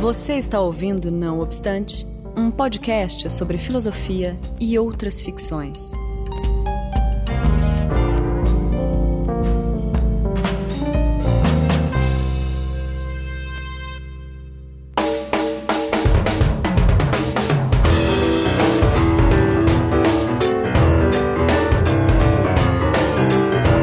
[0.00, 5.92] Você está ouvindo Não Obstante, um podcast sobre filosofia e outras ficções.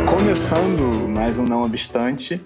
[0.09, 2.41] Começando mais um Não Obstante,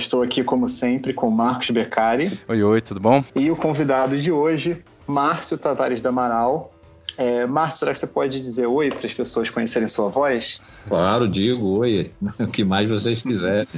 [0.00, 2.40] estou aqui, como sempre, com Marcos Beccari.
[2.48, 3.22] Oi, oi, tudo bom?
[3.34, 6.72] E o convidado de hoje, Márcio Tavares da Amaral.
[7.16, 10.60] É, Márcio, será que você pode dizer oi para as pessoas conhecerem sua voz?
[10.88, 12.10] Claro, digo oi.
[12.40, 13.68] O que mais vocês quiserem.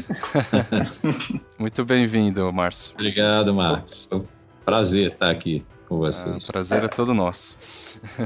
[1.58, 2.94] Muito bem-vindo, Márcio.
[2.94, 4.08] Obrigado, Marcos.
[4.64, 6.34] Prazer estar aqui com vocês.
[6.34, 6.84] Ah, o prazer é.
[6.84, 7.56] é todo nosso.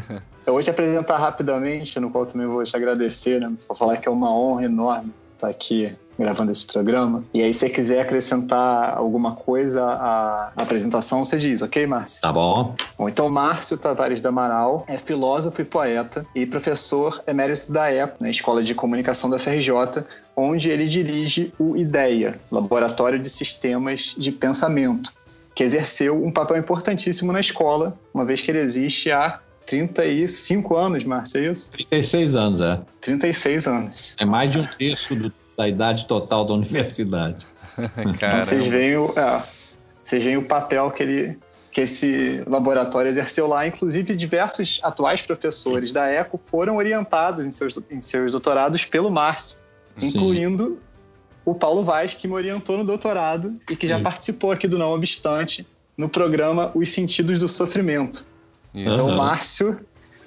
[0.47, 3.53] Eu vou te apresentar rapidamente, no qual também vou te agradecer, né?
[3.67, 7.25] Vou falar que é uma honra enorme estar aqui gravando esse programa.
[7.33, 12.23] E aí, se você quiser acrescentar alguma coisa à apresentação, você diz, ok, Márcio?
[12.23, 12.75] Tá bom.
[12.99, 18.17] Bom, então, Márcio Tavares da Amaral é filósofo e poeta e professor emérito da ECO,
[18.21, 20.05] na Escola de Comunicação da FRJ,
[20.37, 25.13] onde ele dirige o IDEA, Laboratório de Sistemas de Pensamento,
[25.55, 31.05] que exerceu um papel importantíssimo na escola, uma vez que ele existe há 35 anos,
[31.05, 31.71] Márcio, é isso?
[31.73, 32.81] 36 anos, é.
[33.01, 34.17] 36 anos.
[34.21, 37.47] É mais de um terço do da idade total da universidade.
[37.77, 39.43] então vocês veem, o, é,
[40.03, 41.39] vocês veem o papel que ele
[41.77, 47.79] que esse laboratório exerceu lá, inclusive diversos atuais professores da ECO foram orientados em seus,
[47.91, 49.59] em seus doutorados pelo Márcio,
[49.99, 50.07] Sim.
[50.07, 50.79] incluindo
[51.45, 54.03] o Paulo Vaz, que me orientou no doutorado e que já Sim.
[54.05, 55.67] participou aqui do Não Obstante
[55.99, 58.25] no programa Os Sentidos do Sofrimento.
[58.75, 58.95] Isso.
[58.95, 59.79] Então, o Márcio,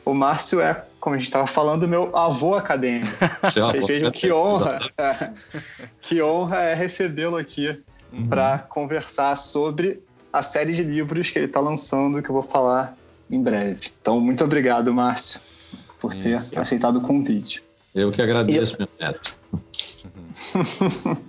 [0.05, 3.11] o Márcio é como a gente estava falando, meu avô acadêmico.
[3.41, 5.31] Vocês vejam que honra, é,
[6.01, 7.79] que honra é recebê-lo aqui
[8.11, 8.27] uhum.
[8.27, 12.95] para conversar sobre a série de livros que ele está lançando, que eu vou falar
[13.29, 13.89] em breve.
[14.01, 15.41] Então, muito obrigado, Márcio,
[15.99, 16.59] por ter Isso.
[16.59, 17.63] aceitado o convite.
[17.93, 18.79] Eu que agradeço, e...
[18.79, 19.35] meu neto.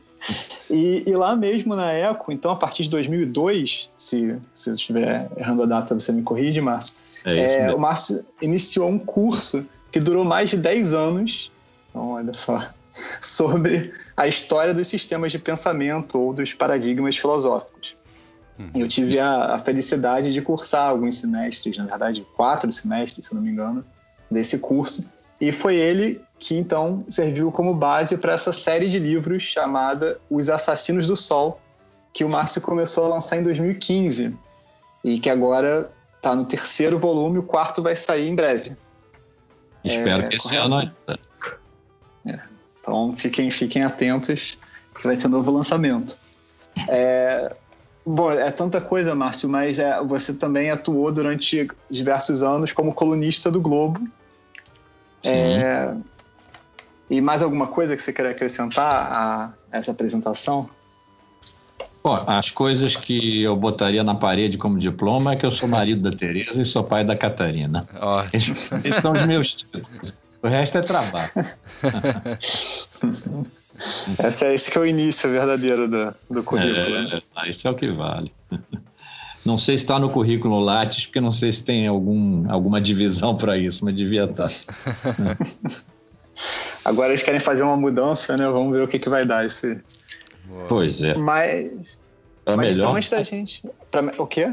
[0.70, 5.30] e, e, lá mesmo na ECO, então a partir de 2002, se, se eu estiver
[5.36, 6.94] errando a data, você me corrige, Márcio,
[7.24, 11.50] é é, o Márcio iniciou um curso que durou mais de 10 anos,
[11.88, 12.56] então, olha só,
[13.20, 17.96] sobre a história dos sistemas de pensamento ou dos paradigmas filosóficos.
[18.58, 18.70] Uhum.
[18.74, 23.40] Eu tive a, a, felicidade de cursar alguns semestres, na verdade, quatro semestres, se não
[23.40, 23.84] me engano,
[24.30, 25.10] desse curso.
[25.40, 30.50] E foi ele que então serviu como base para essa série de livros chamada Os
[30.50, 31.60] Assassinos do Sol,
[32.12, 34.36] que o Márcio começou a lançar em 2015
[35.02, 38.76] e que agora Tá no terceiro volume, o quarto vai sair em breve.
[39.82, 40.94] Espero é, que esse ano ainda.
[42.26, 42.38] É.
[42.80, 44.58] Então fiquem, fiquem atentos
[44.94, 46.16] que vai ter novo lançamento.
[46.88, 47.54] É,
[48.04, 53.50] bom, é tanta coisa, Márcio, mas é, você também atuou durante diversos anos como colunista
[53.50, 54.00] do Globo.
[55.22, 55.30] Sim.
[55.32, 55.94] É,
[57.08, 60.68] e mais alguma coisa que você quer acrescentar a essa apresentação?
[62.02, 66.08] Bom, as coisas que eu botaria na parede como diploma é que eu sou marido
[66.08, 67.86] da Tereza e sou pai da Catarina.
[68.32, 70.14] Esses, esses são os meus títulos.
[70.42, 71.30] O resto é trabalho.
[74.22, 76.96] Esse é, esse que é o início verdadeiro do, do currículo.
[76.96, 77.22] É, né?
[77.46, 78.30] Isso é o que vale.
[79.44, 83.34] Não sei se está no currículo Lattes, porque não sei se tem algum, alguma divisão
[83.34, 84.50] para isso, mas devia estar.
[84.50, 85.36] Tá.
[86.84, 88.46] Agora eles querem fazer uma mudança, né?
[88.48, 89.80] Vamos ver o que, que vai dar esse,
[90.68, 91.14] Pois é.
[91.14, 91.98] Mas.
[92.44, 92.84] Pra mas melhor.
[92.84, 93.62] Então, antes da gente.
[93.90, 94.52] Pra, o quê?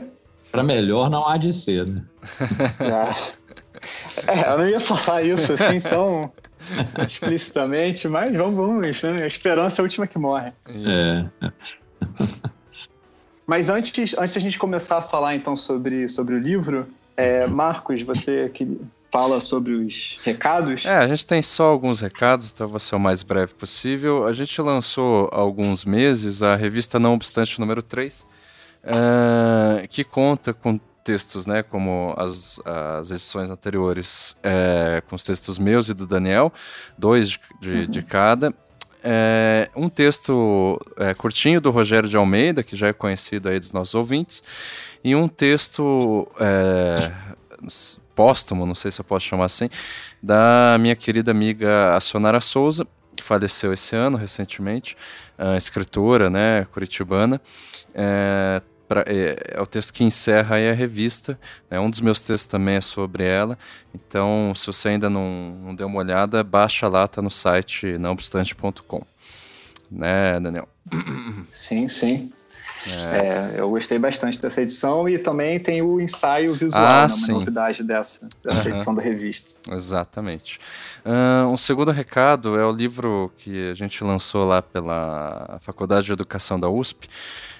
[0.51, 2.03] Pra melhor não há de ser, né?
[4.27, 6.31] é, eu não ia falar isso assim tão
[7.05, 9.23] explicitamente, mas vamos, vamos, né?
[9.23, 10.51] A esperança é a última que morre.
[10.67, 11.51] É.
[13.45, 18.01] Mas antes, antes da gente começar a falar então sobre, sobre o livro, é, Marcos,
[18.01, 18.79] você que
[19.17, 20.85] fala sobre os recados?
[20.85, 24.27] É, a gente tem só alguns recados, então vou ser o mais breve possível.
[24.27, 28.25] A gente lançou há alguns meses a revista Não Obstante número 3, uh,
[29.81, 35.57] eh, que conta com textos, né, como as, as edições anteriores, é, com os textos
[35.57, 36.51] meus e do Daniel,
[36.97, 37.85] dois de, de, uhum.
[37.85, 38.53] de cada.
[39.01, 43.71] É, um texto é, curtinho do Rogério de Almeida, que já é conhecido aí dos
[43.71, 44.43] nossos ouvintes,
[45.01, 46.27] e um texto
[48.17, 49.69] póstumo, não sei se eu posso chamar assim,
[50.21, 54.97] da minha querida amiga Acionara Souza, que faleceu esse ano, recentemente,
[55.55, 57.39] escritora, né, curitibana.
[57.93, 61.39] É, pra, é, é, o texto que encerra a revista.
[61.69, 63.57] Né, um dos meus textos também é sobre ela.
[63.93, 69.03] Então, se você ainda não, não deu uma olhada, baixa lá, tá no site nãobstante.com.
[69.91, 70.67] Né, Daniel?
[71.51, 72.31] Sim, sim.
[72.85, 73.55] É.
[73.55, 77.39] É, eu gostei bastante dessa edição e também tem o ensaio visual, ah, né, uma
[77.39, 78.75] novidade dessa, dessa uhum.
[78.75, 79.59] edição da revista.
[79.71, 80.59] Exatamente.
[81.05, 86.13] Uh, um segundo recado é o livro que a gente lançou lá pela Faculdade de
[86.13, 87.09] Educação da USP,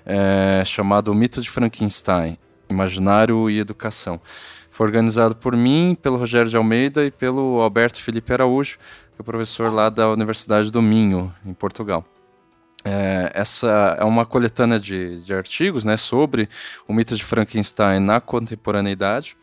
[0.05, 2.37] é, chamado O Mito de Frankenstein,
[2.69, 4.21] Imaginário e Educação.
[4.69, 8.77] Foi organizado por mim, pelo Rogério de Almeida e pelo Alberto Felipe Araújo,
[9.15, 12.05] que é professor lá da Universidade do Minho, em Portugal.
[12.88, 16.48] É, essa é uma coletânea de, de artigos né, sobre
[16.88, 19.36] o mito de Frankenstein na contemporaneidade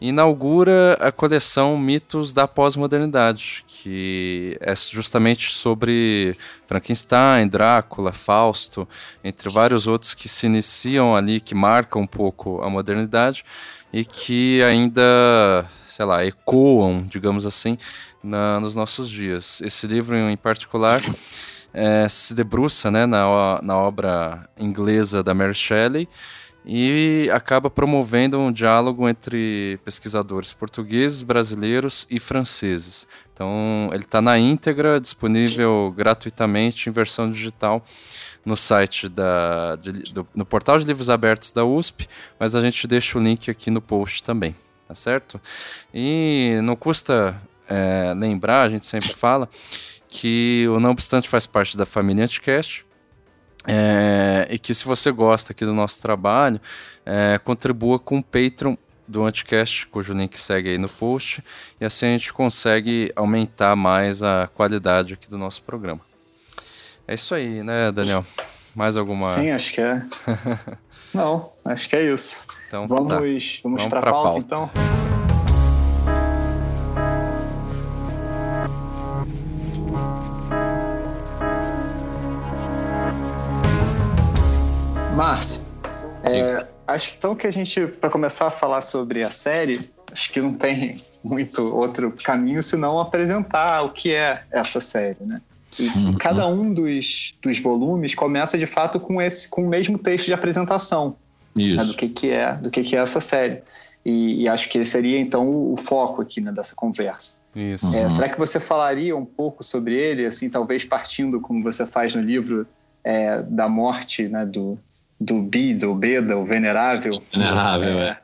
[0.00, 6.36] inaugura a coleção Mitos da Pós-Modernidade, que é justamente sobre
[6.66, 8.86] Frankenstein, Drácula, Fausto,
[9.24, 13.44] entre vários outros que se iniciam ali, que marcam um pouco a modernidade
[13.92, 17.78] e que ainda, sei lá, ecoam, digamos assim,
[18.22, 19.62] na, nos nossos dias.
[19.62, 21.00] Esse livro em particular
[21.76, 26.08] é, se debruça né, na, na obra inglesa da Mary Shelley
[26.64, 33.06] e acaba promovendo um diálogo entre pesquisadores portugueses, brasileiros e franceses.
[33.32, 37.84] Então, ele está na íntegra, disponível gratuitamente em versão digital
[38.42, 42.08] no site da, de, do, no portal de livros abertos da USP,
[42.40, 44.56] mas a gente deixa o link aqui no post também,
[44.88, 45.38] tá certo?
[45.92, 49.48] E não custa é, lembrar, a gente sempre fala,
[50.08, 52.84] que o Não Obstante faz parte da família Anticast.
[53.68, 56.60] É, e que se você gosta aqui do nosso trabalho,
[57.04, 58.76] é, contribua com o Patreon
[59.08, 61.42] do Anticast, cujo link segue aí no post,
[61.80, 66.00] e assim a gente consegue aumentar mais a qualidade aqui do nosso programa.
[67.06, 68.24] É isso aí, né, Daniel?
[68.74, 69.22] Mais alguma?
[69.30, 70.02] Sim, acho que é.
[71.14, 72.44] Não, acho que é isso.
[72.68, 73.18] Então, vamos, tá.
[73.18, 75.05] vamos, vamos para a pauta, pauta, então.
[85.16, 85.62] Márcio,
[86.24, 90.42] é, acho então que a gente, para começar a falar sobre a série, acho que
[90.42, 95.40] não tem muito outro caminho senão apresentar o que é essa série, né?
[95.78, 96.18] E uhum.
[96.18, 100.34] cada um dos, dos volumes começa de fato com esse com o mesmo texto de
[100.34, 101.16] apresentação
[101.54, 103.62] né, do que, que é do que, que é essa série.
[104.04, 107.36] E, e acho que seria então o, o foco aqui né, dessa conversa.
[107.54, 107.96] Isso.
[107.96, 108.10] É, uhum.
[108.10, 112.20] Será que você falaria um pouco sobre ele, assim, talvez partindo como você faz no
[112.20, 112.66] livro
[113.02, 114.78] é, da morte né, do,
[115.20, 117.22] do Bi, do Beda, o Venerável.
[117.32, 118.18] Venerável, é.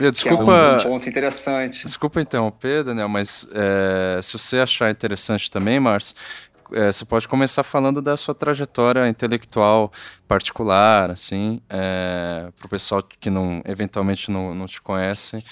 [0.00, 0.10] é.
[0.10, 0.52] desculpa,
[0.82, 1.84] é um ponto interessante.
[1.84, 6.14] Desculpa interromper, Daniel, mas é, se você achar interessante também, Márcio,
[6.72, 9.92] é, você pode começar falando da sua trajetória intelectual
[10.26, 15.44] particular, assim, é, para o pessoal que não, eventualmente não, não te conhece,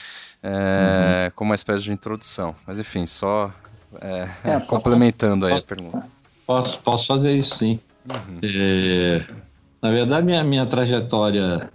[0.42, 1.32] é, uhum.
[1.36, 2.54] como uma espécie de introdução.
[2.66, 3.52] Mas enfim, só
[4.00, 6.06] é, é, complementando aí a pergunta.
[6.46, 7.81] Posso, posso fazer isso, sim.
[8.08, 8.40] Uhum.
[9.84, 11.70] Na verdade, minha, minha trajetória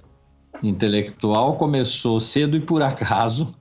[0.63, 3.55] intelectual começou cedo e por acaso.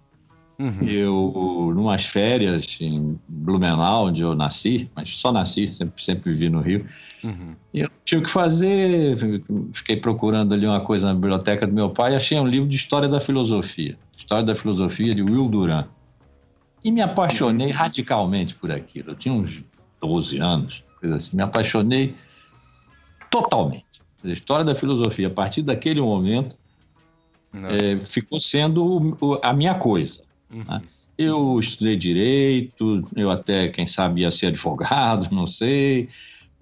[0.58, 0.88] Uhum.
[0.88, 6.62] Eu, numas férias em Blumenau, onde eu nasci, mas só nasci, sempre, sempre vivi no
[6.62, 6.86] Rio.
[7.22, 7.54] Uhum.
[7.74, 9.18] Eu tinha que fazer,
[9.74, 12.74] fiquei procurando ali uma coisa na biblioteca do meu pai e achei um livro de
[12.74, 13.98] História da Filosofia.
[14.16, 15.84] História da Filosofia, de Will Duran.
[16.82, 19.10] E me apaixonei radicalmente por aquilo.
[19.10, 19.62] Eu tinha uns
[20.00, 21.36] 12 anos, coisa assim.
[21.36, 22.14] Me apaixonei
[23.30, 24.07] totalmente.
[24.24, 26.56] A história da filosofia, a partir daquele momento,
[27.52, 30.22] é, ficou sendo a minha coisa.
[30.50, 30.64] Uhum.
[30.64, 30.82] Né?
[31.16, 36.08] Eu estudei direito, eu até, quem sabe, ia ser advogado, não sei,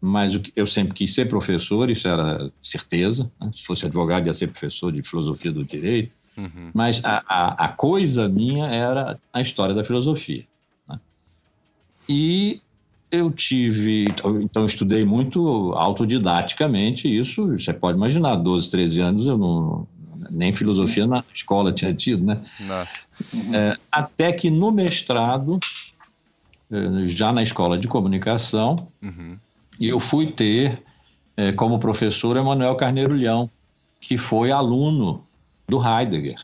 [0.00, 3.30] mas eu sempre quis ser professor, isso era certeza.
[3.40, 3.50] Né?
[3.54, 6.12] Se fosse advogado, ia ser professor de filosofia do direito.
[6.36, 6.70] Uhum.
[6.74, 10.46] Mas a, a, a, coisa minha era a história da filosofia.
[10.86, 11.00] Né?
[12.08, 12.60] E
[13.10, 14.06] eu tive,
[14.42, 19.86] então estudei muito autodidaticamente isso, você pode imaginar, 12, 13 anos eu não,
[20.30, 22.40] nem filosofia na escola tinha tido, né?
[22.60, 23.06] Nossa.
[23.54, 25.58] É, até que no mestrado,
[26.70, 29.36] é, já na escola de comunicação, uhum.
[29.80, 30.82] eu fui ter
[31.36, 33.48] é, como professor Emanuel Carneiro Leão,
[34.00, 35.24] que foi aluno
[35.68, 36.40] do Heidegger.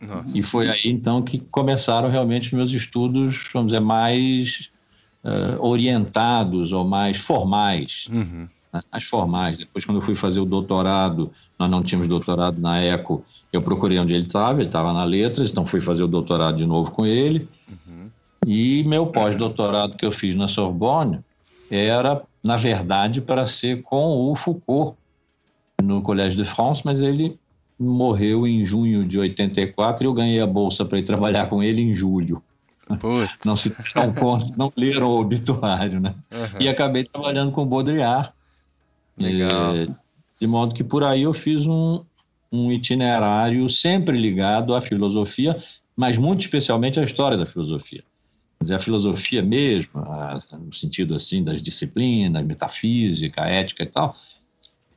[0.00, 0.38] Nossa.
[0.38, 4.70] E foi aí então que começaram realmente meus estudos, vamos dizer, mais
[5.28, 8.06] uh, orientados ou mais formais.
[8.10, 8.48] Uhum.
[8.72, 8.82] Né?
[8.90, 9.58] Mais formais.
[9.58, 13.98] Depois, quando eu fui fazer o doutorado, nós não tínhamos doutorado na ECO, eu procurei
[13.98, 17.06] onde ele estava, ele estava na Letras, então fui fazer o doutorado de novo com
[17.06, 17.48] ele.
[17.68, 18.08] Uhum.
[18.46, 21.20] E meu pós-doutorado que eu fiz na Sorbonne
[21.70, 24.96] era, na verdade, para ser com o Foucault
[25.82, 27.38] no Collège de France, mas ele
[27.78, 31.80] morreu em junho de 84 e eu ganhei a bolsa para ir trabalhar com ele
[31.82, 32.42] em julho.
[32.96, 33.38] Putz.
[33.44, 36.14] Não se deram conta, não leram o obituário, né?
[36.30, 36.60] Uhum.
[36.60, 38.32] E acabei trabalhando com o Baudrillard.
[39.16, 39.76] Legal.
[39.76, 39.88] É,
[40.40, 42.02] De modo que por aí eu fiz um,
[42.50, 45.56] um itinerário sempre ligado à filosofia,
[45.96, 48.02] mas muito especialmente à história da filosofia.
[48.58, 54.16] Quer dizer, a filosofia mesmo, a, no sentido assim das disciplinas, metafísica, ética e tal,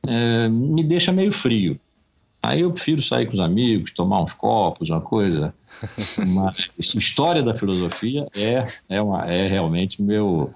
[0.06, 1.78] é, me deixa meio frio.
[2.42, 5.54] Aí eu prefiro sair com os amigos, tomar uns copos, uma coisa.
[6.34, 10.52] Mas história da filosofia é, é, uma, é realmente meu,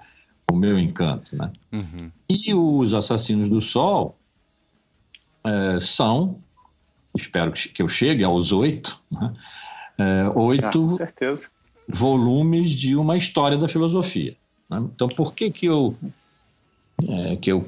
[0.51, 1.33] o meu encanto.
[1.35, 1.49] Né?
[1.71, 2.11] Uhum.
[2.29, 4.17] E os Assassinos do Sol
[5.45, 6.39] é, são,
[7.15, 9.33] espero que eu chegue aos oito, né?
[9.97, 11.35] é, oito ah,
[11.87, 14.35] volumes de uma história da filosofia.
[14.69, 14.83] Né?
[14.93, 15.95] Então, por que, que, eu,
[17.07, 17.65] é, que eu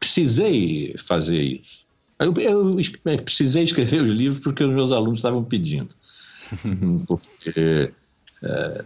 [0.00, 1.85] precisei fazer isso?
[2.18, 5.90] Eu, eu, é, precisei escrever os livros porque os meus alunos estavam pedindo.
[7.06, 7.92] porque
[8.42, 8.84] é,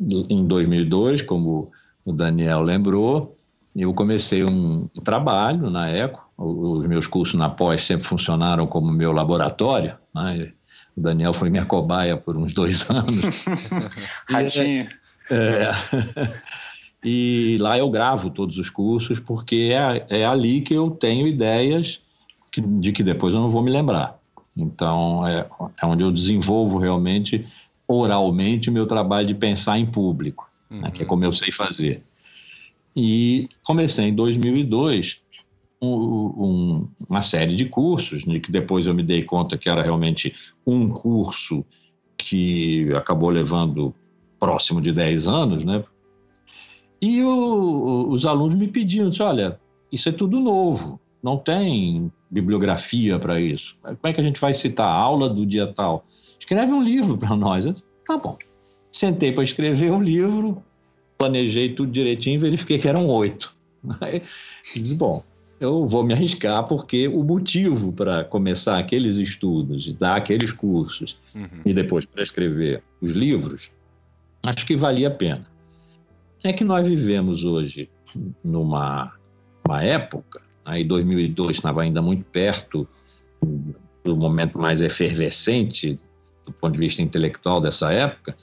[0.00, 1.70] em 2002, como
[2.04, 3.36] o Daniel lembrou,
[3.74, 6.24] eu comecei um, trabalho na ECO.
[6.36, 9.96] Os meus cursos na pós sempre funcionaram como meu laboratório.
[10.14, 10.52] Né?
[10.96, 13.44] O Daniel foi minha cobaia por uns dois anos.
[14.28, 14.88] Ratinho.
[15.30, 15.70] É,
[17.02, 22.00] e lá eu gravo todos os cursos, porque é, é ali que eu tenho ideias
[22.54, 24.20] que, de que depois eu não vou me lembrar.
[24.56, 25.44] Então, é,
[25.82, 27.44] é onde eu desenvolvo realmente
[27.88, 30.82] oralmente o meu trabalho de pensar em público, uhum.
[30.82, 32.04] né, que é como eu sei fazer.
[32.94, 35.20] E comecei em 2002
[35.82, 39.82] um, um, uma série de cursos, de que depois eu me dei conta que era
[39.82, 40.32] realmente
[40.64, 41.64] um curso
[42.16, 43.92] que acabou levando
[44.38, 45.82] próximo de 10 anos, né?
[47.02, 49.58] E o, os alunos me pediam, olha,
[49.90, 53.76] isso é tudo novo, não tem bibliografia para isso.
[53.80, 56.04] Como é que a gente vai citar a aula do dia tal?
[56.38, 57.64] Escreve um livro para nós.
[58.04, 58.36] Tá bom.
[58.90, 60.62] Sentei para escrever um livro,
[61.16, 63.54] planejei tudo direitinho, verifiquei que eram oito.
[64.74, 65.22] Disse, bom,
[65.60, 71.48] eu vou me arriscar porque o motivo para começar aqueles estudos, dar aqueles cursos uhum.
[71.64, 73.70] e depois para escrever os livros,
[74.44, 75.46] acho que valia a pena.
[76.42, 77.88] É que nós vivemos hoje
[78.42, 79.12] numa
[79.66, 82.88] uma época Aí 2002 estava ainda muito perto
[84.02, 85.98] do momento mais efervescente
[86.44, 88.36] do ponto de vista intelectual dessa época,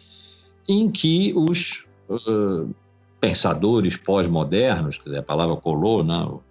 [0.68, 2.74] em que os uh,
[3.20, 6.42] pensadores pós-modernos, quer dizer, a palavra colou, né, o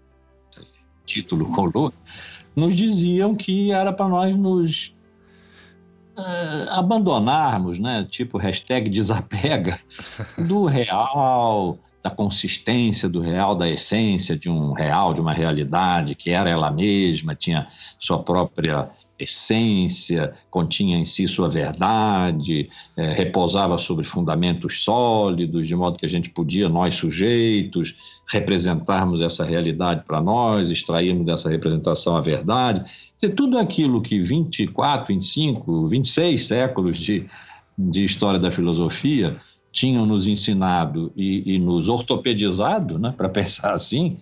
[1.05, 1.93] título colou,
[2.55, 4.95] nos diziam que era para nós nos
[6.17, 9.79] uh, abandonarmos, né, tipo hashtag desapega,
[10.47, 16.30] do real, da consistência do real, da essência de um real, de uma realidade que
[16.30, 17.66] era ela mesma, tinha
[17.99, 25.99] sua própria essência, continha em si sua verdade, é, repousava sobre fundamentos sólidos, de modo
[25.99, 27.95] que a gente podia, nós sujeitos,
[28.28, 32.83] representarmos essa realidade para nós, extrairmos dessa representação a verdade.
[33.23, 37.26] E tudo aquilo que 24, 25, 26 séculos de,
[37.78, 39.37] de história da filosofia
[39.73, 44.17] tinham nos ensinado e, e nos ortopedizado, né, para pensar assim,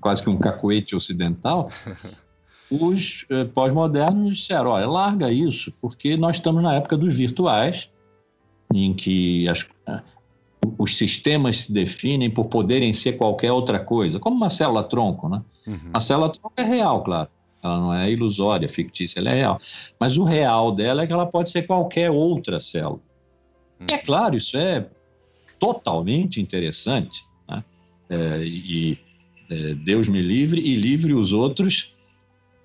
[0.00, 1.70] quase que um cacuete ocidental,
[2.70, 7.90] os eh, pós-modernos disseram: olha, larga isso, porque nós estamos na época dos virtuais,
[8.72, 9.66] em que as,
[10.78, 15.28] os sistemas se definem por poderem ser qualquer outra coisa, como uma célula-tronco.
[15.28, 15.42] Né?
[15.66, 15.90] Uhum.
[15.92, 17.28] A célula-tronco é real, claro.
[17.62, 19.60] Ela não é ilusória, fictícia, ela é real.
[19.98, 23.00] Mas o real dela é que ela pode ser qualquer outra célula.
[23.88, 24.88] É claro, isso é
[25.58, 27.24] totalmente interessante.
[27.48, 27.64] Né?
[28.10, 28.98] É, e
[29.50, 31.94] é, Deus me livre e livre os outros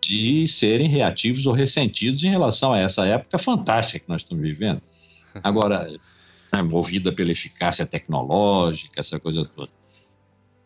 [0.01, 4.81] de serem reativos ou ressentidos em relação a essa época fantástica que nós estamos vivendo.
[5.43, 5.89] Agora,
[6.51, 9.71] né, movida pela eficácia tecnológica, essa coisa toda.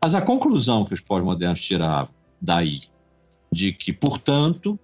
[0.01, 2.81] Mas a conclusão que os pós-modernos tiravam daí,
[3.51, 4.79] de que, portanto,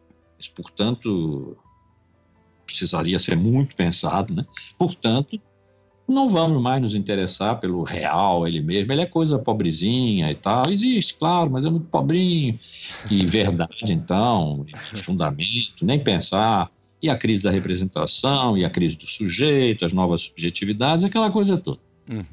[0.56, 1.58] portanto,
[2.66, 4.46] precisaria ser muito pensado, né?
[4.78, 5.42] portanto,
[6.08, 8.92] não vamos mais nos interessar pelo real ele mesmo.
[8.92, 10.70] Ele é coisa pobrezinha e tal.
[10.70, 12.58] Existe, claro, mas é muito pobrinho.
[13.12, 16.72] E verdade, então, fundamento, nem pensar.
[17.02, 21.58] E a crise da representação, e a crise do sujeito, as novas subjetividades, aquela coisa
[21.58, 21.80] toda.
[22.10, 22.24] Uhum.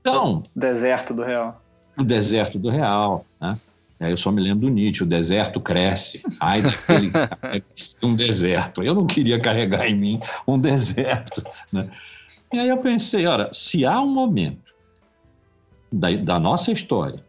[0.00, 0.42] Então.
[0.54, 1.62] Deserto do real.
[1.96, 3.58] O deserto do real, né?
[4.02, 6.22] Aí eu só me lembro do Nietzsche, o deserto cresce.
[6.40, 7.12] Ai, daquele
[8.02, 8.82] um deserto.
[8.82, 11.42] Eu não queria carregar em mim um deserto.
[11.72, 11.88] Né?
[12.52, 14.72] E aí eu pensei, ora, se há um momento
[15.92, 17.24] da, da nossa história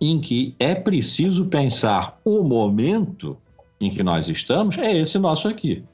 [0.00, 3.36] em que é preciso pensar o momento
[3.80, 5.84] em que nós estamos, é esse nosso aqui.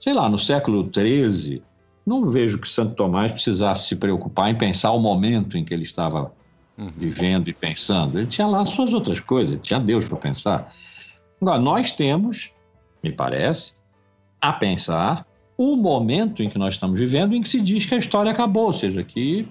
[0.00, 1.62] Sei lá, no século XIII,
[2.04, 5.82] não vejo que Santo Tomás precisasse se preocupar em pensar o momento em que ele
[5.82, 6.32] estava
[6.96, 8.18] vivendo e pensando.
[8.18, 10.72] Ele tinha lá suas outras coisas, ele tinha Deus para pensar.
[11.40, 12.50] Agora, nós temos,
[13.02, 13.74] me parece,
[14.40, 17.98] a pensar o momento em que nós estamos vivendo em que se diz que a
[17.98, 19.48] história acabou, ou seja, que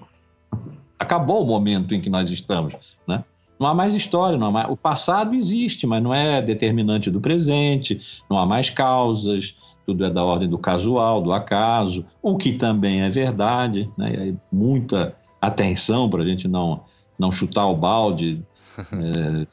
[0.98, 2.74] acabou o momento em que nós estamos,
[3.06, 3.24] né?
[3.58, 4.70] Não há mais história, não há mais...
[4.70, 9.56] o passado existe, mas não é determinante do presente, não há mais causas,
[9.86, 14.34] tudo é da ordem do casual, do acaso, o que também é verdade, né?
[14.52, 16.82] muita atenção para a gente não,
[17.18, 18.42] não chutar o balde
[18.78, 19.46] é,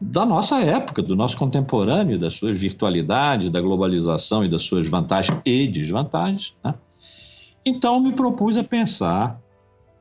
[0.00, 5.40] da nossa época, do nosso contemporâneo, das suas virtualidades, da globalização e das suas vantagens
[5.46, 6.54] e desvantagens.
[6.64, 6.74] Né?
[7.64, 9.40] Então, me propus a pensar,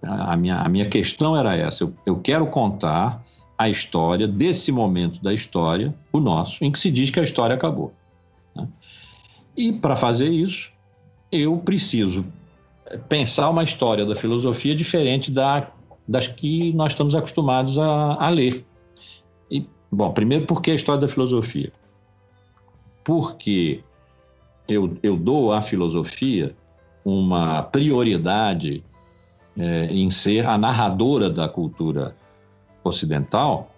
[0.02, 3.24] a minha, a minha questão era essa, eu, eu quero contar
[3.58, 7.56] a história desse momento da história, o nosso, em que se diz que a história
[7.56, 7.94] acabou.
[8.56, 8.68] Né?
[9.56, 10.72] E para fazer isso,
[11.32, 12.26] eu preciso
[13.08, 15.70] pensar uma história da filosofia diferente da,
[16.08, 18.66] das que nós estamos acostumados a, a ler.
[19.50, 21.72] E, bom, primeiro, por que a história da filosofia?
[23.04, 23.84] Porque
[24.68, 26.56] eu, eu dou à filosofia
[27.04, 28.84] uma prioridade
[29.58, 32.16] é, em ser a narradora da cultura
[32.84, 33.72] ocidental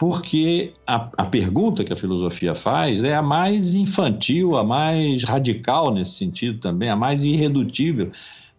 [0.00, 5.92] porque a, a, pergunta que a filosofia faz é a mais infantil, a mais radical
[5.92, 8.10] nesse sentido também, a mais irredutível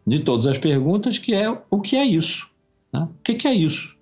[0.06, 2.51] de todas as perguntas, que é o que é isso?
[2.94, 3.02] Né?
[3.02, 3.98] O que, que, é isso?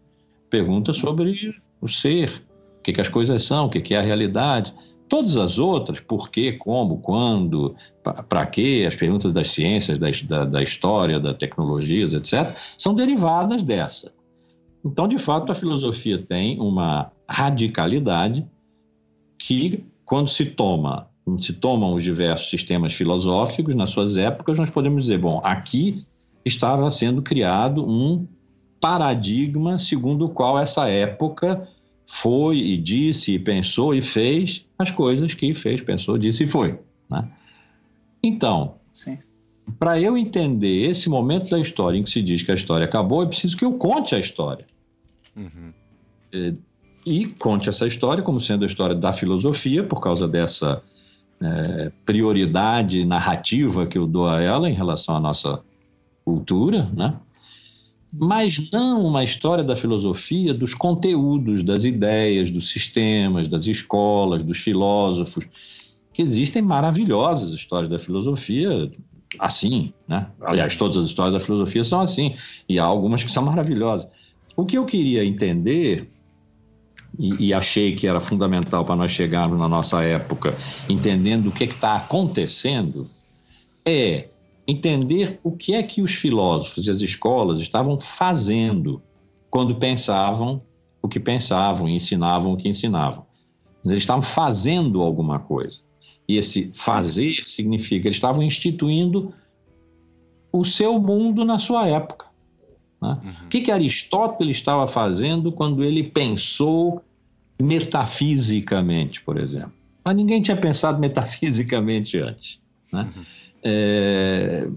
[0.49, 2.43] Pergunta sobre o ser,
[2.79, 4.73] o que, que as coisas são, o que, que é a realidade.
[5.07, 7.75] Todas as outras, por quê, como, quando,
[8.27, 14.11] para quê, as perguntas das ciências, da, da, história, das tecnologias, etc., são derivadas dessa.
[14.85, 18.47] Então, de fato, a filosofia tem uma radicalidade
[19.37, 24.69] que, quando se toma, quando se tomam os diversos sistemas filosóficos nas suas épocas, nós
[24.69, 26.05] podemos dizer, bom, aqui
[26.45, 28.27] estava sendo criado um
[28.79, 31.67] paradigma segundo o qual essa época
[32.05, 36.79] foi e disse e pensou e fez as coisas que fez, pensou, disse e foi.
[37.09, 37.27] Né?
[38.23, 38.75] Então,
[39.77, 43.21] para eu entender esse momento da história em que se diz que a história acabou,
[43.21, 44.65] é preciso que eu conte a história.
[45.35, 45.71] Uhum.
[46.33, 46.53] É,
[47.05, 50.81] e conte essa história como sendo a história da filosofia, por causa dessa
[51.41, 55.61] é, prioridade narrativa que eu dou a ela em relação à nossa
[56.25, 57.15] cultura, né?
[58.11, 64.57] Mas não uma história da filosofia dos conteúdos, das ideias, dos sistemas, das escolas, dos
[64.57, 65.45] filósofos,
[66.13, 68.91] que existem maravilhosas histórias da filosofia
[69.37, 70.27] assim, né?
[70.41, 72.35] Aliás, todas as histórias da filosofia são assim,
[72.67, 74.07] e há algumas que são maravilhosas.
[74.55, 76.09] O que eu queria entender
[77.17, 81.63] e, e, achei que era fundamental para nós chegarmos na nossa época, entendendo o que
[81.63, 83.09] está acontecendo,
[83.85, 84.27] é
[84.69, 89.01] entender o que é que os filósofos e as escolas estavam fazendo
[89.49, 90.61] quando pensavam
[91.01, 93.25] o que pensavam e ensinavam o que ensinavam.
[93.83, 95.79] Eles estavam fazendo alguma coisa.
[96.27, 99.33] E esse fazer significa que eles estavam instituindo
[100.51, 102.27] o seu mundo na sua época.
[103.01, 103.17] Né?
[103.23, 103.45] Uhum.
[103.45, 107.01] O que, que Aristóteles estava fazendo quando ele pensou
[107.61, 109.73] metafisicamente, por exemplo?
[110.03, 112.59] Mas ninguém tinha pensado metafisicamente antes.
[112.91, 113.09] Né?
[113.15, 113.23] Uhum.
[113.63, 114.67] É...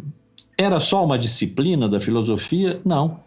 [0.59, 2.81] Era só uma disciplina da filosofia?
[2.85, 3.21] Não.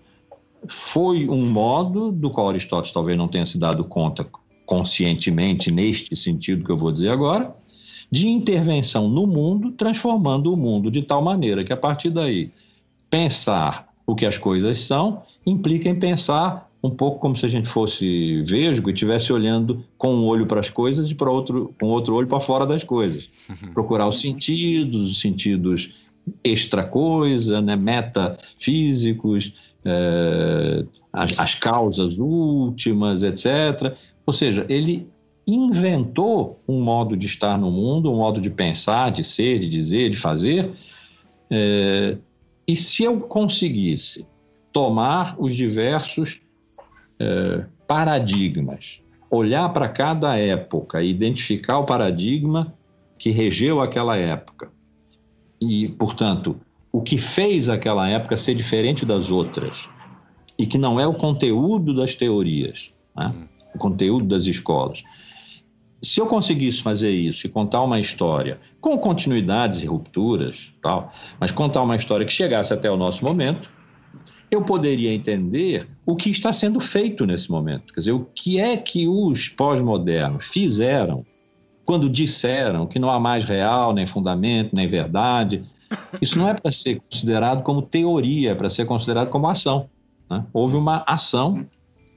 [0.68, 4.26] Foi um modo do qual Aristóteles talvez não tenha se dado conta
[4.66, 7.56] conscientemente, neste sentido que eu vou dizer agora,
[8.10, 12.52] de intervenção no mundo, transformando o mundo de tal maneira que, a partir daí,
[13.10, 17.68] pensar o que as coisas são, implica em pensar um pouco como se a gente
[17.68, 21.88] fosse vesgo e estivesse olhando com um olho para as coisas e para outro, com
[21.88, 23.30] outro olho para fora das coisas.
[23.74, 25.96] Procurar os sentidos, os sentidos
[26.44, 33.96] extra coisa, né, metafísicos, é, as, as causas últimas, etc.
[34.26, 35.08] Ou seja, ele
[35.48, 40.10] inventou um modo de estar no mundo, um modo de pensar, de ser, de dizer,
[40.10, 40.72] de fazer,
[41.50, 42.18] é,
[42.68, 44.26] e se eu conseguisse
[44.72, 46.42] tomar os diversos
[47.20, 52.74] é, paradigmas, olhar para cada época e identificar o paradigma
[53.18, 54.72] que regeu aquela época,
[55.62, 56.60] e, portanto,
[56.92, 59.90] o que fez aquela época ser diferente das outras,
[60.58, 63.34] e que não é o conteúdo das teorias, né?
[63.74, 65.04] o conteúdo das escolas.
[66.02, 71.52] Se eu conseguisse fazer isso e contar uma história com continuidades e rupturas, tal, mas
[71.52, 73.70] contar uma história que chegasse até o nosso momento,
[74.50, 77.94] eu poderia entender o que está sendo feito nesse momento.
[77.94, 81.26] Quer dizer, o que é que os pós-modernos fizeram
[81.86, 85.64] quando disseram que não há mais real, nem fundamento, nem verdade.
[86.22, 89.88] Isso não é para ser considerado como teoria, é para ser considerado como ação.
[90.30, 90.44] Né?
[90.52, 91.66] Houve uma ação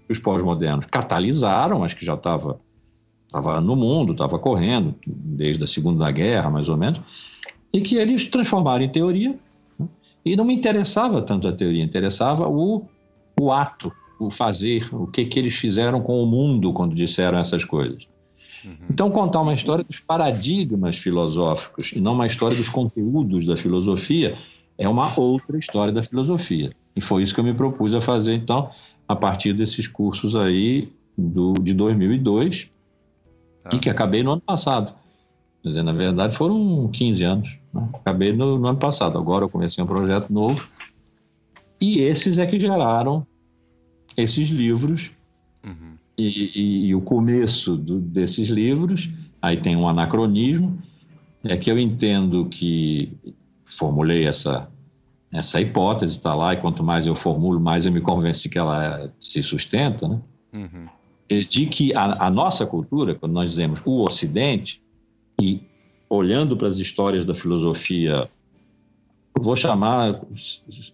[0.07, 2.59] que os pós-modernos catalisaram, acho que já estava
[3.29, 6.99] estava no mundo, estava correndo desde a Segunda Guerra, mais ou menos,
[7.73, 9.39] e que eles transformaram em teoria.
[10.33, 12.87] E não me interessava tanto a teoria, interessava o,
[13.41, 17.65] o ato, o fazer, o que, que eles fizeram com o mundo quando disseram essas
[17.65, 18.07] coisas.
[18.65, 18.77] Uhum.
[18.91, 24.37] Então, contar uma história dos paradigmas filosóficos e não uma história dos conteúdos da filosofia
[24.77, 26.71] é uma outra história da filosofia.
[26.95, 28.71] E foi isso que eu me propus a fazer, então,
[29.07, 32.71] a partir desses cursos aí do, de 2002,
[33.65, 33.71] ah.
[33.75, 34.93] e que acabei no ano passado.
[35.63, 37.59] Quer dizer, na verdade, foram 15 anos.
[37.95, 39.19] Acabei no, no, ano passado.
[39.19, 40.67] Agora eu comecei um projeto novo.
[41.81, 43.27] E esses é que geraram
[44.17, 45.11] esses livros.
[45.65, 45.95] Uhum.
[46.17, 49.09] E, e, e, o começo do, desses livros,
[49.41, 50.77] aí tem um anacronismo,
[51.45, 53.17] é que eu entendo que
[53.65, 54.69] formulei essa,
[55.33, 58.59] essa hipótese, está lá, e quanto mais eu formulo, mais eu me convenço de que
[58.59, 60.21] ela se sustenta, né?
[60.53, 60.87] Uhum.
[61.49, 64.83] De que a, a nossa cultura, quando nós dizemos o Ocidente,
[65.41, 65.63] e
[66.09, 68.29] olhando para as histórias da filosofia,
[69.39, 70.21] vou chamar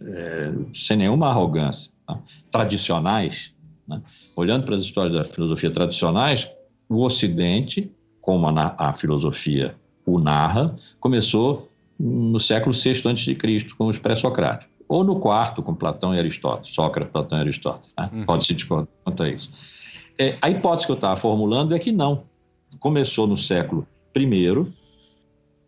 [0.02, 2.18] é, sem nenhuma arrogância, tá?
[2.50, 3.52] tradicionais,
[3.86, 4.02] né?
[4.36, 6.50] olhando para as histórias da filosofia tradicionais,
[6.88, 9.74] o Ocidente, como a, a filosofia
[10.06, 14.74] o narra, começou no século VI a.C., com os pré-socráticos.
[14.88, 17.90] Ou no quarto, com Platão e Aristóteles, Sócrates, Platão e Aristóteles.
[17.98, 18.10] Né?
[18.12, 18.26] Uhum.
[18.26, 19.50] Pode se discordar quanto a isso.
[20.18, 22.24] É, a hipótese que eu estava formulando é que não.
[22.78, 24.66] Começou no século I,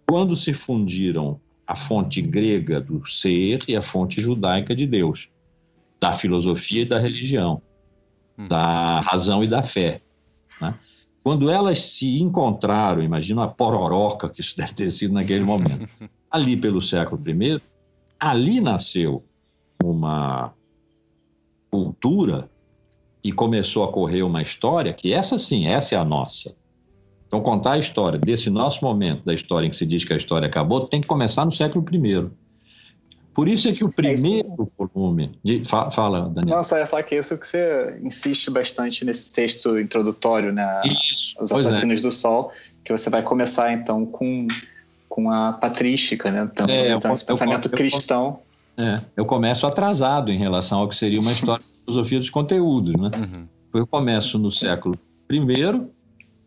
[0.06, 5.28] quando se fundiram a fonte grega do ser e a fonte judaica de Deus,
[6.00, 7.60] da filosofia e da religião,
[8.38, 8.46] hum.
[8.46, 10.00] da razão e da fé.
[10.60, 10.74] Né?
[11.22, 15.88] Quando elas se encontraram, imagina a pororoca que isso deve ter sido naquele momento,
[16.30, 17.60] ali pelo século I,
[18.20, 19.24] ali nasceu
[19.82, 20.52] uma
[21.68, 22.48] cultura
[23.24, 26.54] e começou a correr uma história que essa sim, essa é a nossa
[27.26, 30.16] então, contar a história desse nosso momento, da história em que se diz que a
[30.16, 32.30] história acabou, tem que começar no século I.
[33.34, 35.38] Por isso é que o é primeiro é volume.
[35.44, 36.56] De, fala, Daniel.
[36.56, 40.80] Não, só ia falar que é isso que você insiste bastante nesse texto introdutório, né?
[40.84, 41.36] Isso.
[41.40, 41.56] Os é.
[41.56, 42.02] Assassinos é.
[42.02, 44.46] do Sol, que você vai começar então com,
[45.08, 46.48] com a patrística, né?
[46.54, 48.38] Pensando, é, então, esse pensamento eu, cristão.
[48.78, 52.94] é, eu começo atrasado em relação ao que seria uma história de filosofia dos conteúdos,
[52.94, 53.10] né?
[53.14, 53.46] Uhum.
[53.74, 54.94] Eu começo no século
[55.30, 55.40] I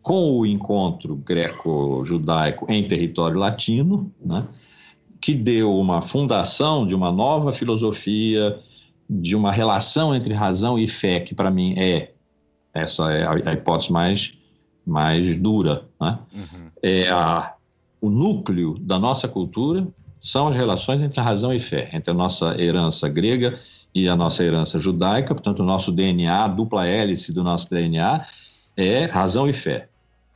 [0.02, 4.46] com o encontro greco-judaico em território latino, né,
[5.20, 8.58] que deu uma fundação de uma nova filosofia,
[9.08, 12.12] de uma relação entre razão e fé, que para mim é
[12.72, 14.32] essa é a, hipótese mais,
[14.86, 15.84] mais dura.
[16.00, 16.18] Né?
[16.32, 16.70] Uhum.
[16.82, 17.54] É a,
[18.00, 19.86] o núcleo da nossa cultura
[20.20, 23.58] são as relações entre razão e fé, entre a nossa herança grega
[23.94, 28.24] e a nossa herança judaica, portanto, o nosso DNA, a dupla hélice do nosso DNA,
[28.76, 29.89] é razão e fé.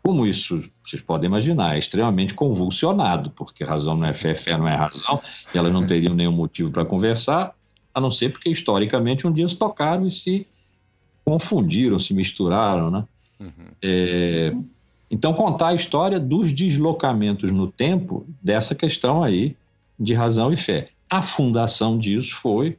[0.07, 4.69] Como isso, vocês podem imaginar, é extremamente convulsionado, porque razão não é fé, fé não
[4.69, 7.55] é razão, e elas não teriam nenhum motivo para conversar,
[7.95, 10.47] a não ser porque historicamente um dia se tocaram e se
[11.25, 13.05] confundiram, se misturaram, né?
[13.41, 13.49] Uhum.
[13.83, 14.55] É,
[15.11, 19.57] então, contar a história dos deslocamentos no tempo dessa questão aí
[19.99, 20.91] de razão e fé.
[21.09, 22.77] A fundação disso foi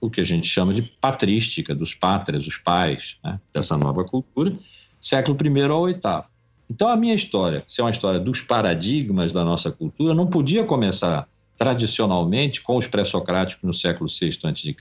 [0.00, 4.52] o que a gente chama de patrística, dos pátrias, os pais né, dessa nova cultura,
[5.00, 6.35] século I ao oitavo.
[6.68, 10.64] Então, a minha história, se é uma história dos paradigmas da nossa cultura, não podia
[10.64, 14.74] começar tradicionalmente com os pré-socráticos no século VI a.C.,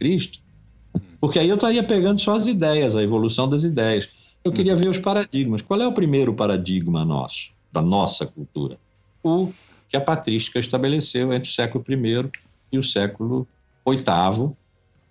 [1.20, 4.08] porque aí eu estaria pegando só as ideias, a evolução das ideias.
[4.44, 5.62] Eu queria ver os paradigmas.
[5.62, 8.78] Qual é o primeiro paradigma nosso, da nossa cultura?
[9.24, 9.52] O
[9.90, 12.30] que a patrística estabeleceu entre o século I
[12.72, 13.48] e o século
[13.86, 14.52] VIII,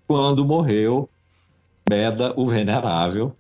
[0.07, 1.09] quando morreu
[1.89, 3.37] Beda o Venerável.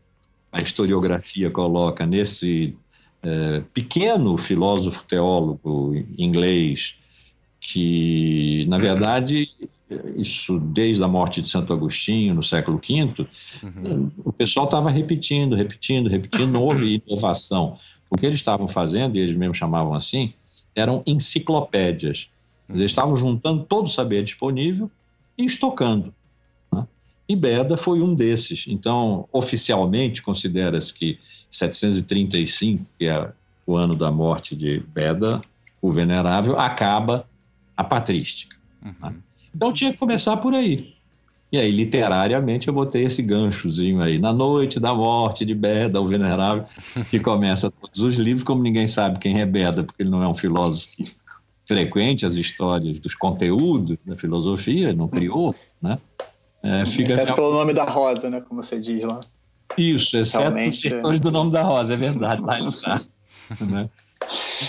[0.52, 2.76] A historiografia coloca nesse
[3.24, 6.96] é, pequeno filósofo teólogo inglês
[7.58, 9.48] que, na verdade,
[10.16, 13.26] isso desde a morte de Santo Agostinho, no século V,
[13.62, 14.10] uhum.
[14.24, 17.78] o pessoal estava repetindo, repetindo, repetindo, não houve inovação.
[18.10, 20.34] O que eles estavam fazendo, e eles mesmos chamavam assim,
[20.74, 22.28] eram enciclopédias.
[22.68, 24.90] Eles estavam juntando todo o saber disponível
[25.37, 26.14] e estocando.
[27.28, 28.66] E Beda foi um desses.
[28.68, 31.18] Então, oficialmente, considera-se que
[31.50, 33.32] 735, que é
[33.66, 35.40] o ano da morte de Beda,
[35.80, 37.26] o Venerável, acaba
[37.76, 38.56] a patrística.
[38.84, 38.94] Uhum.
[39.02, 39.14] Né?
[39.54, 40.94] Então tinha que começar por aí.
[41.52, 44.18] E aí, literariamente, eu botei esse ganchozinho aí.
[44.18, 46.64] Na noite da morte de Beda, o Venerável,
[47.10, 50.28] que começa todos os livros, como ninguém sabe quem é Beda, porque ele não é
[50.28, 51.04] um filósofo que
[51.64, 55.98] frequente as histórias dos conteúdos da filosofia, não criou, né?
[56.64, 57.12] É, fica...
[57.12, 58.40] Exceto pelo nome da rosa, né?
[58.40, 59.20] Como você diz lá.
[59.77, 63.00] Isso, exceto Realmente, os setores do nome da rosa, é verdade, lá não está.
[63.61, 63.90] né?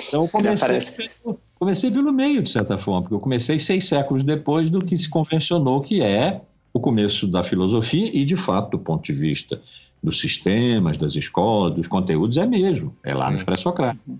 [0.08, 0.80] Então eu comecei
[1.24, 4.98] pelo, comecei pelo meio, de certa forma, porque eu comecei seis séculos depois do que
[4.98, 6.42] se convencionou que é
[6.74, 9.62] o começo da filosofia e, de fato, do ponto de vista
[10.04, 12.94] dos sistemas, das escolas, dos conteúdos, é mesmo.
[13.02, 13.38] É lá Sim.
[13.38, 14.20] no pré-socrático.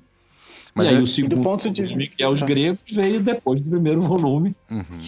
[0.74, 1.00] Mas e aí é...
[1.00, 1.84] o segundo ponto de...
[1.84, 4.56] volume, que é os gregos, veio depois do primeiro volume.
[4.72, 5.00] Uhum.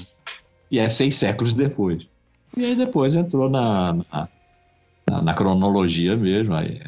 [0.70, 2.06] E é seis séculos depois.
[2.58, 4.28] E aí depois entrou na, na,
[5.08, 6.56] na, na cronologia mesmo.
[6.56, 6.82] Aí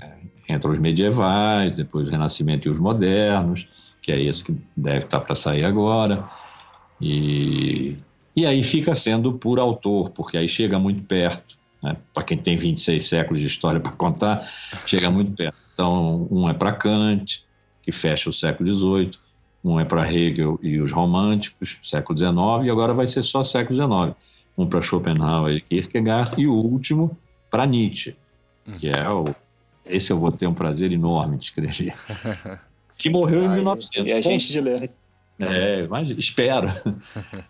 [0.48, 3.68] é, os medievais, depois o Renascimento e os modernos,
[4.02, 6.28] que é esse que deve estar para sair agora.
[7.00, 7.98] E,
[8.36, 11.58] e aí fica sendo por autor, porque aí chega muito perto.
[11.84, 11.96] Né?
[12.14, 14.44] Para quem tem 26 séculos de história para contar,
[14.88, 15.56] chega muito perto.
[15.74, 17.46] Então, um é para Kant,
[17.84, 19.12] que fecha o século XVIII,
[19.64, 23.76] um é para Hegel e os românticos, século XIX, e agora vai ser só século
[23.76, 24.16] XIX.
[24.60, 27.18] Um para Schopenhauer e Kierkegaard, e o último
[27.50, 28.16] para Nietzsche,
[28.78, 29.26] que é o.
[29.86, 31.94] Esse eu vou ter um prazer enorme de escrever.
[33.00, 34.12] Que morreu em 1900.
[34.12, 34.92] E a gente de ler.
[35.40, 36.68] É, mas espero.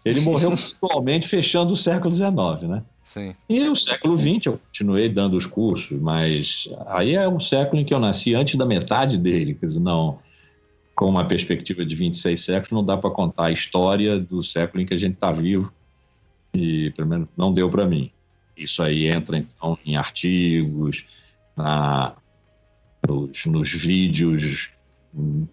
[0.06, 2.84] Ele morreu atualmente fechando o século XIX, né?
[3.04, 3.34] Sim.
[3.50, 7.84] E o século XX eu continuei dando os cursos, mas aí é um século em
[7.84, 10.20] que eu nasci antes da metade dele, quer dizer, não,
[10.96, 14.86] com uma perspectiva de 26 séculos, não dá para contar a história do século em
[14.86, 15.74] que a gente está vivo,
[16.54, 18.12] e pelo menos não deu para mim.
[18.56, 21.06] Isso aí entra, então, em artigos,
[21.56, 22.14] na,
[23.08, 24.70] nos, nos vídeos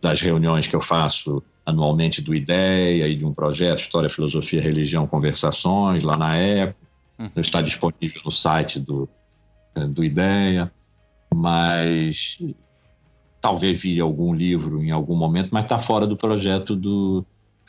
[0.00, 5.06] das reuniões que eu faço anualmente do IDEA e de um projeto História, Filosofia, Religião,
[5.06, 6.86] Conversações, lá na época.
[7.18, 7.30] Uhum.
[7.36, 9.08] Está disponível no site do,
[9.88, 10.70] do IDEA,
[11.34, 12.38] mas
[13.40, 17.24] talvez vire algum livro em algum momento, mas está fora do projeto do,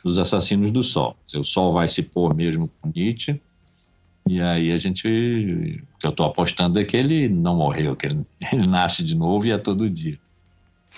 [0.07, 1.15] dos Assassinos do Sol.
[1.35, 3.39] O Sol vai se pôr mesmo com Nietzsche,
[4.27, 5.07] e aí a gente.
[5.07, 9.15] O que eu estou apostando é que ele não morreu, que ele, ele nasce de
[9.15, 10.17] novo e é todo dia.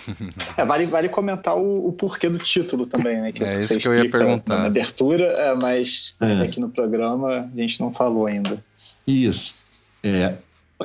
[0.55, 3.31] É, vale, vale comentar o, o, porquê do título também, né?
[3.31, 4.59] Que é isso que eu ia perguntar.
[4.59, 6.25] Na abertura, é, mas, é.
[6.25, 8.63] mas, aqui no programa a gente não falou ainda.
[9.05, 9.55] Isso.
[10.01, 10.35] É,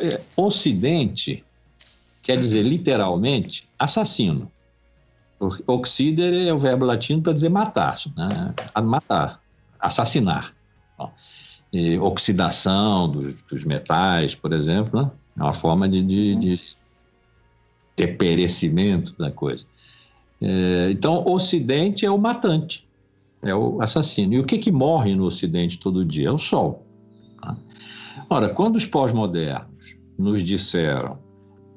[0.01, 1.45] é, ocidente
[2.23, 4.51] quer dizer literalmente assassino.
[5.67, 8.55] Oxider é o verbo latino para dizer matar, né?
[8.83, 9.41] matar,
[9.79, 10.55] assassinar.
[12.01, 15.11] oxidação dos, dos, metais, por exemplo, né?
[15.39, 16.61] é uma forma de, de,
[17.97, 19.67] de perecimento da coisa.
[20.41, 22.87] É, então, Ocidente é o matante,
[23.43, 24.35] é o assassino.
[24.35, 26.29] E o que, que morre no Ocidente todo dia?
[26.29, 26.85] É o Sol.
[27.41, 27.57] Tá?
[28.29, 31.19] Ora, quando os pós-modernos nos disseram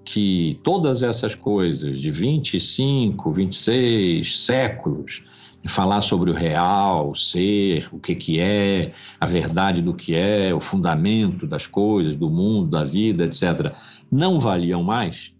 [0.09, 5.21] que todas essas coisas de 25, 26 séculos,
[5.61, 10.15] de falar sobre o real, o ser, o que, que é, a verdade do que
[10.15, 13.73] é, o fundamento das coisas, do mundo, da vida, etc.,
[14.09, 15.33] não valiam mais,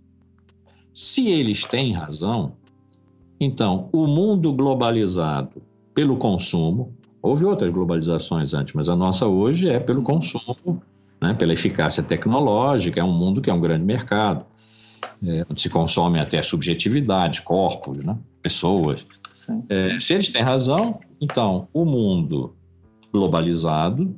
[0.93, 2.51] se eles têm razão,
[3.39, 5.62] então o mundo globalizado
[5.93, 10.82] pelo consumo, houve outras globalizações antes, mas a nossa hoje é pelo consumo,
[11.21, 14.45] né, pela eficácia tecnológica, é um mundo que é um grande mercado,
[15.25, 19.05] é, onde se consome até subjetividades, corpos, né, pessoas.
[19.69, 22.55] É, se eles têm razão, então o mundo
[23.13, 24.15] globalizado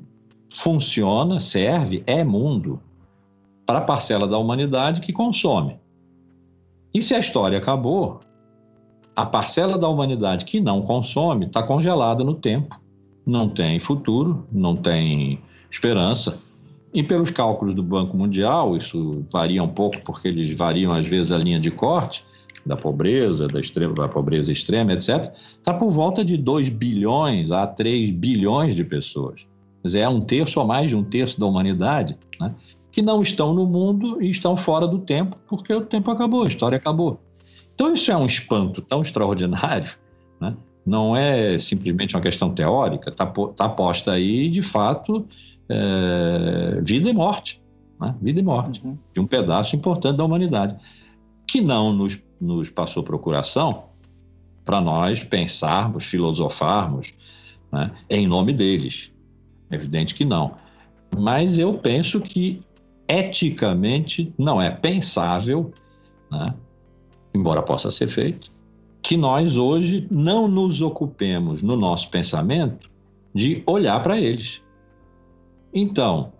[0.51, 2.81] funciona, serve, é mundo
[3.65, 5.79] para a parcela da humanidade que consome.
[6.93, 8.19] E se a história acabou,
[9.15, 12.81] a parcela da humanidade que não consome está congelada no tempo,
[13.25, 15.39] não tem futuro, não tem
[15.69, 16.39] esperança.
[16.93, 21.32] E pelos cálculos do Banco Mundial, isso varia um pouco porque eles variam às vezes
[21.32, 22.25] a linha de corte
[22.65, 27.65] da pobreza, da, extrema, da pobreza extrema, etc., está por volta de 2 bilhões a
[27.65, 29.41] 3 bilhões de pessoas.
[29.82, 32.17] Quer dizer, é um terço ou mais de um terço da humanidade.
[32.39, 32.54] Né?
[32.91, 36.47] que não estão no mundo e estão fora do tempo, porque o tempo acabou, a
[36.47, 37.19] história acabou.
[37.73, 39.91] Então, isso é um espanto tão extraordinário,
[40.39, 40.56] né?
[40.86, 45.25] não é simplesmente uma questão teórica, está tá posta aí, de fato,
[45.69, 47.62] é, vida e morte.
[47.99, 48.15] Né?
[48.21, 48.97] Vida e morte, uhum.
[49.13, 50.75] de um pedaço importante da humanidade,
[51.47, 53.86] que não nos, nos passou procuração
[54.65, 57.13] para nós pensarmos, filosofarmos
[57.71, 57.91] né?
[58.10, 59.12] em nome deles.
[59.69, 60.55] É evidente que não.
[61.17, 62.62] Mas eu penso que
[63.10, 65.73] eticamente não é pensável,
[66.32, 66.45] né,
[67.34, 68.51] embora possa ser feito,
[69.01, 72.89] que nós hoje não nos ocupemos no nosso pensamento
[73.34, 74.62] de olhar para eles.
[75.73, 76.34] Então,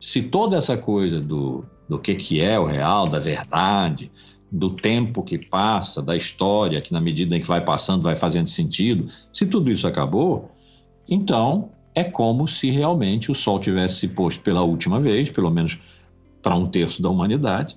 [0.00, 4.10] se toda essa coisa do, do que, que é o real, da verdade,
[4.50, 8.48] do tempo que passa, da história, que na medida em que vai passando vai fazendo
[8.48, 10.50] sentido, se tudo isso acabou,
[11.08, 15.78] então é como se realmente o Sol tivesse posto pela última vez, pelo menos
[16.42, 17.76] para um terço da humanidade,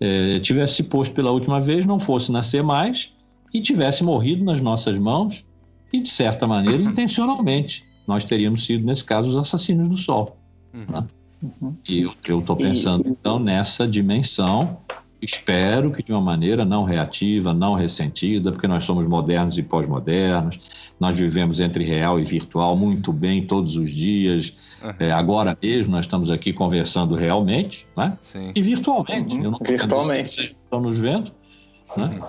[0.00, 3.12] é, tivesse posto pela última vez, não fosse nascer mais
[3.54, 5.44] e tivesse morrido nas nossas mãos
[5.92, 7.85] e, de certa maneira, intencionalmente.
[8.06, 10.36] Nós teríamos sido, nesse caso, os assassinos do Sol.
[10.72, 10.84] Uhum.
[10.88, 11.06] Né?
[11.42, 11.76] Uhum.
[11.88, 14.78] E eu estou pensando, então, nessa dimensão
[15.20, 20.60] espero que de uma maneira não reativa, não ressentida, porque nós somos modernos e pós-modernos,
[21.00, 24.52] nós vivemos entre real e virtual muito bem todos os dias.
[24.82, 24.94] Uhum.
[24.98, 28.16] É, agora mesmo nós estamos aqui conversando realmente, né?
[28.20, 28.52] Sim.
[28.54, 29.36] E virtualmente.
[29.36, 29.58] Uhum.
[29.60, 30.46] virtualmente.
[30.46, 31.32] Estão nos vendo,
[31.96, 32.20] né?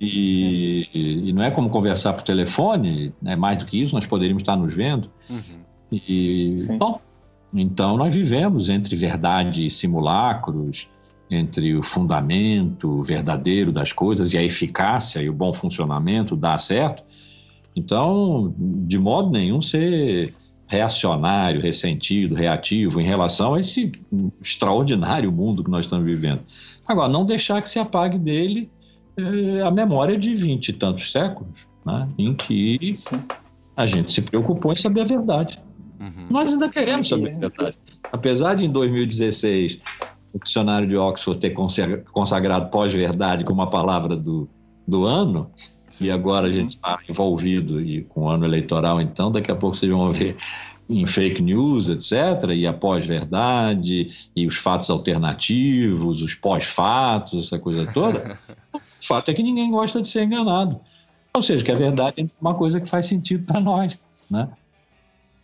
[0.00, 3.36] E, e, não é como conversar por telefone, né?
[3.36, 5.10] mais do que isso, nós poderíamos estar nos vendo.
[5.30, 5.64] Uhum.
[5.92, 7.00] E, bom,
[7.52, 10.88] então nós vivemos entre verdade e simulacros,
[11.30, 17.02] entre o fundamento verdadeiro das coisas e a eficácia e o bom funcionamento dá certo.
[17.76, 20.34] Então, de modo nenhum ser
[20.66, 23.92] reacionário, ressentido, reativo em relação a esse
[24.42, 26.40] extraordinário mundo que nós estamos vivendo.
[26.86, 28.70] Agora, não deixar que se apague dele
[29.16, 33.22] é, a memória de vinte e tantos séculos, né, em que Sim.
[33.76, 35.62] a gente se preocupou em saber a verdade.
[36.00, 36.26] Uhum.
[36.30, 37.76] Nós ainda queremos saber a verdade.
[38.12, 39.78] Apesar de em 2016
[40.32, 44.48] o dicionário de Oxford ter consagrado pós-verdade como a palavra do,
[44.86, 45.48] do ano,
[45.88, 46.06] Sim.
[46.06, 49.76] e agora a gente está envolvido e com o ano eleitoral, então daqui a pouco
[49.76, 50.36] vocês vão ver
[50.88, 57.86] em fake news, etc., e a pós-verdade, e os fatos alternativos, os pós-fatos, essa coisa
[57.92, 58.36] toda.
[59.04, 60.80] o fato é que ninguém gosta de ser enganado.
[61.34, 63.98] Ou seja, que a verdade é uma coisa que faz sentido para nós,
[64.30, 64.48] né?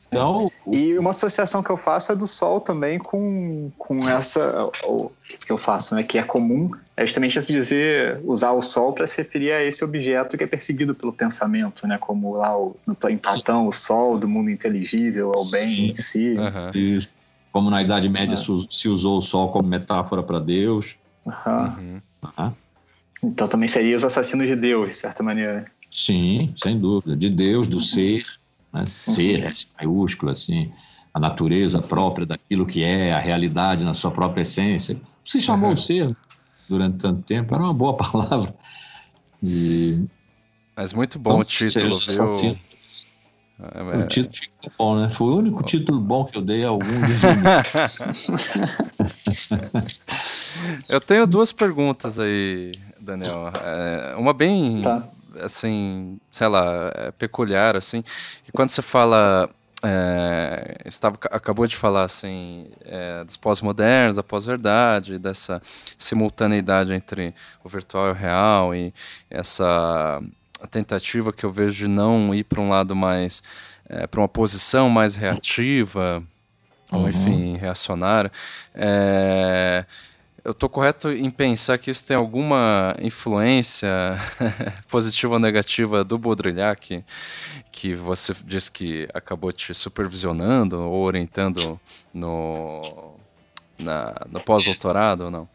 [0.08, 5.12] Então, e uma associação que eu faço é do Sol também com, com essa o,
[5.46, 9.06] que eu faço, né, que é comum, é justamente assim dizer usar o Sol para
[9.06, 12.96] se referir a esse objeto que é perseguido pelo pensamento, né, como lá o, no
[13.08, 16.34] empatão o Sol do mundo inteligível, ao bem em si.
[16.34, 16.70] Uhum.
[16.74, 17.14] Isso.
[17.52, 18.66] Como na Idade Média uhum.
[18.68, 20.96] se usou o Sol como metáfora para Deus.
[21.24, 22.00] Uhum.
[23.22, 25.66] Então também seria os assassinos de Deus, de certa maneira.
[25.90, 28.24] Sim, sem dúvida, de Deus, do ser
[28.72, 28.84] né?
[28.86, 30.72] ser, S maiúsculo, assim,
[31.12, 35.00] a natureza própria daquilo que é, a realidade na sua própria essência.
[35.24, 35.76] Se chamou uhum.
[35.76, 36.16] ser
[36.68, 38.54] durante tanto tempo, era uma boa palavra.
[39.42, 39.98] E...
[40.76, 42.58] Mas muito bom então, o título, viu?
[43.62, 45.10] Assim, é, o título ficou bom, né?
[45.10, 46.86] Foi o único título bom que eu dei a algum
[50.88, 53.52] Eu tenho duas perguntas aí, Daniel.
[53.62, 58.02] É, uma bem tá assim, sei lá, é peculiar, assim.
[58.48, 59.48] E quando você fala,
[59.82, 65.60] é, estava, acabou de falar, assim, é, dos pós-modernos, da pós-verdade, dessa
[65.98, 68.92] simultaneidade entre o virtual e o real, e
[69.30, 70.20] essa
[70.66, 73.42] tentativa que eu vejo de não ir para um lado mais,
[73.88, 76.22] é, para uma posição mais reativa,
[76.92, 77.02] uhum.
[77.02, 78.30] ou enfim, reacionária.
[78.74, 79.84] É,
[80.42, 83.88] eu estou correto em pensar que isso tem alguma influência
[84.88, 87.04] positiva ou negativa do Baudrillard,
[87.70, 91.78] que você disse que acabou te supervisionando ou orientando
[92.12, 93.14] no,
[93.78, 95.48] na, no pós-doutorado ou não?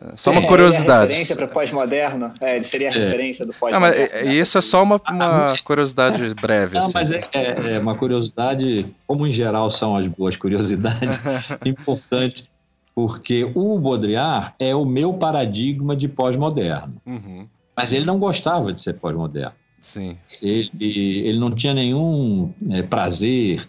[0.00, 1.06] É, só uma curiosidade.
[1.06, 2.32] Ele é referência para o pós-moderno?
[2.40, 2.98] É, ele seria a é.
[2.98, 4.08] referência do pós-moderno.
[4.12, 6.74] É, isso é só uma, uma curiosidade breve.
[6.74, 6.92] Não, assim.
[6.94, 11.18] mas é, é, é, uma curiosidade, como em geral são as boas curiosidades,
[11.66, 12.48] importante
[12.94, 17.00] porque o Baudrillard é o meu paradigma de pós-moderno.
[17.06, 17.46] Uhum.
[17.76, 19.52] Mas ele não gostava de ser pós-moderno.
[19.80, 20.18] Sim.
[20.42, 23.68] Ele, ele não tinha nenhum é, prazer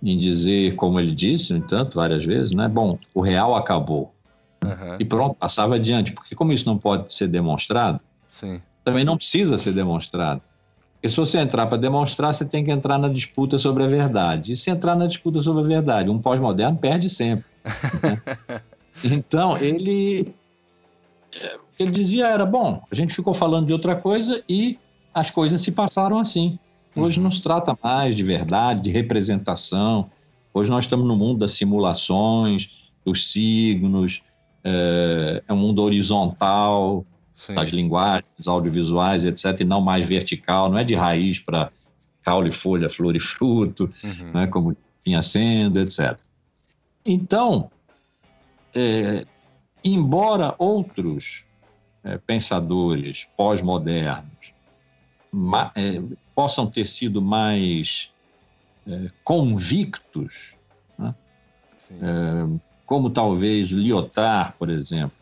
[0.00, 2.68] em dizer, como ele disse, no entanto, várias vezes, né?
[2.68, 4.14] Bom, o real acabou.
[4.64, 4.96] Uhum.
[4.98, 6.12] E pronto, passava adiante.
[6.12, 8.60] Porque como isso não pode ser demonstrado, Sim.
[8.84, 10.40] também não precisa ser demonstrado.
[10.94, 14.52] Porque se você entrar para demonstrar, você tem que entrar na disputa sobre a verdade.
[14.52, 17.44] E se entrar na disputa sobre a verdade, um pós-moderno perde sempre.
[18.02, 18.20] Né?
[19.04, 20.34] Então, ele.
[21.32, 24.76] É, o que ele dizia era: bom, a gente ficou falando de outra coisa e
[25.14, 26.58] as coisas se passaram assim.
[26.96, 27.24] Hoje uhum.
[27.24, 30.10] não se trata mais de verdade, de representação.
[30.52, 32.70] Hoje nós estamos no mundo das simulações,
[33.04, 34.22] dos signos,
[34.64, 37.04] é, é um mundo horizontal,
[37.34, 37.54] Sim.
[37.54, 41.70] das linguagens audiovisuais, etc., e não mais vertical, não é de raiz para
[42.22, 44.32] caule, folha, flor e fruto, uhum.
[44.32, 46.18] né, como vinha sendo, etc.
[47.04, 47.70] Então,
[48.74, 49.24] é,
[49.84, 51.44] embora outros
[52.04, 54.54] é, pensadores pós-modernos
[55.74, 56.02] é,
[56.34, 58.12] possam ter sido mais
[58.86, 60.56] é, convictos,
[60.98, 61.14] né?
[62.88, 65.18] Como talvez Lyotard, por exemplo,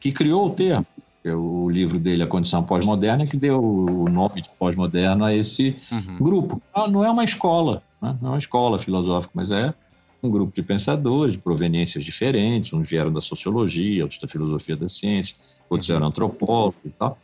[0.00, 0.84] que criou o termo,
[1.24, 5.76] é o livro dele, A Condição Pós-Moderna, que deu o nome de pós-moderno a esse
[5.92, 6.16] uhum.
[6.18, 6.60] grupo.
[6.90, 8.18] Não é uma escola, né?
[8.20, 9.72] não é uma escola filosófica, mas é
[10.20, 14.88] um grupo de pensadores de proveniências diferentes, uns vieram da sociologia, outros da filosofia da
[14.88, 15.36] ciência,
[15.70, 17.16] outros eram antropólogos e tal.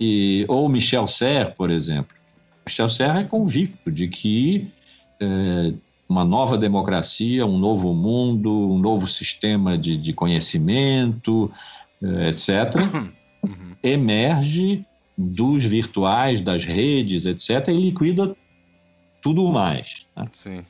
[0.00, 2.16] E, ou Michel Serres, por exemplo.
[2.64, 4.70] Michel Serres é convicto de que
[5.18, 5.72] é,
[6.08, 11.50] uma nova democracia, um novo mundo, um novo sistema de, de conhecimento,
[12.02, 12.50] é, etc.,
[13.42, 13.74] uhum.
[13.82, 14.84] emerge
[15.16, 18.36] dos virtuais, das redes, etc., e liquida
[19.22, 20.06] tudo mais.
[20.16, 20.28] Né?
[20.32, 20.64] Sim.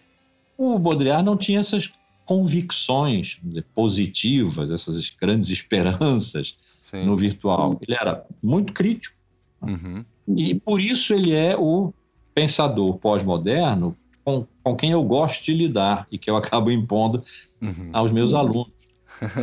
[0.57, 1.93] O Baudrillard não tinha essas
[2.25, 3.39] convicções
[3.75, 7.05] positivas, essas grandes esperanças Sim.
[7.05, 7.79] no virtual.
[7.83, 9.17] Ele era muito crítico.
[9.61, 10.05] Uhum.
[10.37, 11.93] E por isso ele é o
[12.35, 17.23] pensador pós-moderno com, com quem eu gosto de lidar e que eu acabo impondo
[17.61, 17.91] uhum.
[17.93, 18.73] aos meus alunos.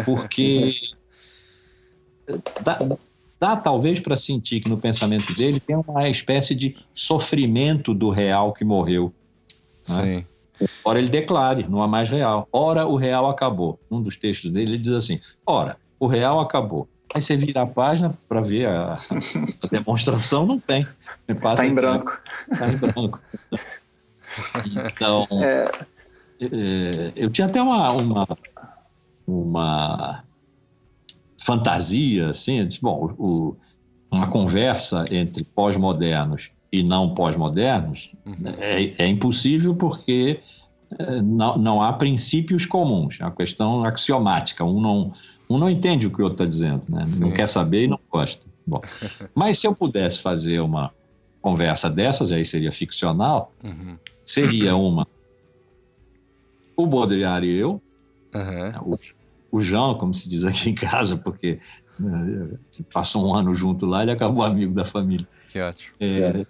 [0.03, 0.73] Porque
[2.63, 2.79] dá,
[3.39, 8.53] dá talvez para sentir que no pensamento dele tem uma espécie de sofrimento do real
[8.53, 9.13] que morreu.
[9.87, 10.25] Né?
[10.59, 10.67] Sim.
[10.83, 12.47] Ora ele declare, não há mais real.
[12.51, 13.79] Ora o real acabou.
[13.89, 16.87] Um dos textos dele ele diz assim: ora, o real acabou.
[17.13, 18.97] Aí você vira a página para ver a, a,
[19.69, 20.87] demonstração, não tem.
[21.27, 22.19] Está em branco.
[22.49, 23.19] Está em branco.
[24.93, 25.71] Então, é...
[26.41, 28.27] É, eu tinha até uma, uma,
[29.27, 30.23] uma
[31.37, 33.55] fantasia, assim, eu disse, bom, o,
[34.11, 38.35] uma conversa entre pós-modernos e não pós-modernos uhum.
[38.57, 40.39] é, é, impossível porque
[40.97, 45.13] é, não, não há princípios comuns, é uma questão axiomática, um não,
[45.47, 47.05] um não entende o que o outro está dizendo, né?
[47.19, 48.49] não quer saber e não gosta.
[48.65, 48.81] Bom,
[49.35, 50.91] mas se eu pudesse fazer uma
[51.41, 53.97] conversa dessas, aí seria ficcional, uhum.
[54.33, 55.07] Seria uma
[56.75, 57.81] o Baudrillard e eu,
[58.33, 58.95] uhum
[59.51, 61.59] o João, como se diz aqui em casa, porque
[61.99, 62.49] né,
[62.91, 65.27] passou um ano junto lá, ele acabou amigo da família.
[65.51, 65.95] Que ótimo.
[65.99, 66.45] É,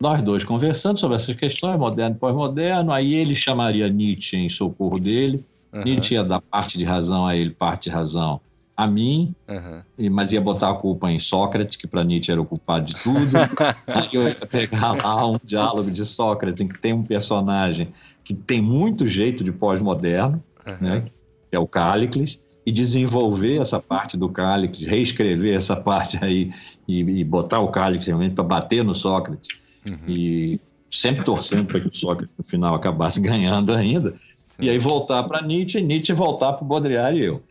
[0.00, 5.00] nós dois conversando sobre essas questões, moderno e pós-moderno, aí ele chamaria Nietzsche em socorro
[5.00, 5.82] dele, uhum.
[5.82, 8.40] Nietzsche ia dar parte de razão a ele, parte de razão
[8.76, 10.10] a mim, uhum.
[10.10, 13.36] mas ia botar a culpa em Sócrates, que para Nietzsche era o culpado de tudo.
[13.86, 17.92] aí eu ia pegar lá um diálogo de Sócrates, em que tem um personagem
[18.24, 20.76] que tem muito jeito de pós-moderno, uhum.
[20.80, 21.04] né,
[21.50, 26.50] que é o Cálicles, e desenvolver essa parte do Cálix, reescrever essa parte aí
[26.88, 29.48] e, e botar o Cálix realmente para bater no Sócrates.
[29.84, 29.98] Uhum.
[30.08, 30.60] E
[30.90, 34.14] sempre torcendo para que o Sócrates no final acabasse ganhando ainda.
[34.58, 37.42] E aí voltar para Nietzsche, e Nietzsche voltar para o Baudrillard e eu.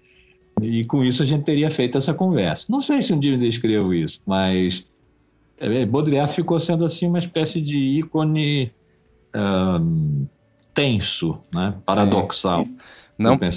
[0.62, 2.66] E com isso a gente teria feito essa conversa.
[2.70, 4.86] Não sei se um dia eu escrevo isso, mas
[5.58, 8.72] é, Baudrillard ficou sendo assim uma espécie de ícone
[9.36, 10.28] um,
[10.74, 11.76] tenso, né?
[11.86, 12.64] paradoxal.
[12.64, 12.78] Sim, sim.
[13.18, 13.48] Não para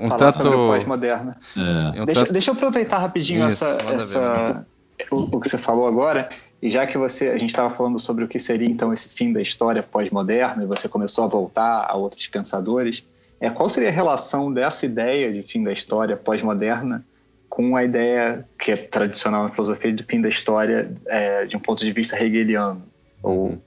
[0.00, 0.42] um falar tanto...
[0.42, 1.34] sobre o pós-moderno.
[1.56, 2.04] É.
[2.04, 2.32] Deixa, tanto...
[2.32, 4.66] deixa eu aproveitar rapidinho Isso, essa, essa
[5.10, 6.28] o, o, que você falou agora,
[6.60, 9.32] e já que você a gente estava falando sobre o que seria então esse fim
[9.32, 13.04] da história pós-moderna, e você começou a voltar a outros pensadores,
[13.40, 17.04] é, qual seria a relação dessa ideia de fim da história pós-moderna
[17.48, 21.60] com a ideia que é tradicional na filosofia de fim da história é, de um
[21.60, 22.82] ponto de vista hegeliano?
[23.22, 23.60] Ou uhum.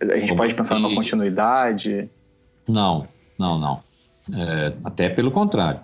[0.00, 2.08] a gente pode pensar numa continuidade?
[2.66, 3.06] Não,
[3.38, 3.82] não, não.
[4.32, 5.80] É, até pelo contrário.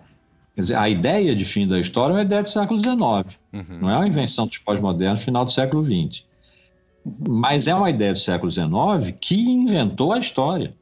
[0.54, 2.94] Quer dizer, a ideia de fim da história é uma ideia do século XIX.
[2.96, 3.78] Uhum.
[3.80, 6.24] Não é uma invenção dos pós-modernos final do século XX.
[7.28, 10.74] Mas é uma ideia do século XIX que inventou a história.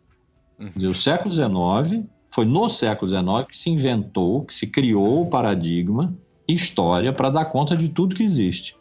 [0.58, 0.90] Uhum.
[0.90, 6.16] O século XIX foi no século XIX que se inventou, que se criou o paradigma
[6.48, 8.76] história para dar conta de tudo que existe.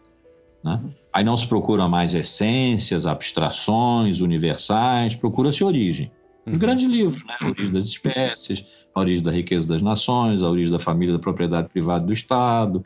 [0.64, 0.80] Né?
[1.14, 6.12] Aí não se procura mais essências, abstrações universais, procura-se origem.
[6.45, 6.60] Os uhum.
[6.60, 7.36] grandes livros, né?
[7.39, 11.20] A origem das espécies, a origem da riqueza das nações, a origem da família, da
[11.20, 12.84] propriedade privada do Estado.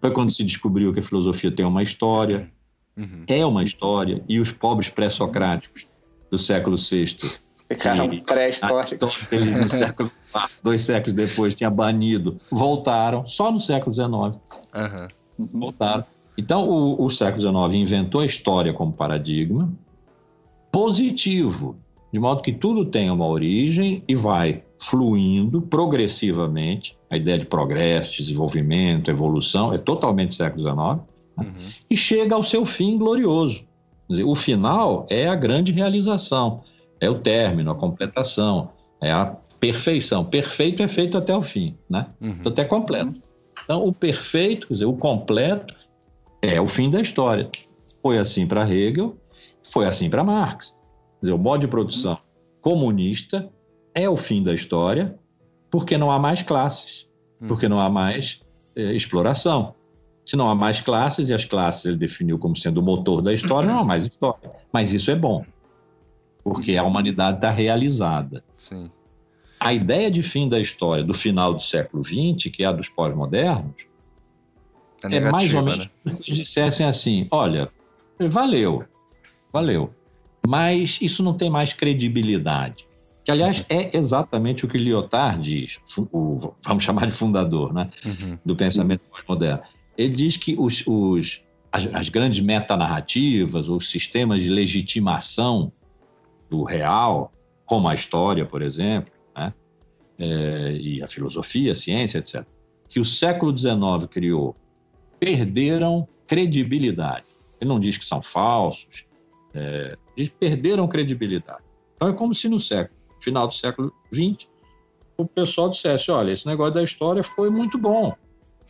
[0.00, 2.50] Foi quando se descobriu que a filosofia tem uma história,
[2.96, 3.24] uhum.
[3.26, 5.86] é uma história, e os pobres pré-socráticos
[6.30, 7.38] do século VI.
[7.68, 9.28] Ficaram pré-históricos.
[9.30, 10.10] no século
[10.62, 14.08] dois séculos depois tinha banido, voltaram só no século XIX.
[14.10, 14.38] Uhum.
[15.52, 16.04] Voltaram.
[16.36, 19.70] Então, o, o século XIX inventou a história como paradigma
[20.70, 21.76] positivo
[22.12, 26.96] de modo que tudo tem uma origem e vai fluindo progressivamente.
[27.10, 30.98] A ideia de progresso, desenvolvimento, evolução é totalmente século XIX né?
[31.38, 31.68] uhum.
[31.90, 33.62] e chega ao seu fim glorioso.
[34.08, 36.62] Dizer, o final é a grande realização,
[37.00, 38.70] é o término, a completação,
[39.00, 39.26] é a
[39.60, 40.24] perfeição.
[40.24, 42.06] Perfeito é feito até o fim, né?
[42.20, 42.36] Uhum.
[42.40, 43.20] Então, até completo.
[43.64, 45.74] Então, o perfeito, quer dizer, o completo
[46.42, 47.48] é o fim da história.
[48.02, 49.16] Foi assim para Hegel,
[49.62, 50.78] foi assim para Marx
[51.20, 52.18] dizer, o modo de produção
[52.60, 53.48] comunista
[53.94, 55.18] é o fim da história,
[55.70, 57.06] porque não há mais classes,
[57.46, 58.40] porque não há mais
[58.76, 59.74] é, exploração.
[60.24, 63.32] Se não há mais classes, e as classes ele definiu como sendo o motor da
[63.32, 64.50] história, não há mais história.
[64.72, 65.44] Mas isso é bom,
[66.48, 68.44] porque a humanidade está realizada.
[68.56, 68.90] Sim.
[69.60, 72.88] a ideia de fim da história do final do século XX, que é a dos
[72.88, 73.88] pós-modernos,
[75.04, 76.12] é, é, mais ou menos né?
[76.12, 77.70] se dissessem assim: olha,
[78.18, 78.84] valeu,
[79.52, 79.94] valeu,
[80.46, 82.86] mas isso não tem mais credibilidade.
[83.24, 85.78] Que, aliás, é exatamente o que Lyotard diz,
[86.12, 88.38] o, vamos chamar de fundador né, uhum.
[88.42, 89.62] do pensamento pós-moderno.
[89.98, 95.70] Ele diz que os, os, as, as grandes metanarrativas, os sistemas de legitimação
[96.48, 97.32] do real,
[97.64, 99.52] como a história, por exemplo, né,
[100.18, 102.44] é, e a filosofia, a ciência, etc.,
[102.88, 104.56] que o século XIX criou,
[105.20, 107.26] perderam credibilidade.
[107.60, 109.04] Ele não diz que são falsos,
[109.54, 111.62] é, eles perderam credibilidade.
[111.96, 114.48] Então é como se no século, final do século XX,
[115.16, 118.14] o pessoal dissesse: olha, esse negócio da história foi muito bom,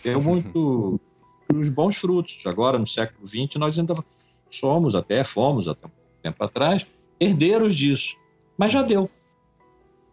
[0.03, 0.99] deu muito
[1.55, 2.41] os bons frutos.
[2.47, 3.95] Agora, no século XX, nós ainda
[4.51, 5.91] somos, até fomos, até um
[6.23, 6.87] tempo atrás,
[7.21, 8.17] herdeiros disso.
[8.57, 9.11] Mas já deu.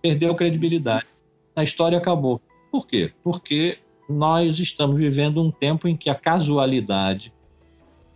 [0.02, 1.08] Perdeu credibilidade.
[1.56, 2.42] A história acabou.
[2.72, 3.12] Por quê?
[3.24, 7.34] Porque nós estamos vivendo um tempo em que a casualidade,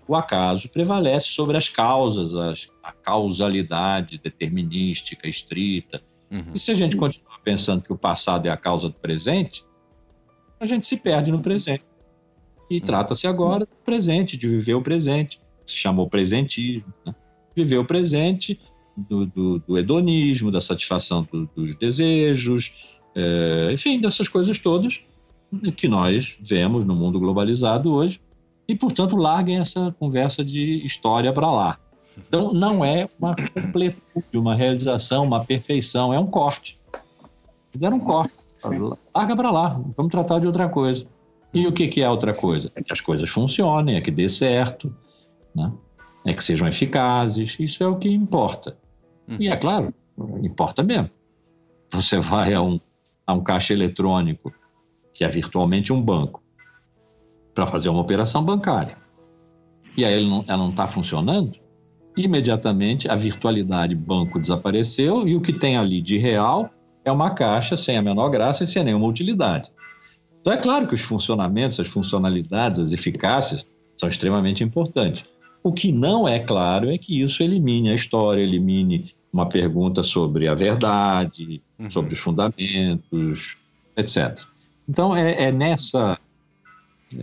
[0.08, 6.02] o acaso, prevalece sobre as causas, as, a causalidade determinística, estrita.
[6.30, 6.52] Uhum.
[6.54, 9.66] E se a gente continuar pensando que o passado é a causa do presente,
[10.60, 11.84] a gente se perde no presente.
[12.70, 12.86] E uhum.
[12.86, 15.42] trata-se agora do presente, de viver o presente.
[15.66, 16.94] Se chamou presentismo.
[17.06, 17.16] Né?
[17.56, 18.60] Viver o presente
[19.08, 22.74] do, do, do hedonismo, da satisfação do, dos desejos,
[23.16, 25.02] é, enfim, dessas coisas todas
[25.76, 28.22] que nós vemos no mundo globalizado hoje.
[28.68, 31.80] E, portanto, larguem essa conversa de história para lá.
[32.16, 36.80] Então, não é uma completude, uma realização, uma perfeição, é um corte.
[37.72, 38.34] Fizeram um corte.
[38.56, 38.92] Sim.
[39.16, 41.06] Larga para lá, vamos tratar de outra coisa.
[41.54, 42.70] E o que, que é outra coisa?
[42.76, 44.94] É que as coisas funcionem, é que dê certo,
[45.56, 45.72] né?
[46.26, 48.78] é que sejam eficazes, isso é o que importa.
[49.38, 49.94] E é claro,
[50.42, 51.10] importa mesmo.
[51.92, 52.80] Você vai a um,
[53.28, 54.54] a um caixa eletrônico,
[55.14, 56.42] que é virtualmente um banco,
[57.54, 58.98] para fazer uma operação bancária.
[59.98, 61.58] E aí ela não está funcionando,
[62.16, 66.70] imediatamente a virtualidade banco desapareceu e o que tem ali de real
[67.04, 69.72] é uma caixa sem a menor graça e sem nenhuma utilidade.
[70.42, 73.66] Então, é claro que os funcionamentos, as funcionalidades, as eficácias
[73.98, 75.26] são extremamente importantes.
[75.62, 80.48] O que não é claro é que isso elimine a história, elimine uma pergunta sobre
[80.48, 81.90] a verdade, uhum.
[81.90, 83.58] sobre os fundamentos,
[83.96, 84.42] etc.
[84.88, 86.18] Então, é, é nessa,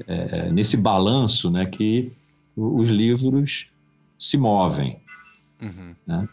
[0.07, 2.13] é, nesse balanço né, que
[2.57, 3.69] os livros
[4.19, 4.99] se movem.
[5.61, 5.95] Uhum.
[6.07, 6.29] Né?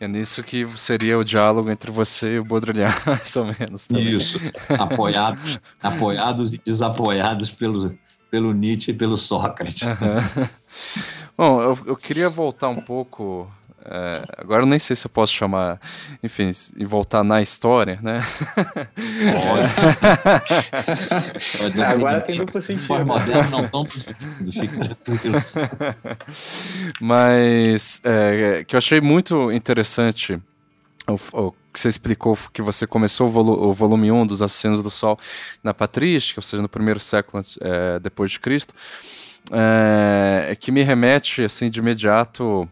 [0.00, 3.86] É nisso que seria o diálogo entre você e o Baudrillard, mais ou menos.
[3.86, 4.16] Também.
[4.16, 4.38] Isso,
[4.78, 7.98] apoiados, apoiados e desapoiados pelo,
[8.30, 9.82] pelo Nietzsche e pelo Sócrates.
[9.82, 10.48] Uhum.
[11.36, 13.50] Bom, eu, eu queria voltar um pouco
[13.90, 15.80] é, agora eu nem sei se eu posso chamar,
[16.22, 18.20] enfim, e voltar na história, né?
[21.56, 21.80] Pode.
[21.82, 23.06] agora tem duplo sentido.
[23.06, 23.88] Moderno não tão
[27.00, 30.38] Mas é, que eu achei muito interessante
[31.06, 34.84] o, o, que você explicou que você começou o, volu o volume 1 dos Assassinos
[34.84, 35.18] do Sol
[35.62, 38.74] na patrística, ou seja, no primeiro século é, depois de Cristo,
[39.50, 42.68] é, que me remete assim de imediato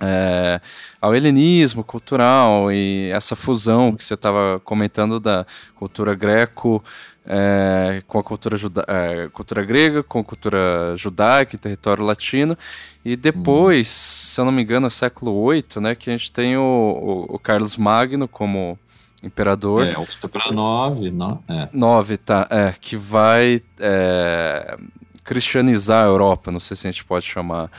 [0.00, 0.60] é,
[1.00, 6.82] ao helenismo cultural e essa fusão que você estava comentando da cultura greco
[7.30, 12.56] é, com a cultura, juda é, cultura grega, com a cultura judaica e território latino.
[13.04, 14.32] E depois, hum.
[14.32, 17.34] se eu não me engano, no século VIII, né, que a gente tem o, o,
[17.34, 18.78] o Carlos Magno como
[19.22, 19.86] imperador.
[19.86, 21.42] É, o século 9, não?
[21.46, 21.68] É.
[21.70, 22.46] 9, tá.
[22.50, 24.78] É, que vai é,
[25.22, 27.70] cristianizar a Europa, não sei se a gente pode chamar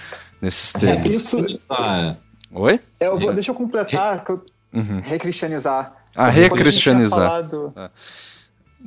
[0.42, 1.10] nesses é, termos.
[1.10, 1.60] É, isso.
[1.70, 2.16] Ah,
[2.52, 2.80] Oi?
[3.00, 5.02] Eu vou, deixa eu completar, que eu, uhum.
[5.02, 5.96] recristianizar.
[6.16, 7.48] Ah, recristianizar.
[7.76, 7.90] Ah.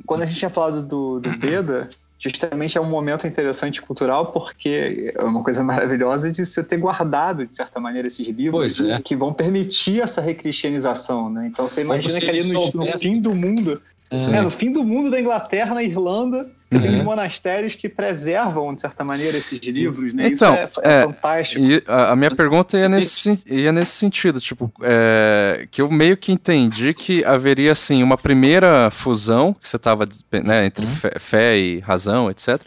[0.05, 1.89] Quando a gente tinha falado do, do Beda,
[2.19, 7.45] justamente é um momento interessante cultural, porque é uma coisa maravilhosa de você ter guardado,
[7.45, 9.01] de certa maneira, esses livros é.
[9.01, 11.47] que vão permitir essa recristianização, né?
[11.47, 15.09] Então você imagina que ali no, no fim do mundo, é, no fim do mundo
[15.09, 16.49] da Inglaterra, na Irlanda,
[16.79, 16.93] você uhum.
[16.95, 20.27] tem monastérios que preservam, de certa maneira, esses livros, né?
[20.27, 21.63] Então, Isso é, é, é fantástico.
[21.63, 26.17] E a, a, minha pergunta ia nesse, ia nesse sentido, tipo, é, que eu meio
[26.17, 30.95] que entendi que haveria, assim, uma primeira fusão, que você estava, né, entre uhum.
[30.95, 32.61] fé, fé, e razão, etc.,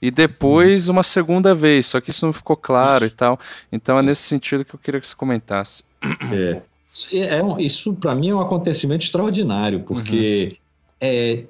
[0.00, 3.38] e depois uma segunda vez, só que isso não ficou claro e tal.
[3.70, 5.84] Então é nesse sentido que eu queria que você comentasse.
[6.32, 6.60] É.
[7.12, 10.56] É, é isso, para mim, é um acontecimento extraordinário, porque uhum.
[11.00, 11.44] é,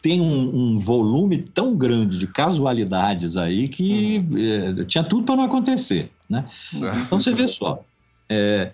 [0.00, 4.80] tem um, um, volume tão grande de casualidades aí que uhum.
[4.80, 6.10] é, tinha tudo para não acontecer.
[6.28, 6.44] Né?
[6.72, 7.00] Uhum.
[7.00, 7.84] Então você vê só,
[8.28, 8.72] é,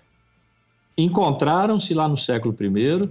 [0.97, 3.09] encontraram-se lá no século I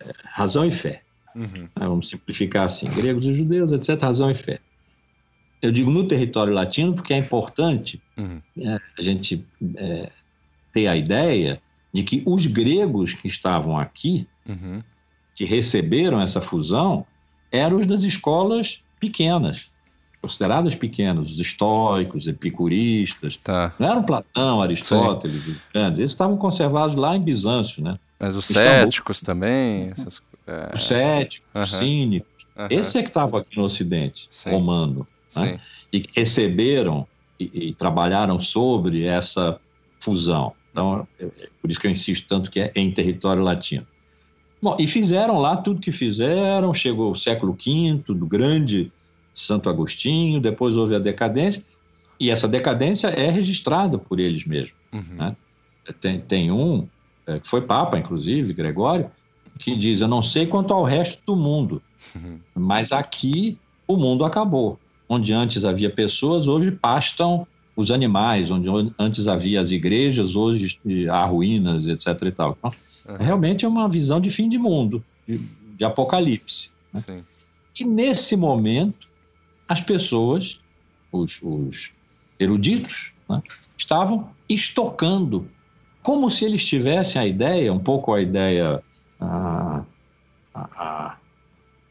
[0.00, 1.02] é, razão e fé.
[1.34, 1.68] Uhum.
[1.76, 4.60] Vamos simplificar assim: gregos e judeus, etc., razão e fé.
[5.60, 8.40] Eu digo no território latino porque é importante uhum.
[8.58, 9.44] é, a gente
[9.76, 10.10] é,
[10.72, 11.60] ter a ideia
[11.92, 14.82] de que os gregos que estavam aqui, uhum.
[15.34, 17.06] que receberam essa fusão,
[17.54, 19.70] eram os das escolas pequenas,
[20.20, 23.36] consideradas pequenas, os estoicos, epicuristas.
[23.36, 23.72] Tá.
[23.78, 26.00] Não eram Platão, Aristóteles, os grandes.
[26.00, 27.94] Eles estavam conservados lá em Bizâncio, né?
[28.18, 29.90] Mas os céticos também?
[29.90, 30.70] Essas, é...
[30.74, 32.46] Os céticos, os cínicos.
[32.70, 34.50] Esses é que estavam aqui no Ocidente, Sim.
[34.50, 35.06] romano.
[35.36, 35.60] Né?
[35.92, 37.06] E que receberam
[37.38, 39.58] e, e, trabalharam sobre essa
[39.98, 40.52] fusão.
[40.70, 43.86] Então, é, é por isso que eu insisto tanto que é em território latino.
[44.64, 48.90] Bom, e fizeram lá tudo que fizeram, chegou o século V, do grande
[49.30, 51.62] Santo Agostinho, depois houve a decadência,
[52.18, 54.72] e essa decadência é registrada por eles mesmos.
[54.90, 55.16] Uhum.
[55.16, 55.36] Né?
[56.00, 56.88] Tem, tem um,
[57.26, 59.10] é, que foi Papa, inclusive, Gregório,
[59.58, 61.82] que diz: Eu não sei quanto ao resto do mundo,
[62.16, 62.38] uhum.
[62.54, 64.80] mas aqui o mundo acabou.
[65.06, 67.46] Onde antes havia pessoas, hoje pastam
[67.76, 68.66] os animais, onde
[68.98, 70.78] antes havia as igrejas, hoje
[71.10, 72.06] há ruínas, etc.
[72.22, 72.56] E tal.
[72.58, 72.72] Então,
[73.06, 73.16] Uhum.
[73.16, 76.70] Realmente é uma visão de fim de mundo, de, de apocalipse.
[76.92, 77.22] Né?
[77.78, 79.08] E nesse momento,
[79.68, 80.60] as pessoas,
[81.12, 81.92] os, os
[82.38, 83.42] eruditos, né,
[83.76, 85.48] estavam estocando,
[86.02, 88.82] como se eles tivessem a ideia, um pouco a ideia.
[89.20, 89.84] A,
[90.54, 91.16] a, a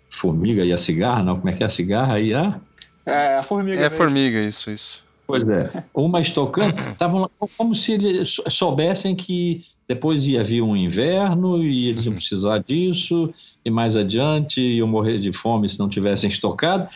[0.09, 1.38] formiga e a cigarra, não?
[1.38, 2.59] Como é que é a cigarra e a.
[3.05, 3.82] É, a formiga.
[3.82, 5.03] É a formiga, isso, isso.
[5.26, 5.84] Pois é.
[5.93, 12.05] Uma estocando, estavam como se eles soubessem que depois ia vir um inverno e eles
[12.05, 16.88] iam precisar disso, e mais adiante iam morrer de fome se não tivessem estocado.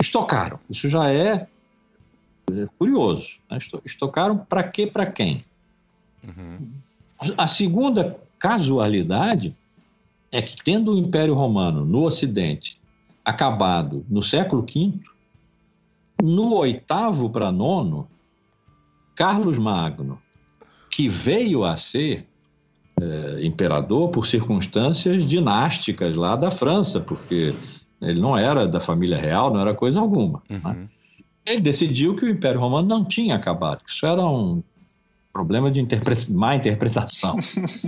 [0.00, 0.58] Estocaram.
[0.68, 1.46] Isso já é,
[2.50, 3.38] é curioso.
[3.50, 3.58] Né?
[3.84, 5.44] Estocaram para quê, para quem?
[6.22, 6.70] Uhum.
[7.36, 9.56] A segunda casualidade
[10.30, 12.78] é que, tendo o Império Romano no Ocidente
[13.24, 14.92] acabado no século V,
[16.22, 18.08] no oitavo para nono,
[19.14, 20.20] Carlos Magno
[20.94, 22.24] que veio a ser
[23.00, 27.52] é, imperador por circunstâncias dinásticas lá da França, porque
[28.00, 30.40] ele não era da família real, não era coisa alguma.
[30.48, 30.60] Né?
[30.64, 30.72] Uhum.
[30.72, 30.88] Né?
[31.44, 34.62] Ele decidiu que o Império Romano não tinha acabado, que isso era um
[35.32, 36.16] problema de interpre...
[36.30, 37.36] má interpretação.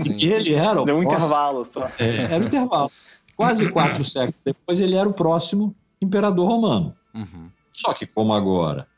[0.04, 1.26] e ele era o Deu um próximo...
[1.26, 1.88] intervalo só.
[2.00, 2.90] É, era um intervalo.
[3.36, 6.92] Quase quatro séculos depois, ele era o próximo imperador romano.
[7.14, 7.50] Uhum.
[7.72, 8.88] Só que, como agora,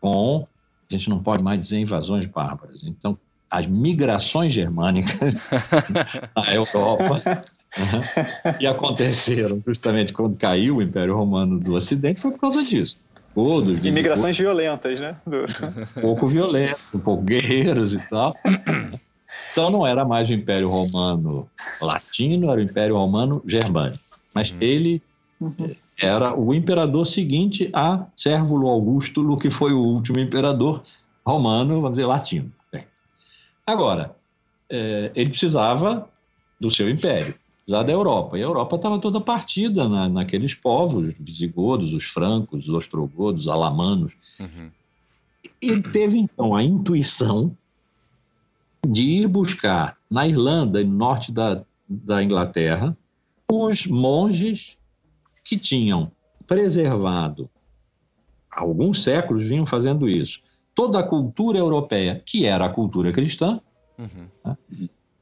[0.00, 0.46] com.
[0.88, 2.84] A gente não pode mais dizer invasões bárbaras.
[2.84, 3.18] Então,
[3.50, 5.34] as migrações germânicas
[6.36, 7.44] na Europa
[7.78, 12.98] uhum, e aconteceram justamente quando caiu o Império Romano do Ocidente foi por causa disso.
[13.34, 15.14] Todos, Imigrações violentas, né?
[15.26, 15.44] Do...
[15.98, 18.34] Um pouco violentos, um pouco guerreiros e tal.
[19.52, 21.48] Então não era mais o Império Romano
[21.80, 24.02] latino, era o Império Romano germânico.
[24.34, 24.56] Mas uhum.
[24.60, 25.02] ele
[25.40, 25.74] uhum.
[26.00, 30.82] era o imperador seguinte a Sérvulo Augusto, que foi o último imperador
[31.26, 32.52] romano, vamos dizer, latino.
[33.66, 34.14] Agora,
[34.70, 36.08] é, ele precisava
[36.60, 38.38] do seu império, precisava da Europa.
[38.38, 43.42] E a Europa estava toda partida na, naqueles povos, os visigodos, os francos, os ostrogodos,
[43.42, 44.12] os alamanos.
[44.38, 44.70] Uhum.
[45.60, 47.56] Ele teve, então, a intuição
[48.86, 52.96] de ir buscar na Irlanda e no norte da, da Inglaterra
[53.50, 54.76] os monges
[55.44, 56.10] que tinham
[56.46, 57.48] preservado,
[58.50, 60.40] há alguns séculos vinham fazendo isso,
[60.76, 63.58] toda a cultura europeia, que era a cultura cristã,
[63.98, 64.28] uhum.
[64.44, 64.56] né?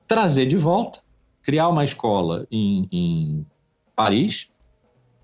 [0.07, 0.99] trazer de volta,
[1.43, 3.47] criar uma escola em, em
[3.95, 4.49] Paris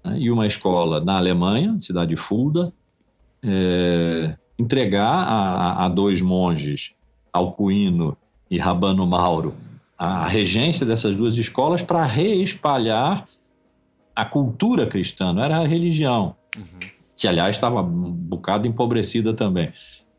[0.05, 0.17] né?
[0.21, 2.73] e uma escola na Alemanha, cidade de Fulda,
[3.43, 6.95] é, entregar a, a, dois monges,
[7.33, 8.17] Alcuino
[8.49, 9.53] e Rabano Mauro,
[9.99, 13.29] a regência dessas duas escolas para reespalhar
[14.15, 16.89] a cultura cristã, não era a religião, uhum.
[17.17, 19.73] que aliás estava um bocado empobrecida também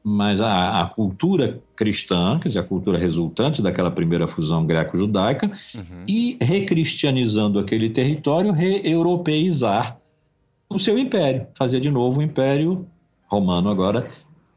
[0.04, 6.06] mas a, a, cultura cristã, quer dizer, a cultura resultante daquela primeira fusão greco-judaica, uhum.
[6.08, 9.98] e recristianizando aquele território, re-europeizar
[10.70, 12.88] o seu império, fazer de novo o império
[13.28, 14.10] romano, agora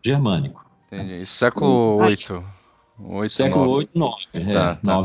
[0.03, 0.64] germânico.
[0.90, 1.26] Entendi.
[1.26, 3.28] Século VIII.
[3.28, 4.53] Século VIII, IX.
[4.53, 5.05] Tá, é, tá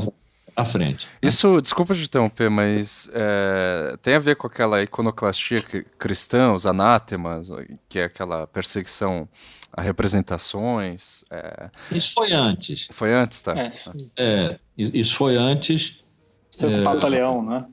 [0.62, 1.06] à frente.
[1.06, 1.30] Né?
[1.30, 5.62] Isso, desculpa de interromper, mas é, tem a ver com aquela iconoclastia
[5.98, 7.50] cristã, os anátemas,
[7.88, 9.28] que é aquela perseguição
[9.72, 11.24] a representações.
[11.30, 11.70] É...
[11.92, 12.88] Isso foi antes.
[12.92, 13.54] Foi antes, tá?
[13.58, 13.72] É,
[14.18, 16.04] é isso foi antes.
[16.50, 17.66] Isso foi com o Papa Leão, né?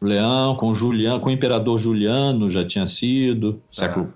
[0.00, 3.60] Leão, com Juliano, com o imperador Juliano já tinha sido, tá.
[3.70, 4.12] século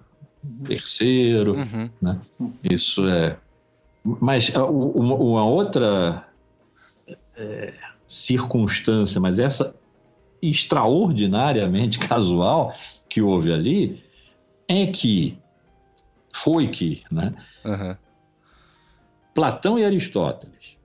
[0.64, 1.90] terceiro, uhum.
[2.02, 2.20] né?
[2.62, 3.36] Isso é.
[4.04, 6.26] Mas uma outra
[7.36, 7.72] é,
[8.06, 9.74] circunstância, mas essa
[10.40, 12.74] extraordinariamente casual
[13.08, 14.04] que houve ali
[14.68, 15.38] é que
[16.32, 17.34] foi que, né?
[17.64, 17.96] Uhum.
[19.34, 20.78] Platão e Aristóteles,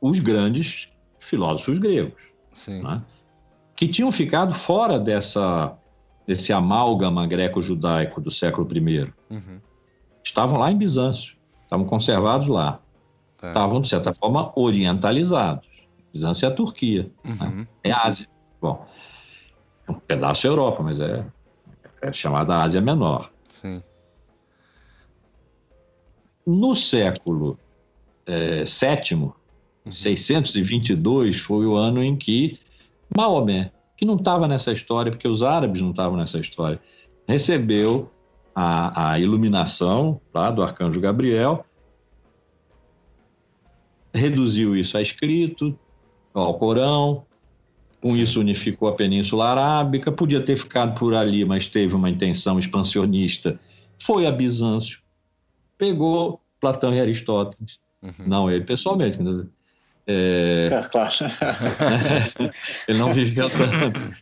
[0.00, 0.88] os grandes
[1.18, 2.22] filósofos gregos,
[2.82, 3.02] né?
[3.74, 5.76] que tinham ficado fora dessa
[6.26, 9.60] desse amálgama greco-judaico do século I, uhum.
[10.24, 12.80] estavam lá em Bizâncio, estavam conservados lá,
[13.38, 13.48] tá.
[13.48, 15.65] estavam de certa forma orientalizados.
[16.16, 17.36] Bizâncio é a Turquia, né?
[17.40, 17.56] uhum.
[17.58, 17.68] né?
[17.84, 18.26] é a Ásia.
[18.60, 18.86] Bom,
[19.86, 21.26] um pedaço da Europa, mas é,
[22.00, 23.30] é chamada Ásia Menor.
[23.50, 23.82] Sim.
[26.46, 27.58] No século
[28.24, 29.32] é, VII, uhum.
[29.92, 32.58] 622 foi o ano em que
[33.14, 36.80] Maomé, que não estava nessa história, porque os árabes não estavam nessa história,
[37.28, 38.10] recebeu
[38.54, 41.64] a, a iluminação lá do arcanjo Gabriel,
[44.14, 45.78] reduziu isso a escrito,
[46.40, 47.24] ao Corão,
[48.00, 48.20] com Sim.
[48.20, 53.58] isso unificou a Península Arábica, podia ter ficado por ali, mas teve uma intenção expansionista,
[54.00, 55.00] foi a Bizâncio,
[55.78, 58.12] pegou Platão e Aristóteles, uhum.
[58.26, 59.18] não ele pessoalmente,
[60.06, 60.68] é...
[60.70, 61.12] é claro.
[62.86, 64.14] ele não viveu tanto.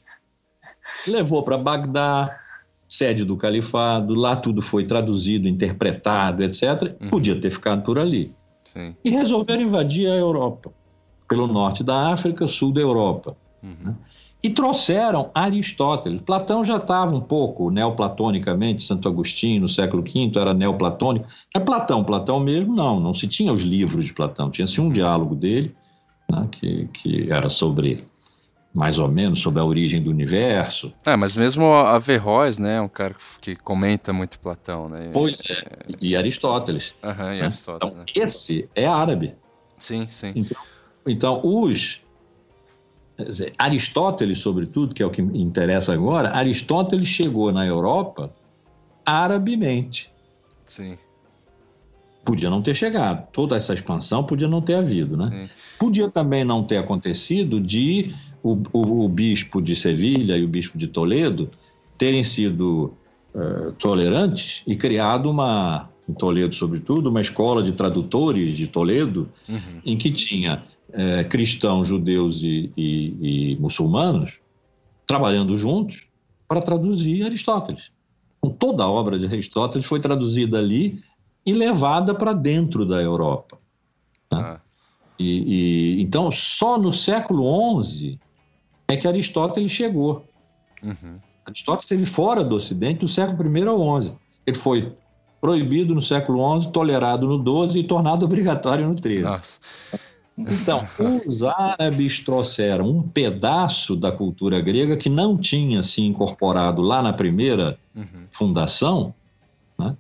[1.07, 2.41] Levou para Bagdá,
[2.89, 6.97] sede do califado, lá tudo foi traduzido, interpretado, etc.
[7.01, 7.11] Uhum.
[7.11, 8.33] Podia ter ficado por ali.
[8.65, 8.97] Sim.
[9.05, 10.73] E resolveram invadir a Europa,
[11.29, 13.37] pelo norte da África, sul da Europa.
[13.63, 13.77] Uhum.
[13.83, 13.95] Né?
[14.45, 16.21] E trouxeram Aristóteles.
[16.21, 21.27] Platão já estava um pouco neoplatonicamente, Santo Agostinho, no século V, era neoplatônico.
[21.55, 25.35] É Platão, Platão mesmo, não, não se tinha os livros de Platão, tinha-se um diálogo
[25.35, 25.75] dele,
[26.31, 28.05] né, que, que era sobre,
[28.75, 30.93] mais ou menos, sobre a origem do universo.
[31.07, 35.09] É, mas mesmo Averroes, né, é um cara que comenta muito Platão, né?
[35.11, 35.65] Pois é,
[36.03, 36.95] e Aristóteles.
[37.03, 37.45] Aham, e né?
[37.45, 37.95] Aristóteles.
[37.95, 38.05] Então, né?
[38.15, 39.35] esse é árabe.
[39.79, 40.35] Sim, sim.
[40.37, 40.63] Então,
[41.07, 42.01] então os
[43.23, 48.33] dizer, Aristóteles, sobretudo, que é o que interessa agora, Aristóteles chegou na Europa
[49.05, 50.11] arabemente.
[50.65, 50.97] Sim.
[52.25, 53.29] Podia não ter chegado.
[53.31, 55.29] Toda essa expansão podia não ter havido, né?
[55.31, 55.51] Sim.
[55.79, 60.77] Podia também não ter acontecido de o, o, o, bispo de Sevilha e o bispo
[60.79, 61.51] de Toledo
[61.99, 62.95] terem sido
[63.35, 69.81] uh, tolerantes e criado uma, em Toledo sobretudo, uma escola de tradutores de Toledo, uhum.
[69.85, 70.63] em que tinha
[70.95, 74.39] é, cristãos, judeus e, e, e, muçulmanos
[75.07, 76.07] trabalhando juntos
[76.47, 77.91] para traduzir Aristóteles.
[78.39, 81.03] Então, toda a obra de Aristóteles foi traduzida ali
[81.45, 83.59] e levada para dentro da Europa.
[84.33, 84.39] Né?
[84.41, 84.61] Ah.
[85.19, 88.19] E, então, só no século XI
[88.89, 90.25] é que Aristóteles chegou.
[90.83, 91.19] Uhum.
[91.45, 94.15] Aristóteles esteve fora do Ocidente do século I ao XI.
[94.47, 94.93] Ele foi
[95.41, 99.23] proibido no século XI, tolerado no XII e tornado obrigatório no XIII.
[99.23, 99.61] Nossa.
[100.37, 100.87] Então,
[101.27, 107.13] os árabes trouxeram um pedaço da cultura grega que não tinha se incorporado lá na
[107.13, 108.27] primeira uhum.
[108.31, 109.15] fundação,
[109.79, 109.97] né?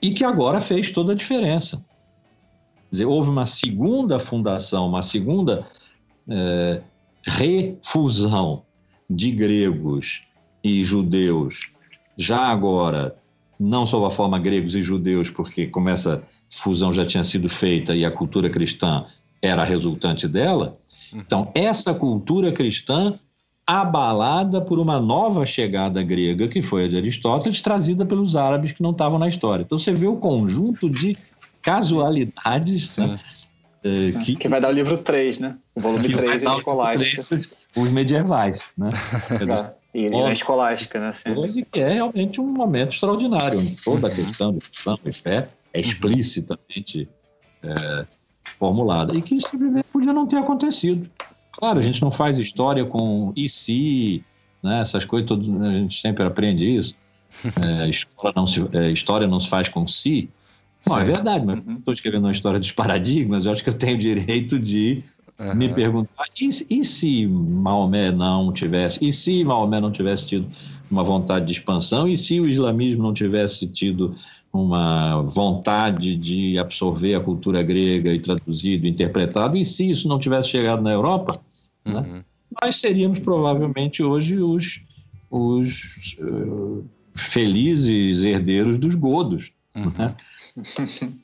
[0.00, 1.84] e que agora fez toda a diferença.
[2.90, 5.66] Dizer, houve uma segunda fundação, uma segunda
[6.26, 6.80] é,
[7.22, 8.62] refusão
[9.10, 10.22] de gregos
[10.64, 11.70] e judeus,
[12.16, 13.14] já agora,
[13.58, 17.94] não sob a forma gregos e judeus, porque como essa fusão já tinha sido feita
[17.94, 19.04] e a cultura cristã
[19.42, 20.76] era resultante dela.
[21.12, 23.18] Então, essa cultura cristã
[23.66, 28.82] abalada por uma nova chegada grega, que foi a de Aristóteles, trazida pelos árabes que
[28.82, 29.62] não estavam na história.
[29.62, 31.16] Então, você vê o conjunto de
[31.60, 33.20] casualidades né,
[33.82, 35.56] é, que, que vai dar o livro 3, né?
[35.74, 37.40] O volume 3 é escolástica.
[37.76, 38.88] Os medievais, né?
[39.30, 41.12] É, e a escolástica, né?
[41.12, 41.64] Sempre.
[41.64, 45.80] Que é realmente um momento extraordinário, onde toda a questão do cristão e fé é
[45.80, 47.08] explicitamente
[47.62, 48.06] é,
[48.58, 51.08] formulada e que simplesmente podia não ter acontecido.
[51.52, 54.22] Claro, a gente não faz história com e se,
[54.62, 56.94] né, essas coisas, a gente sempre aprende isso.
[57.60, 60.30] É, história, não se, é, história não se faz com si.
[60.86, 61.76] Não, é verdade, mas uhum.
[61.76, 65.04] estou escrevendo uma história dos paradigmas, eu acho que eu tenho o direito de
[65.38, 65.54] uhum.
[65.54, 66.48] me perguntar: e,
[66.80, 70.48] e, se Maomé não tivesse, e se Maomé não tivesse tido
[70.90, 74.14] uma vontade de expansão, e se o islamismo não tivesse tido
[74.52, 80.48] uma vontade de absorver a cultura grega e traduzido, interpretado, e se isso não tivesse
[80.48, 81.40] chegado na Europa,
[81.84, 82.02] né, uhum.
[82.02, 82.24] né,
[82.62, 84.80] nós seríamos provavelmente hoje os,
[85.30, 86.84] os uh,
[87.14, 89.52] felizes herdeiros dos godos.
[89.74, 89.92] Uhum.
[89.96, 90.16] Né?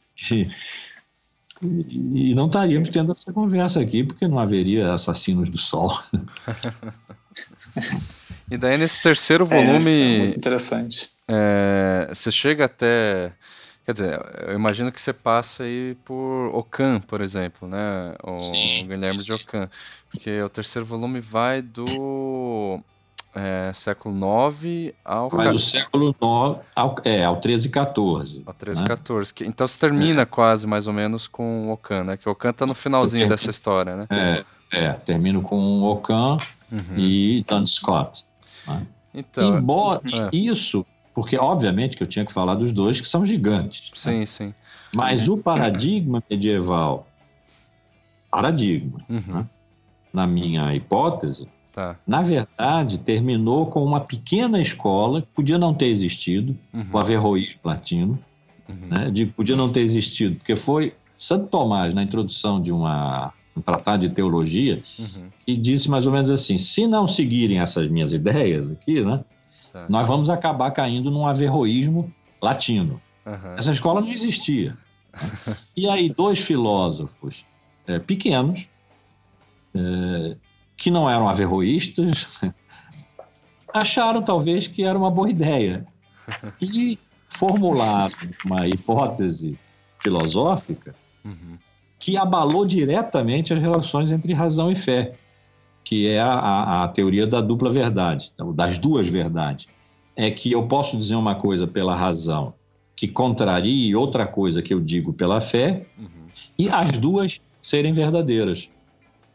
[1.65, 5.99] E, e não estaríamos tendo essa conversa aqui, porque não haveria assassinos do sol.
[8.51, 9.91] e daí, nesse terceiro volume.
[9.91, 13.33] É, é interessante é, você chega até
[13.85, 18.15] Quer dizer, eu imagino que você passa aí por Ockham, por exemplo, né?
[18.23, 19.69] O Sim, Guilherme de Ockham.
[20.11, 22.81] Porque o terceiro volume vai do
[23.35, 25.29] é, século IX ao...
[25.29, 28.43] Vai do século IX ao, é, ao 13 e 14.
[28.47, 28.89] Ao 13 e né?
[28.89, 29.35] 14.
[29.35, 30.27] Que, então se termina é.
[30.27, 32.17] quase, mais ou menos, com o Ockham, né?
[32.17, 34.07] Que o Ockham tá no finalzinho dessa história, né?
[34.11, 36.39] É, é termino com o Ockham
[36.71, 36.97] uhum.
[36.97, 38.25] e Don Scott.
[38.67, 38.87] Né?
[39.13, 40.37] Então, Embora é.
[40.37, 43.91] isso, porque obviamente que eu tinha que falar dos dois que são gigantes.
[43.91, 43.95] Né?
[43.95, 44.27] Sim, né?
[44.27, 44.55] sim.
[44.95, 47.07] Mas o paradigma medieval,
[48.31, 49.23] paradigma, uhum.
[49.27, 49.47] né?
[50.13, 51.97] na minha hipótese, Tá.
[52.07, 56.87] Na verdade, terminou com uma pequena escola que podia não ter existido, uhum.
[56.93, 58.17] o Averroísmo Latino,
[58.69, 58.87] uhum.
[58.89, 59.11] né?
[59.11, 64.09] de, podia não ter existido, porque foi Santo Tomás, na introdução de uma, um tratado
[64.09, 65.29] de teologia, uhum.
[65.45, 69.25] que disse mais ou menos assim: se não seguirem essas minhas ideias aqui, né,
[69.73, 69.87] tá.
[69.89, 72.09] nós vamos acabar caindo num Averroísmo
[72.41, 73.01] latino.
[73.57, 74.77] Essa escola não existia.
[75.77, 77.45] e aí, dois filósofos
[77.85, 78.69] é, pequenos.
[79.75, 80.37] É,
[80.77, 82.41] que não eram averroístas,
[83.73, 85.87] acharam talvez que era uma boa ideia
[86.61, 86.99] e
[87.29, 88.15] formularam
[88.45, 89.59] uma hipótese
[90.01, 90.95] filosófica
[91.25, 91.59] uhum.
[91.99, 95.15] que abalou diretamente as relações entre razão e fé,
[95.83, 99.67] que é a, a, teoria da dupla verdade, das duas verdades.
[100.17, 102.55] É que eu posso dizer uma coisa pela razão
[102.97, 106.27] que contrarie outra coisa que eu digo pela fé, uhum.
[106.57, 108.69] e as duas serem verdadeiras.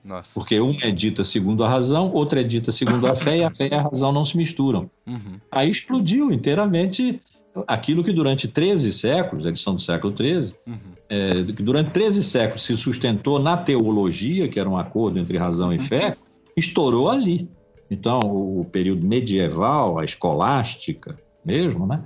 [0.03, 0.33] Nossa.
[0.33, 3.53] Porque uma é dita segundo a razão, outra é dita segundo a fé, e a
[3.53, 4.89] fé e a razão não se misturam.
[5.05, 5.39] Uhum.
[5.51, 7.21] Aí explodiu inteiramente
[7.67, 10.77] aquilo que durante 13 séculos, eles são do século XIII, uhum.
[11.09, 15.73] é, que durante 13 séculos se sustentou na teologia, que era um acordo entre razão
[15.73, 15.83] e uhum.
[15.83, 16.15] fé,
[16.55, 17.49] estourou ali.
[17.91, 22.03] Então, o período medieval, a escolástica mesmo, né,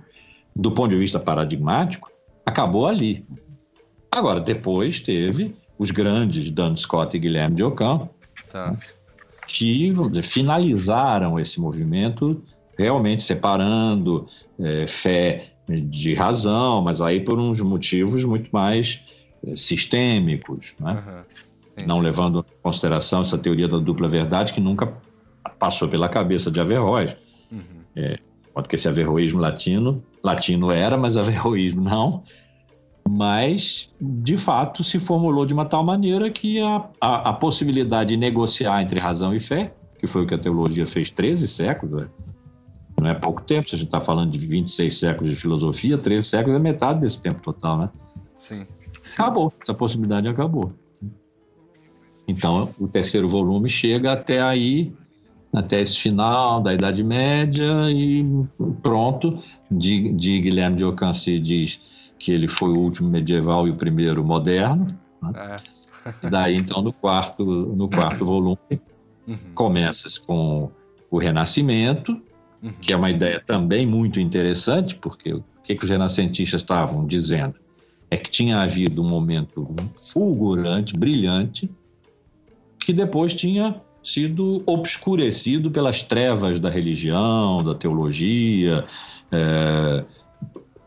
[0.56, 2.10] do ponto de vista paradigmático,
[2.46, 3.26] acabou ali.
[4.12, 8.10] Agora, depois teve os grandes Dan Scott e Guilherme de Ocampo,
[8.52, 8.78] tá.
[9.48, 12.42] que dizer, finalizaram esse movimento
[12.78, 14.28] realmente separando
[14.60, 19.02] é, fé de razão, mas aí por uns motivos muito mais
[19.46, 21.26] é, sistêmicos, né?
[21.78, 21.86] uhum.
[21.86, 24.94] não levando em consideração essa teoria da dupla verdade que nunca
[25.60, 27.16] passou pela cabeça de Averroes.
[27.52, 27.62] Uhum.
[27.96, 28.20] É,
[28.54, 32.24] pode que esse averroísmo latino, latino era, mas averroísmo não,
[33.08, 38.18] mas de fato se formulou de uma tal maneira que a, a, a, possibilidade de
[38.18, 42.08] negociar entre razão e fé, que foi o que a teologia fez 13 séculos, né?
[43.00, 46.28] não é pouco tempo, se a gente está falando de 26 séculos de filosofia, 13
[46.28, 47.90] séculos é metade desse tempo total, né?
[48.38, 48.66] Sim.
[49.14, 50.72] Acabou, essa possibilidade acabou.
[52.28, 54.94] Então, o terceiro volume chega até aí,
[55.52, 58.26] até esse final da Idade Média e
[58.82, 59.40] pronto.
[59.70, 61.82] De, de Guilherme de se diz
[62.24, 64.88] que ele foi o último medieval e o primeiro moderno.
[65.22, 65.32] Né?
[65.36, 66.30] É.
[66.30, 68.80] Daí, então, no quarto, no quarto volume,
[69.28, 69.38] uhum.
[69.54, 70.72] começa-se com
[71.12, 72.14] o Renascimento,
[72.62, 72.72] uhum.
[72.80, 77.56] que é uma ideia também muito interessante, porque o que, que os renascentistas estavam dizendo?
[78.10, 81.70] É que tinha havido um momento fulgurante, brilhante,
[82.80, 88.86] que depois tinha sido obscurecido pelas trevas da religião, da teologia,
[89.30, 90.06] é,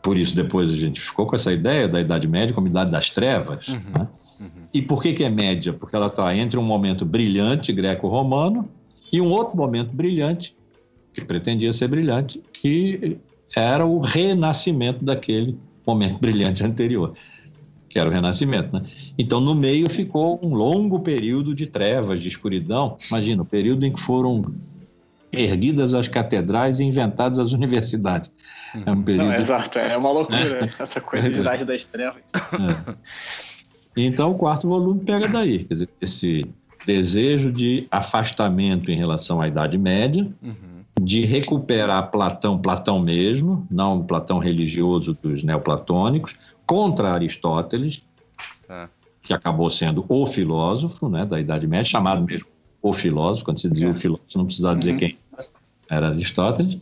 [0.07, 3.11] por isso depois a gente ficou com essa ideia da Idade Média como Idade das
[3.11, 3.67] Trevas.
[3.67, 4.09] Uhum, né?
[4.39, 4.47] uhum.
[4.73, 5.73] E por que, que é média?
[5.73, 8.69] Porque ela está entre um momento brilhante greco-romano
[9.13, 10.55] e um outro momento brilhante,
[11.13, 13.19] que pretendia ser brilhante, que
[13.57, 17.13] era o renascimento daquele momento brilhante anterior,
[17.89, 18.77] que era o renascimento.
[18.77, 18.87] Né?
[19.19, 22.97] Então, no meio ficou um longo período de trevas, de escuridão.
[23.11, 24.55] Imagina, o período em que foram
[25.33, 28.31] erguidas as catedrais e inventadas as universidades.
[28.87, 29.27] É um período...
[29.27, 30.71] Não, é exato, é uma loucura é.
[30.83, 32.23] essa coisa de idade das trevas.
[32.35, 32.95] É.
[33.97, 36.47] Então, o quarto volume pega daí, quer dizer, esse
[36.85, 40.85] desejo de afastamento em relação à Idade Média, uhum.
[41.01, 48.03] de recuperar Platão, Platão mesmo, não o Platão religioso dos neoplatônicos, contra Aristóteles,
[48.69, 48.89] é.
[49.23, 52.49] que acabou sendo o filósofo né, da Idade Média, chamado mesmo
[52.89, 54.99] o filósofo, quando se dizia o filósofo, não precisava dizer uhum.
[54.99, 55.19] quem
[55.89, 56.79] era Aristóteles.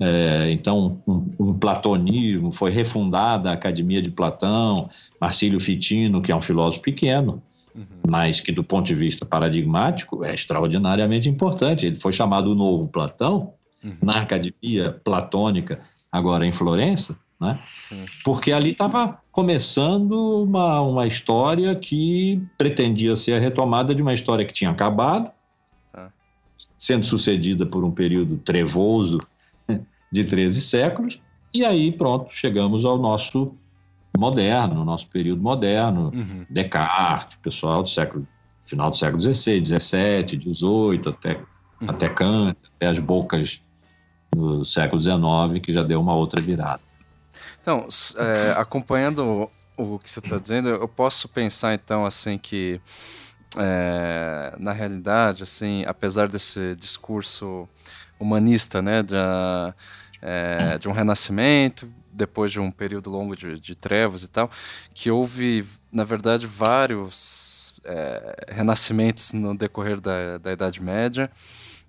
[0.00, 6.36] É, então, um, um, platonismo, foi refundada a Academia de Platão, Marcílio Fitino, que é
[6.36, 7.40] um filósofo pequeno,
[7.74, 7.84] uhum.
[8.08, 11.86] mas que, do ponto de vista paradigmático, é extraordinariamente importante.
[11.86, 13.96] Ele foi chamado o Novo Platão, uhum.
[14.02, 15.80] na Academia Platônica,
[16.10, 17.58] agora em Florença, né?
[18.24, 24.44] porque ali estava começando uma, uma história que pretendia ser a retomada de uma história
[24.44, 25.30] que tinha acabado,
[25.92, 26.10] tá.
[26.78, 29.20] sendo sucedida por um período trevoso
[30.10, 31.20] de 13 séculos,
[31.52, 33.54] e aí pronto, chegamos ao nosso
[34.16, 36.46] moderno, no nosso período moderno, uhum.
[36.48, 38.26] Descartes, pessoal do século
[38.64, 41.90] final do século XVI, XVII, XVIII, até, uhum.
[41.90, 43.60] até Kant, até as bocas
[44.34, 46.80] do século XIX, que já deu uma outra virada.
[47.60, 52.80] Então, é, acompanhando o que você está dizendo, eu posso pensar então assim que
[53.56, 57.68] é, na realidade, assim, apesar desse discurso
[58.18, 59.14] humanista, né, de,
[60.22, 64.50] é, de um renascimento, depois de um período longo de, de, trevas e tal,
[64.92, 71.30] que houve, na verdade, vários é, renascimentos no decorrer da, da Idade Média,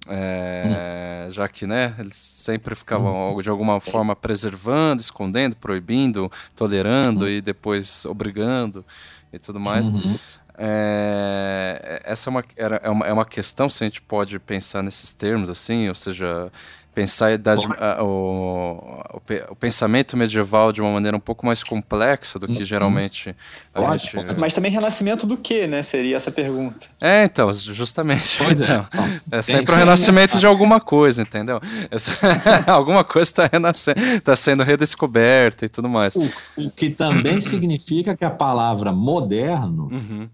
[0.07, 3.41] é, já que né, eles sempre ficavam uhum.
[3.41, 7.29] de alguma forma preservando, escondendo, proibindo, tolerando uhum.
[7.29, 8.85] e depois obrigando
[9.33, 9.87] e tudo mais.
[9.87, 10.17] Uhum.
[10.57, 14.81] É, essa é uma, era, é, uma, é uma questão, se a gente pode pensar
[14.81, 16.51] nesses termos, assim, ou seja,
[16.95, 21.61] pensar a idade, a, o, o, o, pensamento medieval de uma maneira um pouco mais
[21.61, 22.63] complexa do que uhum.
[22.63, 23.35] geralmente
[23.73, 24.15] a gente...
[24.39, 25.83] Mas também renascimento do que, né?
[25.83, 26.87] Seria essa pergunta.
[27.01, 28.37] É, então, justamente.
[28.37, 28.63] Pois é.
[28.63, 28.87] então,
[29.29, 29.37] é.
[29.39, 31.59] é sempre o renascimento de alguma coisa, entendeu?
[31.91, 32.13] Essa,
[32.65, 36.15] alguma coisa está renascendo, está sendo redescoberta e tudo mais.
[36.15, 36.23] O,
[36.55, 40.29] o que também significa que a palavra moderno uhum.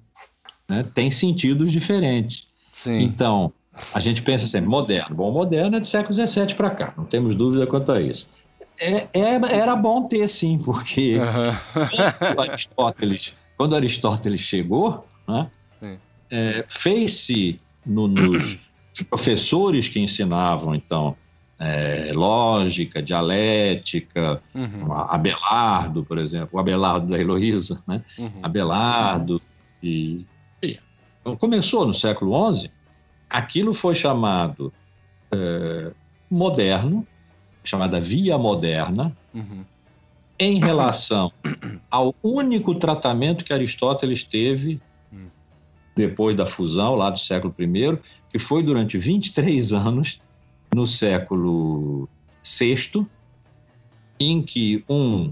[0.70, 2.45] né, tem sentidos diferentes.
[2.72, 3.01] Sim.
[3.01, 3.51] Então,
[3.93, 5.15] a gente pensa sempre, moderno.
[5.15, 8.28] Bom, moderno é do século XVII para cá, não temos dúvida quanto a isso.
[8.80, 11.88] É, é, era bom ter, sim, porque uhum.
[12.36, 15.47] quando, Aristóteles, quando Aristóteles chegou, né,
[16.32, 18.57] é, fez-se no, nos
[19.09, 21.15] professores que ensinavam, então,
[21.59, 24.91] é, lógica, dialética, uhum.
[24.93, 28.01] Abelardo, por exemplo, o Abelardo da Heloísa, né?
[28.17, 28.32] Uhum.
[28.41, 29.39] Abelardo,
[29.84, 30.26] e,
[30.63, 30.80] e,
[31.38, 32.72] começou no século XI,
[33.32, 34.73] aquilo foi chamado
[35.32, 35.91] é,
[36.29, 37.07] moderno,
[37.63, 39.63] chamada via moderna, uhum.
[40.38, 41.32] em relação
[41.89, 45.27] ao único tratamento que Aristóteles teve uhum.
[45.95, 47.97] depois da fusão, lá do século I,
[48.29, 50.21] que foi durante 23 anos,
[50.73, 52.07] no século
[52.43, 53.05] VI,
[54.19, 55.32] em que um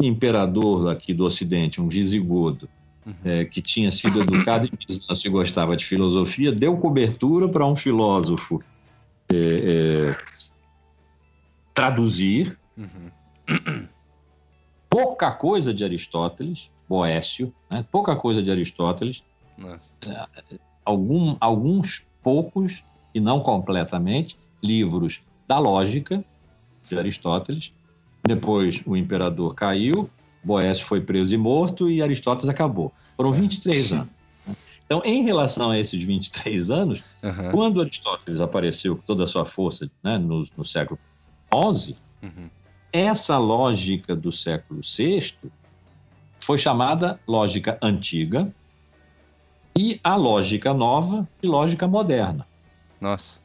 [0.00, 2.68] imperador aqui do Ocidente, um visigodo.
[3.24, 7.76] É, que tinha sido educado em Bizâncio e gostava de filosofia, deu cobertura para um
[7.76, 8.62] filósofo
[9.30, 10.16] é, é,
[11.72, 13.86] traduzir uhum.
[14.88, 19.24] pouca coisa de Aristóteles, Boécio, né, pouca coisa de Aristóteles,
[20.06, 22.84] é, algum, alguns poucos,
[23.14, 26.24] e não completamente, livros da lógica
[26.82, 27.72] de Aristóteles.
[28.26, 30.10] Depois o imperador caiu,
[30.44, 32.92] Boécio foi preso e morto e Aristóteles acabou.
[33.16, 34.08] Foram 23 é, anos.
[34.84, 37.50] Então, em relação a esses 23 anos, uhum.
[37.50, 41.00] quando Aristóteles apareceu com toda a sua força né, no, no, século
[41.74, 42.50] XI, uhum.
[42.92, 45.34] essa lógica do século VI
[46.38, 48.52] foi chamada lógica antiga
[49.76, 52.46] e a lógica nova e lógica moderna.
[53.00, 53.40] Nossa.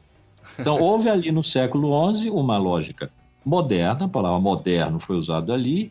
[0.58, 3.10] Então, houve ali no século XI uma lógica
[3.44, 5.90] moderna, a palavra moderno foi usada ali,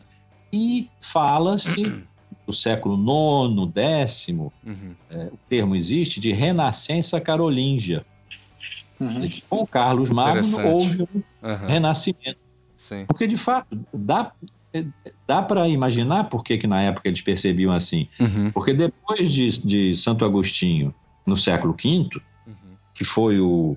[0.52, 2.04] e fala-se
[2.46, 4.94] do século IX, X, uhum.
[5.08, 8.04] é, o termo existe, de renascença carolíngia.
[8.98, 9.30] Uhum.
[9.48, 11.66] Com Carlos Magno houve um uhum.
[11.66, 12.38] renascimento.
[12.76, 13.04] Sim.
[13.06, 14.32] Porque, de fato, dá,
[14.72, 14.84] é,
[15.26, 18.08] dá para imaginar por que, que na época eles percebiam assim.
[18.18, 18.50] Uhum.
[18.50, 20.94] Porque depois de, de Santo Agostinho,
[21.24, 22.08] no século V,
[22.46, 22.54] uhum.
[22.94, 23.76] que foi o,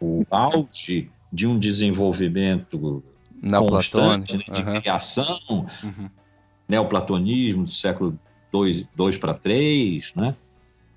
[0.00, 3.02] o auge de um desenvolvimento
[3.50, 4.80] constante né, de uhum.
[4.80, 6.10] criação, uhum.
[6.68, 8.18] neoplatonismo do século
[8.52, 10.36] II para III, né?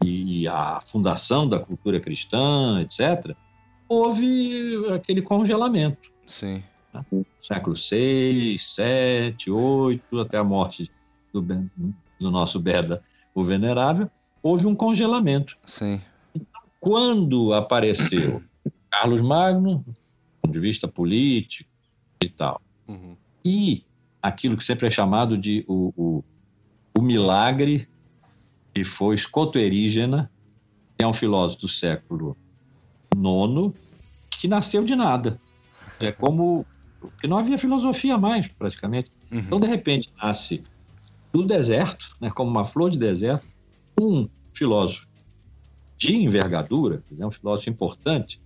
[0.04, 3.36] e a fundação da cultura cristã, etc.,
[3.90, 6.12] houve aquele congelamento.
[6.26, 6.64] Sim.
[6.94, 7.06] Né?
[7.42, 10.92] Século VI, VII, VIII, até a morte
[11.34, 13.02] do, do nosso Beda,
[13.34, 14.10] o Venerável,
[14.42, 15.58] houve um congelamento.
[15.66, 16.02] Sim.
[16.36, 18.44] Então, quando apareceu
[18.90, 19.96] Carlos Magno, do
[20.42, 21.70] ponto de vista político
[22.22, 23.16] e tal, uhum.
[23.44, 23.84] e
[24.22, 26.24] aquilo que sempre é chamado de o, o,
[26.98, 27.88] o milagre
[28.74, 30.32] que foi Escoto Erígena,
[30.98, 32.38] que é um filósofo do século
[33.16, 33.74] IX,
[34.30, 35.40] que nasceu de nada.
[36.00, 36.66] É como
[37.20, 39.12] que não havia filosofia mais, praticamente.
[39.32, 39.40] Uhum.
[39.40, 40.64] Então, de repente, nasce
[41.32, 43.46] do deserto, né, como uma flor de deserto,
[44.00, 45.08] um filósofo
[45.98, 48.40] de envergadura, é um filósofo importante.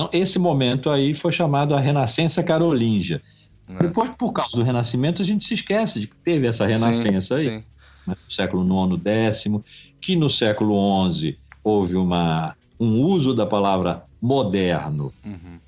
[0.00, 3.20] Então, esse momento aí foi chamado a Renascença Carolíngia.
[3.68, 3.82] É.
[3.82, 7.48] Depois, por causa do Renascimento, a gente se esquece de que teve essa renascença sim,
[7.48, 7.64] aí, sim.
[8.06, 9.62] Né, no século IX, X,
[10.00, 15.58] que no século XI houve uma, um uso da palavra moderno uhum.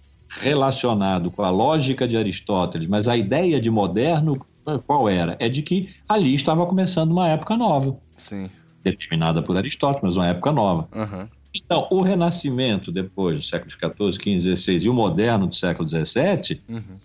[0.40, 4.40] relacionado com a lógica de Aristóteles, mas a ideia de moderno
[4.86, 5.36] qual era?
[5.40, 7.96] É de que ali estava começando uma época nova.
[8.16, 8.48] Sim.
[8.82, 10.88] Determinada por Aristóteles, mas uma época nova.
[10.94, 11.28] Uhum.
[11.54, 16.60] Então, o Renascimento, depois do século XIV, XV, XVI, e o moderno do século XVII,
[16.68, 16.98] uhum.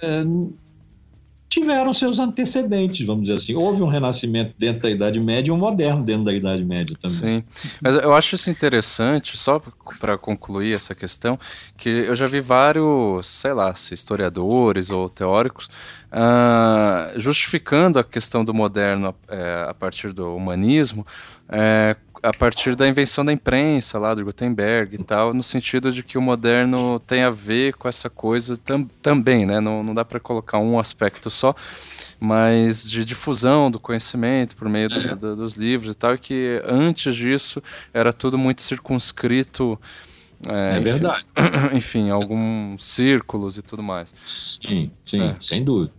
[0.00, 0.24] é,
[1.48, 3.54] tiveram seus antecedentes, vamos dizer assim.
[3.54, 7.18] Houve um renascimento dentro da Idade Média e um moderno dentro da Idade Média também.
[7.18, 7.44] Sim,
[7.80, 9.60] mas eu acho isso interessante, só
[9.98, 11.38] para concluir essa questão,
[11.76, 15.70] que eu já vi vários, sei lá, historiadores ou teóricos
[16.12, 21.06] uh, justificando a questão do moderno é, a partir do humanismo
[21.48, 26.02] é, a partir da invenção da imprensa lá do Gutenberg e tal, no sentido de
[26.02, 29.60] que o moderno tem a ver com essa coisa tam, também, né?
[29.60, 31.54] Não, não dá para colocar um aspecto só,
[32.18, 36.62] mas de difusão do conhecimento por meio dos, do, dos livros e tal, e que
[36.66, 37.62] antes disso
[37.92, 39.78] era tudo muito circunscrito.
[40.46, 41.24] É, é verdade.
[41.72, 44.14] Enfim, alguns círculos e tudo mais.
[44.26, 45.36] Sim, sim, é.
[45.40, 45.92] sem dúvida.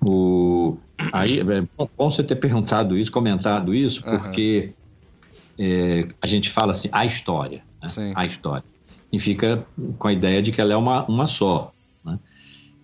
[0.00, 0.76] O...
[1.12, 1.44] Aí, é
[1.76, 4.83] bom você ter perguntado isso, comentado isso, porque uhum
[5.58, 7.62] é, a gente fala assim, a história.
[7.82, 8.12] Né?
[8.14, 8.64] A história.
[9.12, 9.64] E fica
[9.98, 11.72] com a ideia de que ela é uma, uma só.
[12.04, 12.18] Né?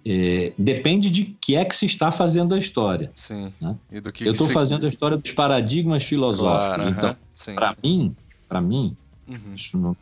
[0.07, 3.11] É, depende de que é que se está fazendo a história.
[3.15, 3.53] Sim.
[3.61, 3.77] Né?
[3.91, 4.53] Eu estou se...
[4.53, 6.77] fazendo a história dos paradigmas filosóficos.
[6.77, 7.17] Claro, então,
[7.55, 8.17] para mim,
[8.49, 8.97] para mim,
[9.29, 9.55] uhum.
[9.55, 9.97] isso não,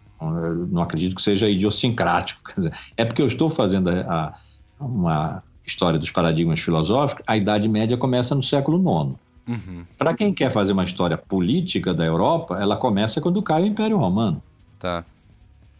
[0.71, 2.41] não acredito que seja idiosincrático.
[2.57, 4.35] Dizer, é porque eu estou fazendo a,
[4.79, 7.25] a, uma história dos paradigmas filosóficos.
[7.27, 9.17] A Idade Média começa no século IX.
[9.49, 9.85] Uhum.
[9.97, 13.97] Para quem quer fazer uma história política da Europa, ela começa quando cai o Império
[13.97, 14.43] Romano.
[14.79, 15.05] Tá.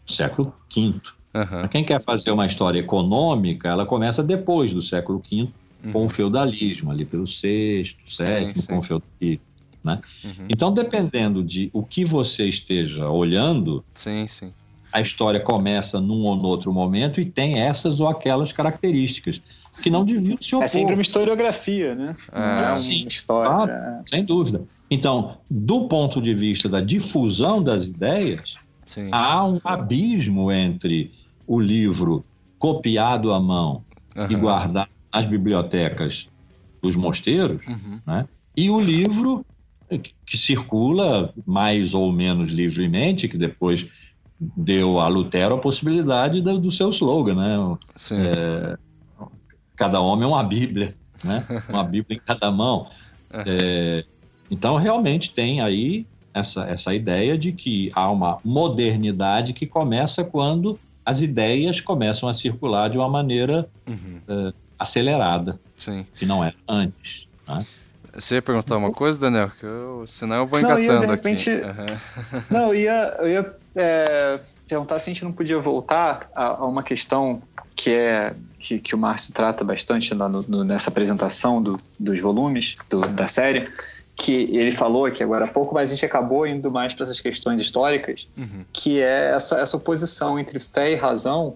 [0.07, 0.81] Século V.
[0.81, 1.01] Uhum.
[1.45, 5.47] Para quem quer fazer uma história econômica, ela começa depois do século V,
[5.85, 5.91] uhum.
[5.91, 9.43] com o feudalismo, ali pelo VI, VII, com o feudalismo.
[9.83, 10.01] Né?
[10.23, 10.47] Uhum.
[10.49, 14.51] Então, dependendo de o que você esteja olhando, sim, sim.
[14.91, 19.39] a história começa num ou no outro momento e tem essas ou aquelas características
[19.81, 20.65] que não deviam se opor.
[20.65, 22.15] É sempre uma historiografia, né?
[22.31, 23.73] É, não é uma sim, história.
[23.73, 24.63] Ah, sem dúvida.
[24.89, 28.55] Então, do ponto de vista da difusão das ideias,
[28.85, 29.09] sim.
[29.11, 31.11] há um abismo entre
[31.45, 32.25] o livro
[32.57, 33.83] copiado à mão
[34.15, 34.27] uhum.
[34.29, 36.27] e guardado nas bibliotecas
[36.81, 37.99] dos mosteiros, uhum.
[38.05, 38.27] né?
[38.55, 39.45] e o livro
[40.25, 43.87] que circula mais ou menos livremente, que depois
[44.39, 47.77] deu a Lutero a possibilidade do, do seu slogan, né?
[47.95, 48.17] Sim.
[48.19, 48.77] É,
[49.79, 51.43] cada homem é uma Bíblia, né?
[51.69, 52.89] Uma Bíblia em cada mão.
[53.31, 54.03] É,
[54.51, 60.77] então, realmente tem aí essa, essa ideia de que há uma modernidade que começa quando
[61.05, 64.19] as ideias começam a circular de uma maneira uhum.
[64.27, 66.05] é, acelerada, Sim.
[66.13, 67.27] que não é antes.
[67.47, 67.65] Né?
[68.13, 69.49] Você ia perguntar uma coisa, Daniel?
[69.57, 71.65] Que eu, senão eu vou engatando não, ia, repente, aqui.
[71.65, 72.43] Uhum.
[72.49, 76.65] Não, eu ia, eu ia é, perguntar se a gente não podia voltar a, a
[76.65, 77.41] uma questão
[77.75, 82.75] que é que, que o Márcio trata bastante no, no, nessa apresentação do, dos volumes
[82.89, 83.69] do, da série,
[84.15, 87.21] que ele falou aqui agora há pouco, mas a gente acabou indo mais para essas
[87.21, 88.65] questões históricas, uhum.
[88.73, 91.55] que é essa, essa oposição entre fé e razão,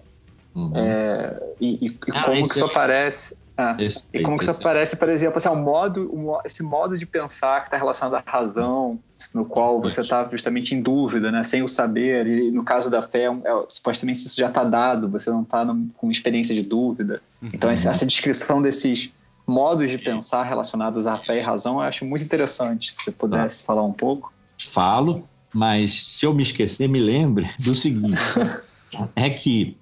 [0.54, 0.72] uhum.
[0.74, 2.66] é, e, e, ah, como que isso é...
[2.66, 3.36] aparece.
[3.56, 3.76] Ah,
[4.12, 7.60] e como que isso aparece, por exemplo, assim, um modo, um, esse modo de pensar
[7.60, 8.98] que está relacionado à razão,
[9.32, 12.26] no qual você está justamente em dúvida, né, sem o saber.
[12.26, 15.64] E no caso da fé, é, é supostamente isso já está dado, você não está
[15.96, 17.22] com experiência de dúvida.
[17.40, 17.50] Uhum.
[17.52, 19.12] Então, essa descrição desses
[19.46, 22.90] modos de pensar relacionados à fé e razão, eu acho muito interessante.
[22.90, 23.66] Se você pudesse ah.
[23.66, 24.32] falar um pouco.
[24.58, 28.20] Falo, mas se eu me esquecer, me lembre do seguinte:
[29.14, 29.76] é que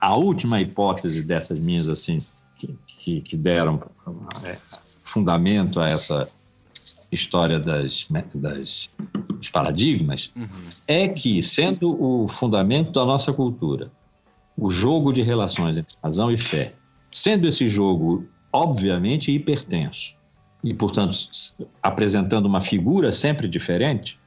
[0.00, 2.24] a última hipótese dessas minhas, assim,
[3.02, 3.82] que, que, deram
[4.44, 4.56] é,
[5.02, 6.28] fundamento a essa
[7.10, 8.88] história das, das
[9.28, 10.46] dos paradigmas, uhum.
[10.86, 13.90] é que, sendo o fundamento da nossa cultura,
[14.56, 16.74] o jogo de relações entre razão e fé,
[17.10, 20.14] sendo esse jogo, obviamente, hipertenso,
[20.62, 21.16] e, portanto,
[21.82, 24.18] apresentando uma figura sempre diferente,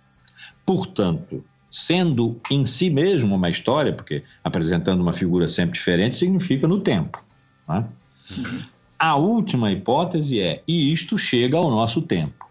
[0.66, 6.82] portanto, sendo em si mesmo uma história, porque apresentando uma figura sempre diferente significa no
[6.82, 7.24] tempo.
[7.68, 7.86] Né?
[8.32, 8.64] Uhum.
[8.98, 12.50] A última hipótese é, e isto chega ao nosso tempo.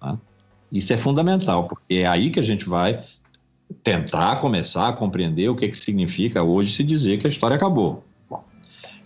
[0.00, 0.18] Tá?
[0.70, 3.04] Isso é fundamental, porque é aí que a gente vai
[3.82, 8.04] tentar começar a compreender o que, que significa hoje se dizer que a história acabou.
[8.28, 8.44] Bom,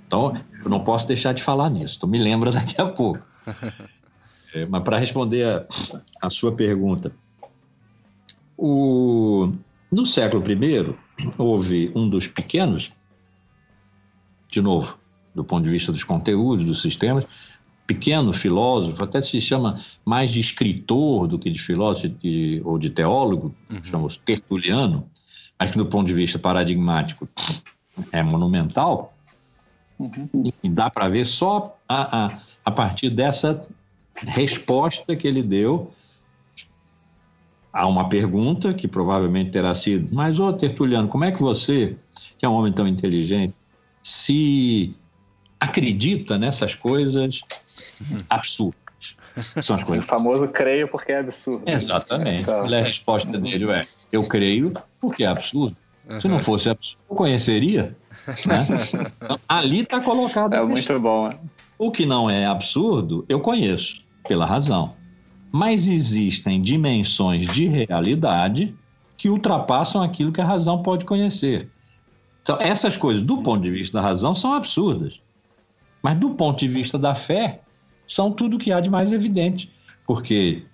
[0.07, 3.25] então, eu não posso deixar de falar nisso, então me lembra daqui a pouco.
[4.55, 5.67] É, mas para responder a,
[6.21, 7.13] a, sua pergunta,
[8.57, 9.53] o,
[9.91, 10.95] no século I
[11.39, 12.93] houve um dos pequenos,
[14.49, 14.99] de novo,
[15.35, 17.25] do ponto de vista dos conteúdos, dos sistemas.
[17.87, 22.91] Pequeno filósofo, até se chama mais de escritor do que de filósofo de, ou de
[22.91, 23.85] teólogo, uhum.
[23.85, 25.07] chamamos Tertuliano,
[25.59, 27.29] mas que do ponto de vista paradigmático
[28.13, 29.13] é monumental.
[29.99, 30.51] Uhum.
[30.63, 33.67] E dá para ver só a, a, a partir dessa
[34.17, 35.93] resposta que ele deu
[37.73, 41.97] a uma pergunta que provavelmente terá sido: Mas, ô Tertuliano, como é que você,
[42.39, 43.55] que é um homem tão inteligente,
[44.03, 44.95] se
[45.63, 47.41] acredita nessas coisas
[48.29, 48.83] absurdas?
[49.63, 50.05] São as coisas.
[50.05, 51.63] O famoso creio porque é absurdo.
[51.67, 52.43] Exatamente.
[52.43, 55.77] Então, a resposta dele é: Eu creio porque é absurdo.
[56.21, 57.97] Se não fosse absurdo, eu conheceria.
[58.47, 58.67] Né?
[59.23, 60.53] Então, ali está colocado.
[60.53, 61.29] É muito bom.
[61.29, 61.39] Né?
[61.79, 64.95] O que não é absurdo, eu conheço, pela razão.
[65.51, 68.75] Mas existem dimensões de realidade
[69.17, 71.71] que ultrapassam aquilo que a razão pode conhecer.
[72.43, 75.21] Então, essas coisas, do ponto de vista da razão, são absurdas.
[76.03, 77.61] Mas do ponto de vista da fé,
[78.07, 79.73] são tudo que há de mais evidente.
[80.07, 80.65] Porque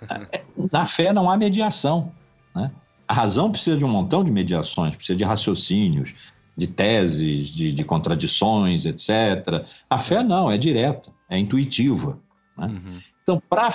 [0.72, 2.12] na fé não há mediação.
[2.54, 2.70] Né?
[3.08, 6.14] A razão precisa de um montão de mediações, precisa de raciocínios,
[6.56, 9.66] de teses, de, de contradições, etc.
[9.90, 12.18] A fé não, é direta, é intuitiva.
[12.56, 12.66] Né?
[12.66, 13.00] Uhum.
[13.22, 13.68] Então, para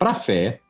[0.00, 0.60] a fé,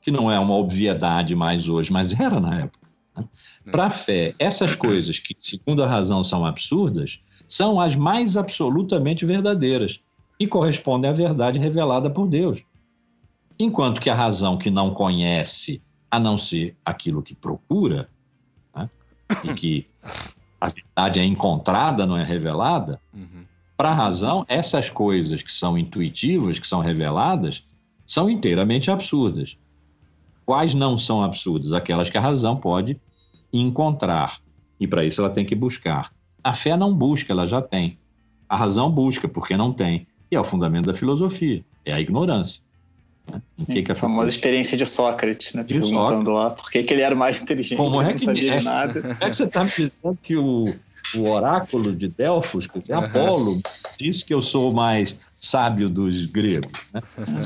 [0.00, 2.86] que não é uma obviedade mais hoje, mas era na época,
[3.16, 3.24] né?
[3.70, 9.24] para a fé, essas coisas que, segundo a razão, são absurdas, são as mais absolutamente
[9.24, 10.00] verdadeiras
[10.38, 12.62] e correspondem à verdade revelada por Deus.
[13.58, 18.08] Enquanto que a razão que não conhece, a não ser aquilo que procura,
[18.74, 18.90] né?
[19.44, 19.86] e que
[20.60, 23.44] a verdade é encontrada, não é revelada, uhum.
[23.76, 27.64] para a razão, essas coisas que são intuitivas, que são reveladas,
[28.06, 29.58] são inteiramente absurdas.
[30.44, 31.72] Quais não são absurdas?
[31.72, 33.00] Aquelas que a razão pode
[33.52, 34.40] encontrar.
[34.78, 36.12] E para isso ela tem que buscar.
[36.46, 37.98] A fé não busca, ela já tem.
[38.48, 40.06] A razão busca, porque não tem.
[40.30, 42.62] E é o fundamento da filosofia, é a ignorância.
[43.28, 43.42] Né?
[43.66, 45.64] que que a famosa experiência de Sócrates, né?
[45.64, 46.32] De Perguntando Sócrates.
[46.32, 48.62] lá por que, que ele era mais inteligente, Como é que, não sabia é, de
[48.62, 49.16] nada.
[49.20, 50.72] É que você está me dizendo que o,
[51.16, 53.60] o oráculo de Delfos, que é Apolo,
[53.98, 56.70] disse que eu sou o mais sábio dos gregos.
[56.94, 57.02] Né?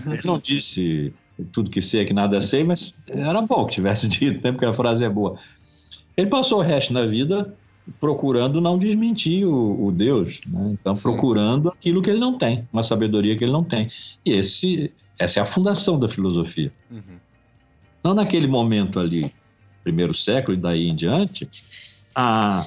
[0.09, 1.11] Ele não disse
[1.53, 4.53] tudo que sei é que nada sei, mas era bom que tivesse dito, né?
[4.53, 5.39] porque a frase é boa.
[6.19, 7.57] Ele passou o resto da vida
[7.99, 10.77] procurando não desmentir o, o Deus, né?
[10.81, 11.03] então Sim.
[11.03, 13.91] procurando aquilo que ele não tem, uma sabedoria que ele não tem.
[14.25, 16.73] E esse, essa é a fundação da filosofia.
[16.91, 17.19] Uhum.
[17.99, 19.33] Então, naquele momento ali,
[19.83, 21.49] primeiro século e daí em diante,
[22.15, 22.67] a,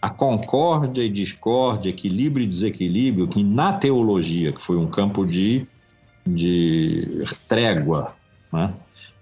[0.00, 5.66] a concórdia e discórdia, equilíbrio e desequilíbrio, que na teologia, que foi um campo de,
[6.26, 8.14] de trégua
[8.52, 8.72] né?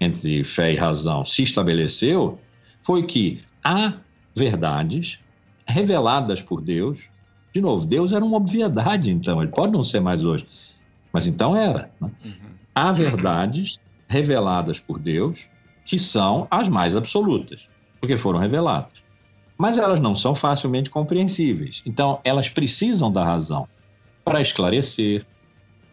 [0.00, 2.38] entre fé e razão, se estabeleceu,
[2.82, 3.94] foi que há
[4.36, 5.18] verdades
[5.66, 7.08] reveladas por Deus.
[7.52, 10.46] De novo, Deus era uma obviedade, então, ele pode não ser mais hoje,
[11.12, 11.90] mas então era.
[12.00, 12.10] Né?
[12.24, 12.32] Uhum.
[12.74, 15.48] Há verdades reveladas por Deus
[15.84, 17.68] que são as mais absolutas,
[18.00, 18.92] porque foram reveladas.
[19.56, 21.80] Mas elas não são facilmente compreensíveis.
[21.86, 23.66] Então, elas precisam da razão
[24.24, 25.24] para esclarecer,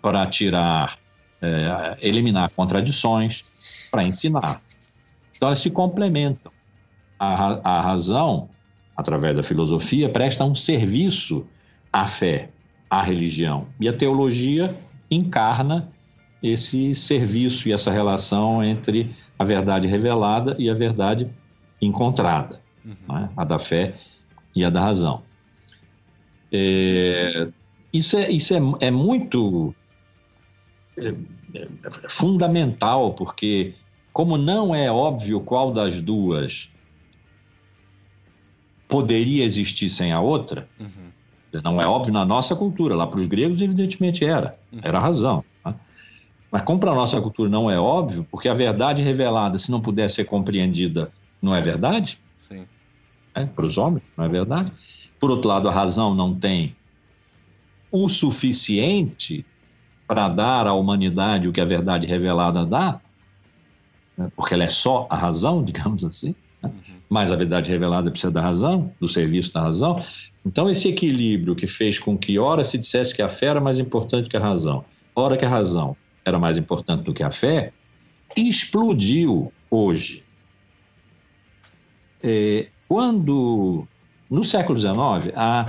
[0.02, 0.98] para tirar,
[1.42, 3.46] é, eliminar contradições,
[3.90, 4.62] para ensinar.
[5.38, 6.52] Então, elas se complementam.
[7.18, 8.50] A, a razão
[8.96, 11.46] através da filosofia, presta um serviço
[11.92, 12.50] à fé,
[12.90, 13.68] à religião.
[13.80, 14.76] E a teologia
[15.10, 15.90] encarna
[16.42, 21.30] esse serviço e essa relação entre a verdade revelada e a verdade
[21.82, 23.20] encontrada, uhum.
[23.20, 23.30] né?
[23.36, 23.96] a da fé
[24.56, 25.24] e a da razão.
[26.52, 27.48] É,
[27.92, 29.74] isso é, isso é, é muito
[30.98, 31.14] é,
[31.56, 31.68] é,
[32.10, 33.74] fundamental, porque,
[34.12, 36.70] como não é óbvio qual das duas
[38.94, 41.62] poderia existir sem a outra, uhum.
[41.64, 42.96] não é óbvio na nossa cultura.
[42.96, 44.82] Lá para os gregos, evidentemente era, uhum.
[44.84, 45.44] era a razão.
[45.66, 45.74] Né?
[46.52, 49.82] Mas como para a nossa cultura não é óbvio, porque a verdade revelada, se não
[49.82, 51.12] puder ser compreendida,
[51.42, 52.20] não é verdade?
[52.48, 52.68] Sim.
[53.34, 54.72] É, para os homens, não é verdade?
[55.20, 56.76] Por outro lado, a razão não tem
[57.92, 59.44] o suficiente
[60.06, 63.02] para dar à humanidade o que a verdade revelada dá,
[64.16, 64.32] né?
[64.36, 66.36] porque ela é só a razão, digamos assim.
[66.64, 70.04] Uhum mas a verdade revelada precisa da razão, do serviço da razão.
[70.44, 73.78] Então, esse equilíbrio que fez com que, ora, se dissesse que a fé era mais
[73.78, 74.84] importante que a razão,
[75.16, 75.96] ora, que a razão
[76.26, 77.72] era mais importante do que a fé,
[78.36, 80.24] explodiu hoje.
[82.24, 83.88] É, quando,
[84.28, 85.68] no século XIX, a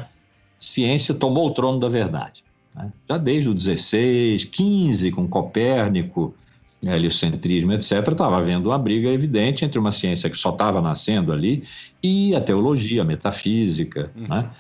[0.59, 2.43] ciência tomou o trono da verdade.
[2.75, 2.91] Né?
[3.07, 6.35] Já desde o XVI, XV, com Copérnico,
[6.93, 11.65] heliocentrismo, etc., estava havendo uma briga evidente entre uma ciência que só estava nascendo ali
[12.03, 14.11] e a teologia, a metafísica.
[14.17, 14.29] Uhum.
[14.29, 14.51] Né?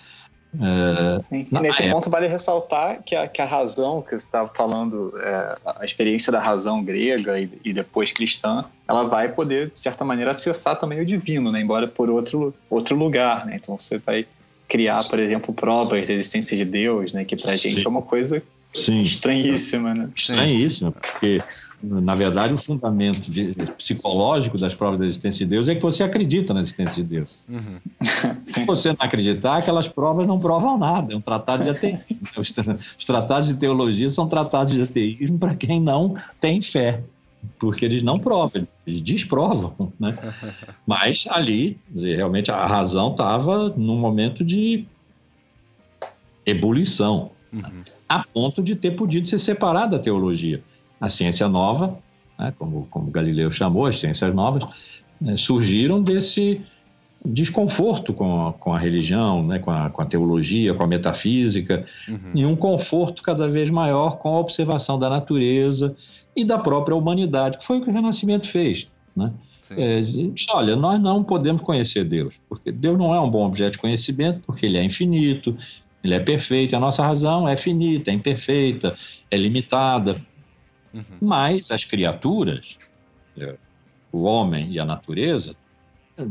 [0.60, 1.18] É,
[1.60, 1.94] nesse época...
[1.94, 6.30] ponto vale ressaltar que a, que a razão que você estava falando, é, a experiência
[6.30, 11.00] da razão grega e, e, depois cristã, ela vai poder, de certa maneira, acessar também
[11.00, 11.60] o divino, né?
[11.60, 13.46] embora por outro, outro lugar.
[13.46, 13.58] Né?
[13.60, 14.26] Então você vai
[14.68, 17.24] criar, por exemplo, provas da existência de Deus, né?
[17.24, 17.70] Que pra Sim.
[17.70, 18.42] gente é uma coisa
[18.72, 19.02] Sim.
[19.02, 20.08] estranhíssima, né?
[20.14, 21.42] Estranhíssima, porque
[21.84, 26.02] na verdade, o fundamento de, psicológico das provas da existência de Deus é que você
[26.02, 27.42] acredita na existência de Deus.
[27.48, 27.78] Uhum.
[28.44, 31.12] Se você não acreditar, aquelas provas não provam nada.
[31.12, 32.04] É um tratado de ateísmo.
[32.38, 32.52] Os,
[32.98, 37.02] os tratados de teologia são tratados de ateísmo para quem não tem fé,
[37.58, 39.92] porque eles não provam, eles desprovam.
[39.98, 40.16] Né?
[40.86, 44.86] Mas ali, realmente, a razão estava num momento de
[46.46, 47.82] ebulição, uhum.
[48.08, 50.62] a ponto de ter podido ser separada da teologia
[51.00, 51.98] a ciência nova,
[52.38, 54.64] né, como, como Galileu chamou, as ciências novas,
[55.20, 56.60] né, surgiram desse
[57.24, 61.86] desconforto com a, com a religião, né, com, a, com a teologia, com a metafísica,
[62.06, 62.32] uhum.
[62.34, 65.94] e um conforto cada vez maior com a observação da natureza
[66.36, 68.88] e da própria humanidade, que foi o que o Renascimento fez.
[69.16, 69.32] Né?
[69.70, 70.02] É,
[70.50, 74.40] olha, nós não podemos conhecer Deus, porque Deus não é um bom objeto de conhecimento,
[74.46, 75.56] porque ele é infinito,
[76.02, 78.94] ele é perfeito, a nossa razão é finita, é imperfeita,
[79.30, 80.20] é limitada.
[80.94, 81.18] Uhum.
[81.20, 82.78] Mas as criaturas,
[83.36, 83.56] é,
[84.12, 85.56] o homem e a natureza,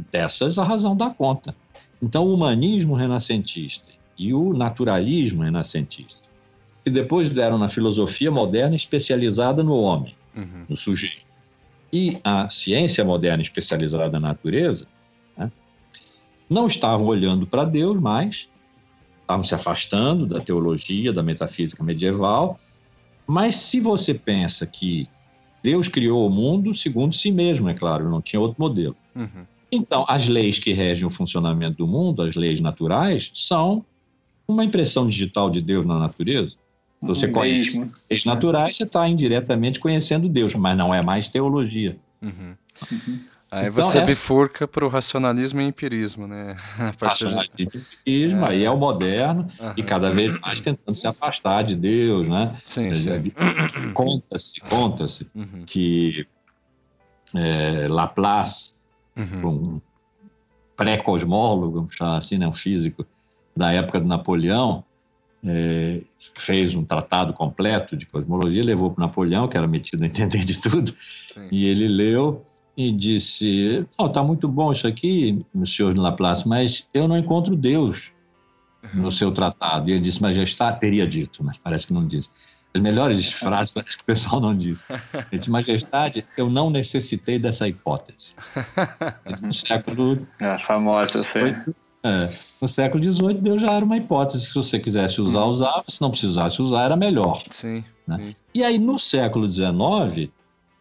[0.10, 1.54] dessas a razão dá conta.
[2.02, 3.88] Então, o humanismo renascentista
[4.18, 6.22] e o naturalismo renascentista,
[6.84, 10.66] que depois deram na filosofia moderna especializada no homem, uhum.
[10.70, 11.28] no sujeito,
[11.92, 14.88] e a ciência moderna especializada na natureza,
[15.38, 15.52] né,
[16.50, 18.50] não estavam olhando para Deus mais,
[19.22, 22.60] estavam se afastando da teologia, da metafísica medieval
[23.26, 25.08] mas se você pensa que
[25.64, 28.96] Deus criou o mundo segundo si mesmo, é claro, não tinha outro modelo.
[29.16, 29.46] Uhum.
[29.72, 33.84] Então, as leis que regem o funcionamento do mundo, as leis naturais, são
[34.48, 36.56] uma impressão digital de Deus na natureza.
[37.02, 41.98] Você conhece leis naturais, você está indiretamente conhecendo Deus, mas não é mais teologia.
[42.22, 42.56] Uhum.
[42.92, 43.20] Uhum.
[43.54, 44.08] Aí então, você essa...
[44.08, 46.56] bifurca para o racionalismo e empirismo, né?
[47.00, 48.50] Racionalismo e empirismo, é.
[48.50, 49.74] aí é o moderno, uhum.
[49.78, 52.58] e cada vez mais tentando se afastar de Deus, né?
[52.66, 53.32] Sim, sim.
[53.94, 55.64] Conta-se, conta-se uhum.
[55.68, 56.26] que
[57.36, 58.74] é, Laplace,
[59.16, 59.48] uhum.
[59.48, 59.82] um
[60.76, 62.48] pré-cosmólogo, vamos chamar assim, né?
[62.48, 63.06] um físico
[63.56, 64.84] da época de Napoleão,
[65.46, 66.02] é,
[66.34, 70.60] fez um tratado completo de cosmologia, levou para Napoleão, que era metido a entender de
[70.60, 70.96] tudo,
[71.32, 71.48] sim.
[71.52, 72.44] e ele leu
[72.76, 77.56] e disse: oh, tá muito bom isso aqui, senhor de Laplace, mas eu não encontro
[77.56, 78.12] Deus
[78.94, 79.90] no seu tratado.
[79.90, 82.30] E ele disse: Majestade, teria dito, mas parece que não disse.
[82.74, 84.84] As melhores frases parece que o pessoal não diz.
[85.14, 88.34] Ele disse: Majestade, eu não necessitei dessa hipótese.
[89.42, 90.28] No século.
[90.40, 91.56] É, famosa, sei.
[92.06, 92.30] É,
[92.60, 94.48] no século XVIII, Deus já era uma hipótese.
[94.48, 95.84] Se você quisesse usar, usava.
[95.88, 97.42] Se não precisasse usar, era melhor.
[97.50, 97.84] Sim.
[98.06, 98.18] Né?
[98.18, 98.36] sim.
[98.54, 100.30] E aí, no século XIX,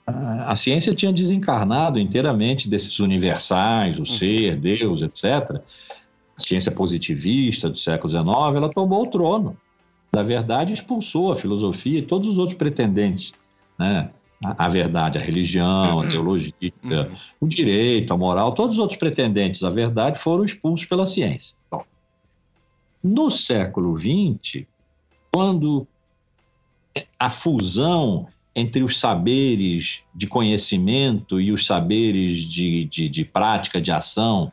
[0.06, 4.04] a ciência tinha desencarnado inteiramente desses universais, o uhum.
[4.04, 5.60] ser, Deus, etc.
[6.36, 8.26] A ciência positivista do século XIX,
[8.56, 9.56] ela tomou o trono.
[10.10, 13.32] Da verdade, expulsou a filosofia e todos os outros pretendentes.
[13.78, 14.10] Né?
[14.44, 16.52] A, a verdade, a religião, a teologia,
[16.82, 17.16] uhum.
[17.40, 21.56] o direito, a moral, todos os outros pretendentes à verdade foram expulsos pela ciência.
[21.70, 21.84] Bom,
[23.02, 24.64] no século XX,
[25.32, 25.86] quando
[27.18, 33.90] a fusão entre os saberes de conhecimento e os saberes de, de, de prática, de
[33.90, 34.52] ação,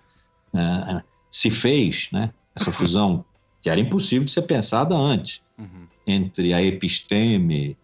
[0.53, 3.25] né, se fez né, essa fusão
[3.61, 5.85] que era impossível de ser pensada antes, uhum.
[6.07, 7.77] entre a episteme,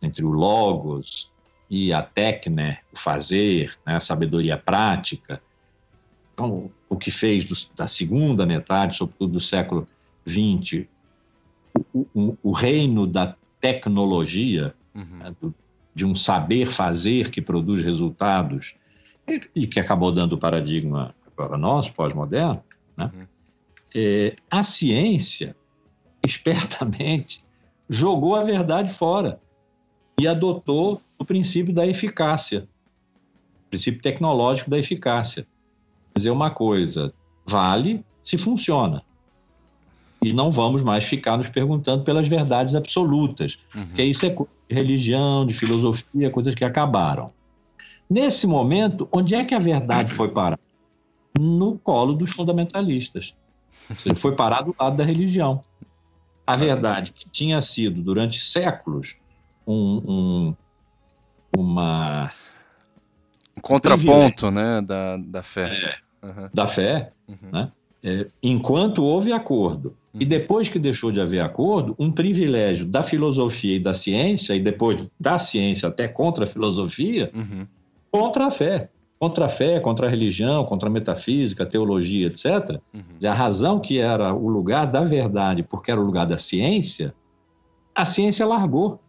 [0.00, 1.30] entre o logos
[1.70, 5.42] e a tecne, o fazer, né, a sabedoria prática.
[6.34, 9.88] Então, o que fez do, da segunda metade, sobretudo do século
[10.28, 10.86] XX,
[11.94, 15.16] o, o, o reino da tecnologia, uhum.
[15.18, 15.54] né, do,
[15.94, 18.74] de um saber fazer que produz resultados
[19.54, 22.62] e, que acabou dando o paradigma para nós, pós-moderno,
[22.96, 23.10] né?
[23.14, 23.26] Uhum.
[23.94, 25.54] É, a ciência,
[26.24, 27.44] espertamente,
[27.88, 29.38] jogou a verdade fora
[30.18, 32.66] e adotou o princípio da eficácia,
[33.66, 35.46] o princípio tecnológico da eficácia.
[36.12, 37.12] Quer dizer, uma coisa
[37.44, 39.02] vale se funciona.
[40.22, 43.86] E não vamos mais ficar nos perguntando pelas verdades absolutas, uhum.
[43.88, 44.30] que isso é
[44.72, 47.30] de religião, de filosofia, coisas que acabaram.
[48.08, 50.58] Nesse momento, onde é que a verdade foi parar?
[51.38, 53.34] No colo dos fundamentalistas.
[54.04, 55.60] Ele foi parar do lado da religião.
[56.46, 59.16] A verdade, que tinha sido durante séculos
[59.66, 60.56] um, um
[61.56, 62.30] uma
[63.56, 65.70] um contraponto, né, da, da fé,
[66.22, 66.48] é, uhum.
[66.52, 67.50] da fé, uhum.
[67.52, 67.72] né?
[68.02, 73.76] É, enquanto houve acordo e depois que deixou de haver acordo, um privilégio da filosofia
[73.76, 77.66] e da ciência, e depois da ciência até contra a filosofia, uhum.
[78.10, 82.78] contra a fé, contra a fé, contra a religião, contra a metafísica, a teologia, etc.
[82.92, 83.02] Uhum.
[83.26, 87.14] A razão que era o lugar da verdade, porque era o lugar da ciência,
[87.94, 89.00] a ciência largou.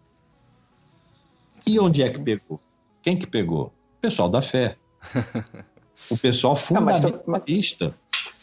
[1.68, 2.60] E onde é que pegou?
[3.02, 3.74] Quem que pegou?
[3.98, 4.78] O pessoal da fé.
[6.10, 7.94] O pessoal fundamentalista.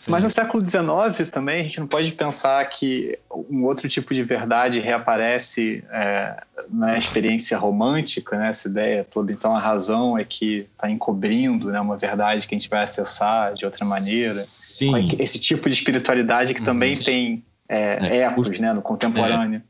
[0.00, 0.12] Sim.
[0.12, 3.18] Mas no século XIX também a gente não pode pensar que
[3.50, 8.48] um outro tipo de verdade reaparece é, na experiência romântica, né?
[8.48, 9.30] essa ideia toda.
[9.30, 11.78] Então a razão é que está encobrindo né?
[11.78, 14.32] uma verdade que a gente vai acessar de outra maneira.
[14.32, 15.06] Sim.
[15.18, 17.02] Esse tipo de espiritualidade que também uhum.
[17.02, 18.72] tem é, é, ecos os, né?
[18.72, 19.58] no contemporâneo.
[19.58, 19.62] É,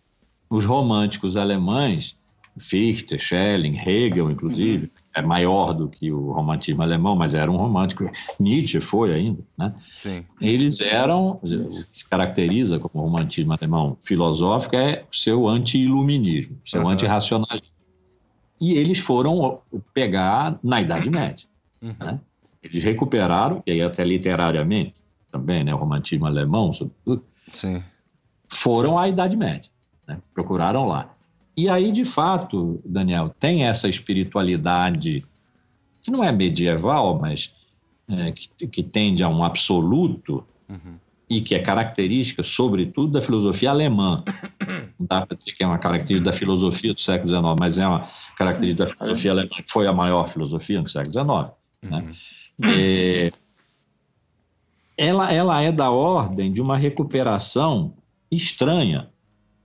[0.48, 2.14] os românticos alemães,
[2.56, 7.56] Fichte, Schelling, Hegel, inclusive, uhum é maior do que o romantismo alemão, mas era um
[7.56, 8.08] romântico.
[8.38, 9.74] Nietzsche foi ainda, né?
[9.94, 10.24] Sim.
[10.40, 11.40] Eles eram,
[11.92, 16.88] se caracteriza como romantismo alemão filosófico, é o seu anti-iluminismo, seu uhum.
[16.88, 17.70] anti-racionalismo.
[18.60, 19.60] E eles foram
[19.92, 21.46] pegar na Idade Média.
[21.82, 21.94] Uhum.
[21.98, 22.20] Né?
[22.62, 24.94] Eles recuperaram, e aí até literariamente
[25.32, 27.82] também, né, o romantismo alemão, sobretudo, Sim.
[28.48, 29.70] foram à Idade Média.
[30.06, 30.18] Né?
[30.34, 31.14] Procuraram lá.
[31.60, 35.26] E aí, de fato, Daniel, tem essa espiritualidade
[36.00, 37.52] que não é medieval, mas
[38.08, 40.94] é, que, que, tende a um absoluto uhum.
[41.28, 44.24] e que é característica, sobretudo, da filosofia alemã.
[44.98, 47.86] Não dá para dizer que é uma característica da filosofia do século XIX, mas é
[47.86, 48.08] uma
[48.38, 51.28] característica da filosofia alemã, que foi a maior filosofia no século XIX.
[51.82, 51.98] Né?
[51.98, 52.06] Uhum.
[52.58, 52.70] Né?
[52.72, 53.32] É,
[54.96, 57.92] ela, ela é da ordem de uma recuperação
[58.30, 59.10] estranha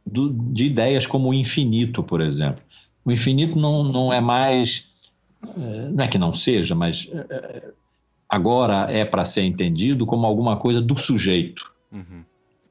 [0.06, 2.62] do, de ideias como o infinito, por exemplo.
[3.04, 4.86] O infinito não, não é mais.
[5.44, 7.72] Eh, não é que não seja, mas eh,
[8.30, 11.72] agora é para ser entendido como alguma coisa do sujeito.
[11.92, 12.24] Uhum.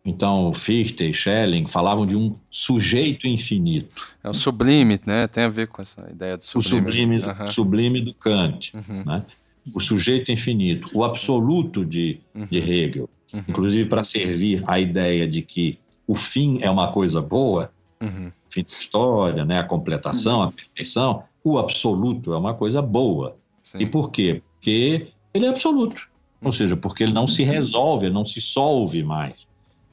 [0.05, 4.07] Então, Fichte e Schelling falavam de um sujeito infinito.
[4.23, 5.27] É o sublime, né?
[5.27, 6.61] Tem a ver com essa ideia do sublime.
[6.61, 7.47] O sublime, uhum.
[7.47, 9.03] sublime do Kant, uhum.
[9.05, 9.25] né?
[9.73, 12.21] O sujeito infinito, o absoluto de,
[12.51, 12.67] de uhum.
[12.67, 13.43] Hegel, uhum.
[13.49, 17.71] inclusive para servir a ideia de que o fim é uma coisa boa,
[18.01, 18.31] uhum.
[18.51, 20.45] fim da história, né, a completação, uhum.
[20.45, 23.37] a perfeição, o absoluto é uma coisa boa.
[23.63, 23.79] Sim.
[23.79, 24.43] E por quê?
[24.55, 26.09] Porque ele é absoluto.
[26.41, 26.53] Ou uhum.
[26.53, 29.35] seja, porque ele não se resolve, ele não se solve mais.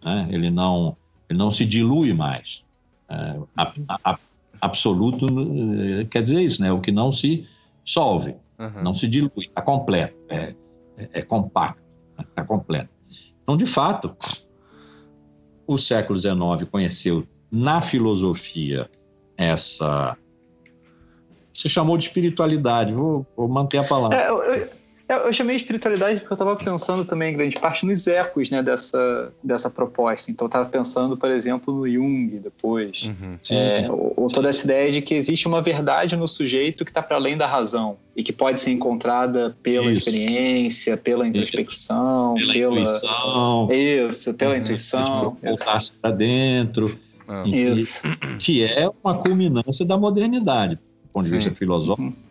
[0.04, 0.28] Né?
[0.32, 0.96] Ele, não,
[1.30, 2.64] ele não se dilui mais.
[3.10, 3.74] É, a,
[4.04, 4.20] a,
[4.62, 6.72] absoluto eh, quer dizer isso, né?
[6.72, 7.48] O que não se
[7.84, 8.84] solve, uhum.
[8.84, 10.54] não se dilui, está completo, é,
[10.98, 11.82] é, é compacto,
[12.20, 12.90] está completo.
[13.42, 14.16] Então, de fato,
[15.74, 18.90] o século XIX conheceu na filosofia
[19.38, 20.18] essa.
[21.54, 24.18] Se chamou de espiritualidade, vou, vou manter a palavra.
[24.18, 24.68] É, eu, eu,
[25.18, 28.62] eu, chamei de espiritualidade porque eu estava pensando também, em grande parte, nos ecos né,
[28.62, 30.32] dessa, dessa proposta.
[30.32, 33.04] Então, eu estava pensando, por exemplo, no Jung depois.
[33.04, 36.92] Uhum, é, ou, ou, toda essa ideia de que existe uma verdade no sujeito que
[36.92, 40.10] está para além da razão e que pode ser encontrada pela Isso.
[40.10, 43.70] experiência, pela introspecção, pela, pela, intuição.
[43.72, 44.58] Isso, pela uhum.
[44.60, 45.38] intuição.
[45.42, 47.00] Voltar-se para dentro.
[47.28, 47.44] Ah.
[47.46, 48.04] Isso.
[48.40, 52.02] Que é uma culminância da modernidade, do ponto de vista filosófico.
[52.02, 52.31] Uhum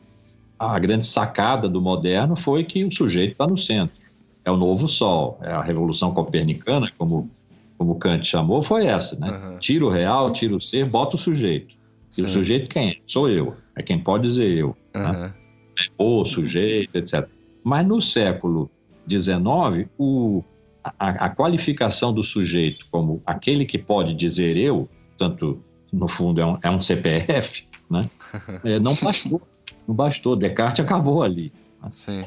[0.61, 3.97] a grande sacada do moderno foi que o sujeito está no centro.
[4.45, 7.31] É o novo sol, é a revolução copernicana, como,
[7.79, 9.31] como Kant chamou, foi essa, né?
[9.31, 9.59] Uhum.
[9.59, 11.75] Tira o real, tira o ser, bota o sujeito.
[12.13, 12.25] E Sim.
[12.25, 12.97] o sujeito quem é?
[13.07, 13.55] Sou eu.
[13.75, 14.77] É quem pode dizer eu.
[14.95, 15.03] Uhum.
[15.03, 15.35] Né?
[15.81, 17.27] É o sujeito, etc.
[17.65, 18.71] Mas no século
[19.09, 20.45] XIX, o,
[20.85, 26.47] a, a, qualificação do sujeito como aquele que pode dizer eu, tanto no fundo é
[26.47, 28.03] um, é um CPF, né?
[28.65, 29.41] É, não bastou
[29.91, 30.37] não bastou.
[30.37, 31.53] Descartes acabou ali.
[31.91, 32.25] Sim.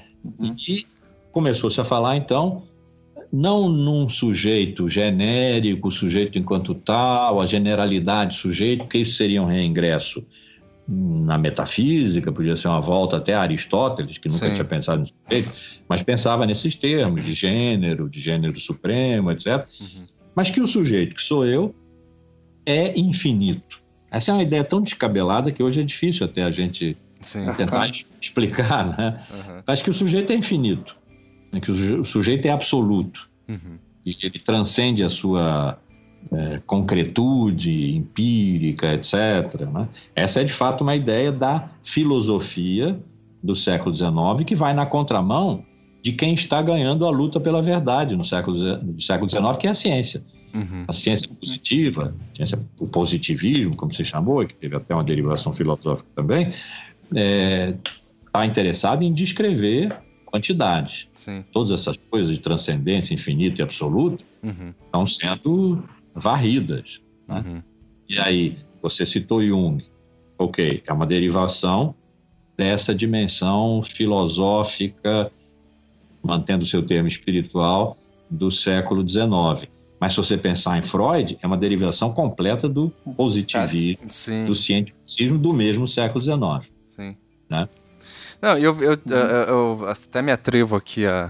[0.68, 0.86] E
[1.32, 2.64] começou-se a falar, então,
[3.32, 10.24] não num sujeito genérico, sujeito enquanto tal, a generalidade sujeito, que isso seria um reingresso
[10.86, 14.54] na metafísica, podia ser uma volta até a Aristóteles, que nunca Sim.
[14.54, 15.54] tinha pensado no sujeito,
[15.88, 19.66] mas pensava nesses termos de gênero, de gênero supremo, etc.
[19.80, 20.06] Uhum.
[20.36, 21.74] Mas que o sujeito, que sou eu,
[22.66, 23.82] é infinito.
[24.12, 27.52] Essa é uma ideia tão descabelada que hoje é difícil até a gente Sim.
[27.54, 27.90] tentar
[28.22, 29.20] explicar, né?
[29.32, 29.64] Uhum.
[29.66, 30.96] Acho que o sujeito é infinito,
[31.52, 31.60] né?
[31.60, 33.78] que o sujeito é absoluto uhum.
[34.06, 35.78] e ele transcende a sua
[36.32, 39.62] é, concretude empírica, etc.
[39.72, 39.88] Né?
[40.16, 43.00] Essa é de fato uma ideia da filosofia
[43.42, 44.12] do século XIX
[44.46, 45.66] que vai na contramão
[46.02, 49.70] de quem está ganhando a luta pela verdade no século, no século XIX, que é
[49.70, 50.24] a ciência.
[50.54, 50.86] Uhum.
[50.88, 55.52] A ciência positiva, a ciência, o positivismo, como se chamou, que teve até uma derivação
[55.52, 56.54] filosófica também,
[57.04, 57.78] está é,
[58.32, 61.08] tá interessado em descrever quantidades.
[61.14, 61.44] Sim.
[61.52, 64.74] Todas essas coisas de transcendência, infinito e absoluto uhum.
[64.84, 65.84] estão sendo
[66.16, 67.02] varridas.
[67.28, 67.44] Né?
[67.46, 67.64] Uhum.
[68.10, 69.84] E aí, você citou Jung.
[70.38, 71.96] Ok, é uma derivação
[72.58, 75.32] dessa dimensão filosófica,
[76.24, 77.96] mantendo o seu termo espiritual,
[78.30, 79.70] do século XIX.
[80.00, 84.46] Mas se você pensar em Freud, é uma derivação completa do positivismo, Sim.
[84.46, 86.73] do cientificismo do mesmo século XIX.
[87.50, 87.68] Né?
[88.44, 89.18] Não, eu, eu, eu,
[89.48, 91.30] eu, até me atrevo aqui a,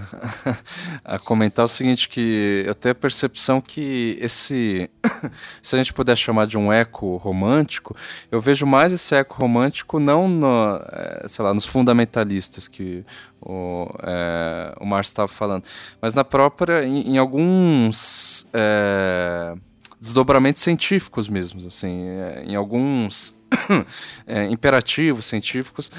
[1.05, 4.89] a comentar o seguinte, que eu tenho a percepção que esse,
[5.61, 7.95] se a gente puder chamar de um eco romântico,
[8.31, 13.03] eu vejo mais esse eco romântico não no, é, sei lá, nos fundamentalistas que
[13.39, 15.65] o, é, o Márcio estava falando,
[16.01, 19.53] mas na própria, em, em alguns é,
[20.01, 22.07] desdobramentos científicos mesmo, assim,
[22.43, 23.39] em alguns
[24.27, 25.91] é, imperativos científicos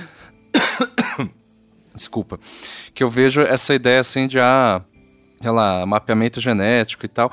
[1.94, 2.38] Desculpa.
[2.92, 4.82] Que eu vejo essa ideia assim de ah,
[5.40, 7.30] sei lá, mapeamento genético e tal,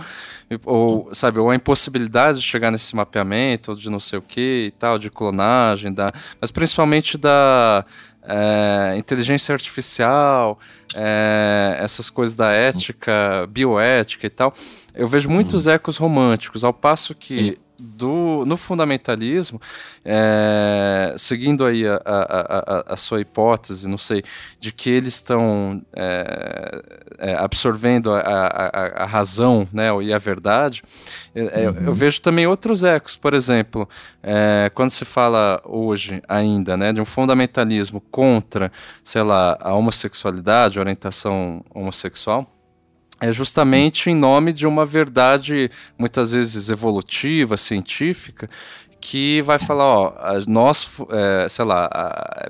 [0.66, 4.66] ou sabe, ou a impossibilidade de chegar nesse mapeamento, ou de não sei o que
[4.68, 6.08] e tal, de clonagem, da,
[6.40, 7.86] mas principalmente da
[8.24, 10.60] é, inteligência artificial,
[10.94, 14.54] é, essas coisas da ética, bioética e tal,
[14.94, 15.74] eu vejo muitos uhum.
[15.74, 19.60] ecos românticos, ao passo que do, no fundamentalismo,
[20.06, 22.22] é, seguindo aí a, a,
[22.90, 24.24] a, a, sua hipótese, não sei,
[24.60, 26.82] de que eles estão é,
[27.18, 30.84] é, absorvendo a, razão né, e a verdade,
[31.36, 31.88] uhum.
[31.88, 33.90] eu vejo também outros ecos, por exemplo,
[34.22, 38.72] é, quando se fala hoje ainda né, de um fundamentalismo contra,
[39.04, 42.48] sei lá, a homossexualidade, orientação homossexual,
[43.22, 48.50] é justamente em nome de uma verdade muitas vezes evolutiva, científica,
[49.00, 50.14] que vai falar, ó,
[50.48, 51.90] nós, é, sei lá,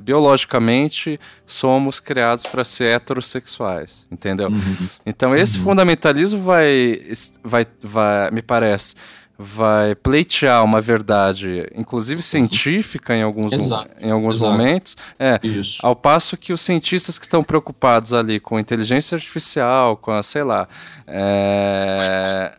[0.02, 4.50] biologicamente somos criados para ser heterossexuais, entendeu?
[4.50, 4.88] Uhum.
[5.06, 5.64] Então esse uhum.
[5.64, 7.02] fundamentalismo vai,
[7.42, 8.96] vai, vai, me parece,
[9.42, 13.52] vai pleitear uma verdade, inclusive científica em alguns,
[14.00, 15.40] em alguns momentos, é,
[15.82, 20.44] ao passo que os cientistas que estão preocupados ali com inteligência artificial, com a, sei
[20.44, 20.68] lá,
[21.08, 22.52] é,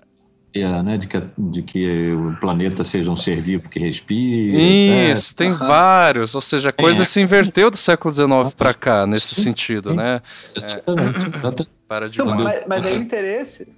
[0.54, 4.58] é, né, de, que, de que o planeta seja um ser vivo que respira.
[4.58, 5.36] Isso, etc.
[5.36, 5.58] tem uhum.
[5.58, 6.34] vários.
[6.34, 7.04] Ou seja, a coisa é.
[7.04, 9.96] se inverteu do século XIX para cá, nesse sim, sentido, sim.
[9.96, 10.20] né?
[10.56, 10.82] É,
[11.86, 13.68] para de Não, mas, mas é interesse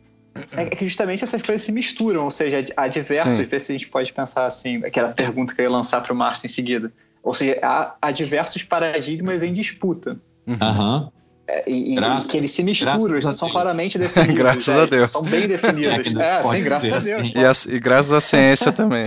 [0.52, 3.58] é que justamente essas coisas se misturam, ou seja, há diversos, Sim.
[3.58, 6.46] se a gente pode pensar assim, aquela pergunta que eu ia lançar para o Márcio
[6.46, 6.92] em seguida.
[7.22, 10.20] Ou seja, há, há diversos paradigmas em disputa.
[10.46, 11.10] Uhum.
[11.46, 14.34] É, e, e, que eles se misturam, já são claramente definidos.
[14.34, 15.10] graças é, a Deus.
[15.10, 16.16] São bem definidos.
[16.16, 17.28] é, sim, graças a Deus.
[17.50, 17.70] Assim.
[17.70, 19.06] E, e, graças à ciência também.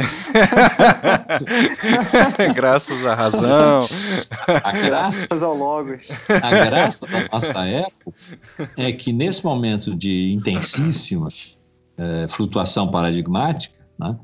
[2.53, 3.87] graças à razão.
[4.63, 6.09] A graças ao Logos.
[6.29, 8.13] A graça da nossa época
[8.77, 11.27] é que nesse momento de intensíssima
[11.97, 14.15] é, flutuação paradigmática, né,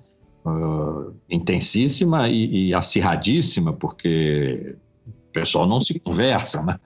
[0.45, 4.75] uh, intensíssima e, e acirradíssima, porque
[5.07, 6.77] o pessoal não se conversa, né?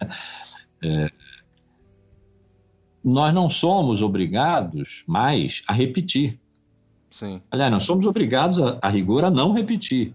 [0.81, 1.11] É,
[3.03, 6.39] nós não somos obrigados mais a repetir.
[7.09, 7.41] Sim.
[7.49, 10.13] Aliás, nós somos obrigados, a, a rigor, a não repetir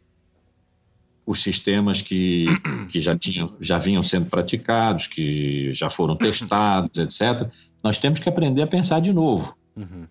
[1.25, 2.47] os sistemas que,
[2.91, 7.49] que já, tinham, já vinham sendo praticados, que já foram testados, etc.
[7.83, 10.07] Nós temos que aprender a pensar de novo, uhum.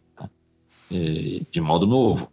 [0.93, 2.29] É, de modo novo.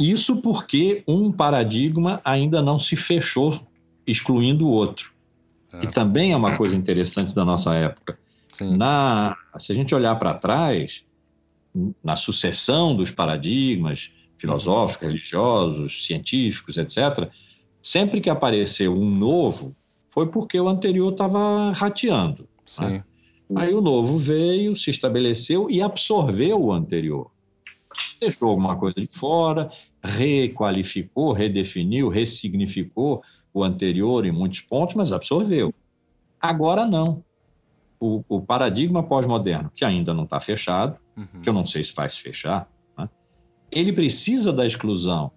[0.00, 3.60] Isso porque um paradigma ainda não se fechou,
[4.06, 5.13] excluindo o outro.
[5.80, 8.18] Que também é uma coisa interessante da nossa época.
[8.60, 11.04] Na, se a gente olhar para trás,
[12.02, 17.28] na sucessão dos paradigmas filosóficos, religiosos, científicos, etc.,
[17.80, 19.74] sempre que apareceu um novo,
[20.08, 22.48] foi porque o anterior estava rateando.
[22.78, 23.04] Né?
[23.56, 27.30] Aí o novo veio, se estabeleceu e absorveu o anterior.
[28.20, 29.70] Deixou alguma coisa de fora,
[30.02, 33.22] requalificou, redefiniu, ressignificou
[33.54, 35.72] o anterior em muitos pontos, mas absorveu.
[36.40, 37.22] Agora não.
[38.00, 41.40] O, o paradigma pós-moderno, que ainda não está fechado, uhum.
[41.40, 42.68] que eu não sei se vai se fechar,
[42.98, 43.08] né?
[43.70, 45.30] ele precisa da exclusão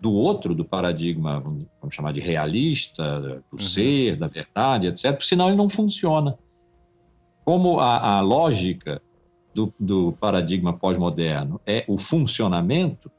[0.00, 3.58] do outro, do paradigma, vamos chamar de realista, do uhum.
[3.58, 6.36] ser, da verdade, etc., senão ele não funciona.
[7.44, 9.00] Como a, a lógica
[9.54, 13.10] do, do paradigma pós-moderno é o funcionamento,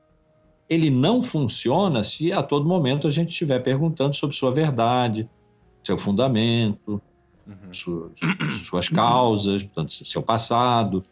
[0.69, 5.29] ele não funciona se a todo momento a gente estiver perguntando sobre sua verdade,
[5.83, 7.01] seu fundamento,
[7.45, 7.73] uhum.
[7.73, 8.11] suas,
[8.65, 11.03] suas, causas, portanto, seu passado.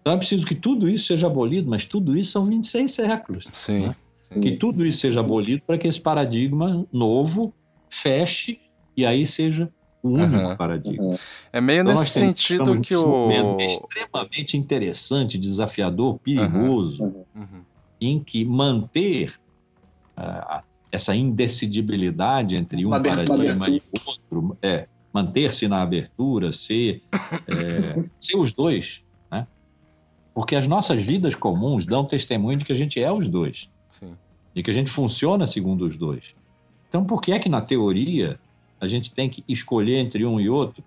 [0.00, 3.48] Então é preciso que tudo isso seja abolido, mas tudo isso são 26 séculos.
[3.52, 3.86] Sim.
[3.88, 3.96] Né?
[4.22, 4.40] sim.
[4.40, 7.52] Que tudo isso seja abolido para que esse paradigma novo
[7.88, 8.60] feche
[8.96, 9.70] e aí seja
[10.02, 10.56] o único uhum.
[10.56, 11.18] paradigma.
[11.52, 13.30] É meio então, nesse sentido que o.
[13.30, 17.04] É extremamente interessante, desafiador, perigoso.
[17.34, 17.67] Uhum
[18.00, 19.34] em que manter
[20.16, 27.02] uh, essa indecidibilidade entre um paradigma e outro é manter-se na abertura, ser,
[27.46, 29.46] é, ser os dois, né?
[30.34, 34.14] Porque as nossas vidas comuns dão testemunho de que a gente é os dois, Sim.
[34.54, 36.34] de que a gente funciona segundo os dois.
[36.88, 38.38] Então, por que é que na teoria
[38.80, 40.82] a gente tem que escolher entre um e outro,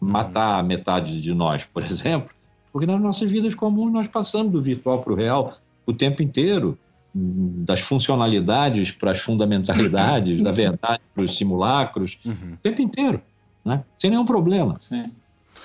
[0.00, 0.08] uhum.
[0.08, 2.30] matar metade de nós, por exemplo?
[2.72, 5.56] Porque nas nossas vidas comuns nós passamos do virtual para o real
[5.86, 6.78] o tempo inteiro,
[7.14, 12.54] das funcionalidades para as fundamentalidades, da verdade para os simulacros, uhum.
[12.54, 13.22] o tempo inteiro
[13.64, 13.82] né?
[13.98, 14.76] sem nenhum problema.
[14.78, 15.10] Sim.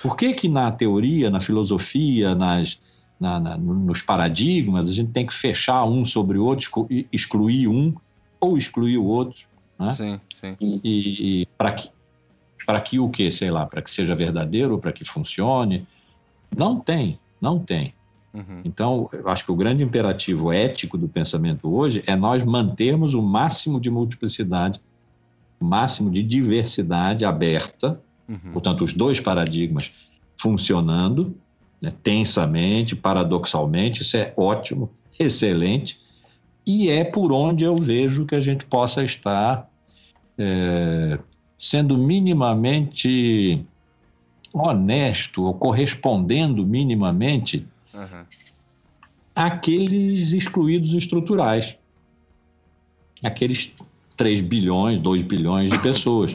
[0.02, 2.80] Por que, que na teoria, na filosofia, nas,
[3.18, 7.94] na, na, nos paradigmas, a gente tem que fechar um sobre o outro, excluir um
[8.40, 9.46] ou excluir o outro?
[9.78, 9.90] Né?
[9.90, 10.56] Sim, sim.
[10.60, 11.90] E, e para que,
[12.64, 15.86] para que o que, sei lá, para que seja verdadeiro, para que funcione?
[16.56, 17.92] Não tem, não tem.
[18.32, 18.60] Uhum.
[18.64, 23.22] Então, eu acho que o grande imperativo ético do pensamento hoje é nós mantermos o
[23.22, 24.80] máximo de multiplicidade
[25.60, 28.52] máximo de diversidade aberta, uhum.
[28.52, 29.92] portanto, os dois paradigmas
[30.36, 31.36] funcionando
[31.82, 36.00] né, tensamente, paradoxalmente, isso é ótimo, excelente,
[36.66, 39.68] e é por onde eu vejo que a gente possa estar
[40.38, 41.18] é,
[41.58, 43.64] sendo minimamente
[44.52, 48.24] honesto ou correspondendo minimamente uhum.
[49.34, 51.78] àqueles excluídos estruturais,
[53.22, 53.74] aqueles
[54.16, 56.32] 3 bilhões, 2 bilhões de pessoas.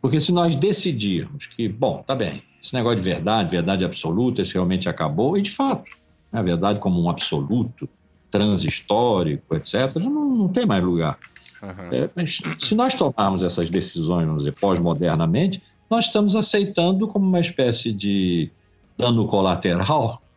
[0.00, 4.54] Porque se nós decidirmos que, bom, tá bem, esse negócio de verdade, verdade absoluta, esse
[4.54, 5.84] realmente acabou, e de fato,
[6.32, 7.88] a verdade como um absoluto,
[8.30, 11.18] transhistórico, etc., não, não tem mais lugar.
[11.62, 11.92] Uhum.
[11.92, 17.40] É, mas se nós tomarmos essas decisões, vamos dizer, pós-modernamente, nós estamos aceitando como uma
[17.40, 18.50] espécie de
[18.96, 20.29] dano colateral né,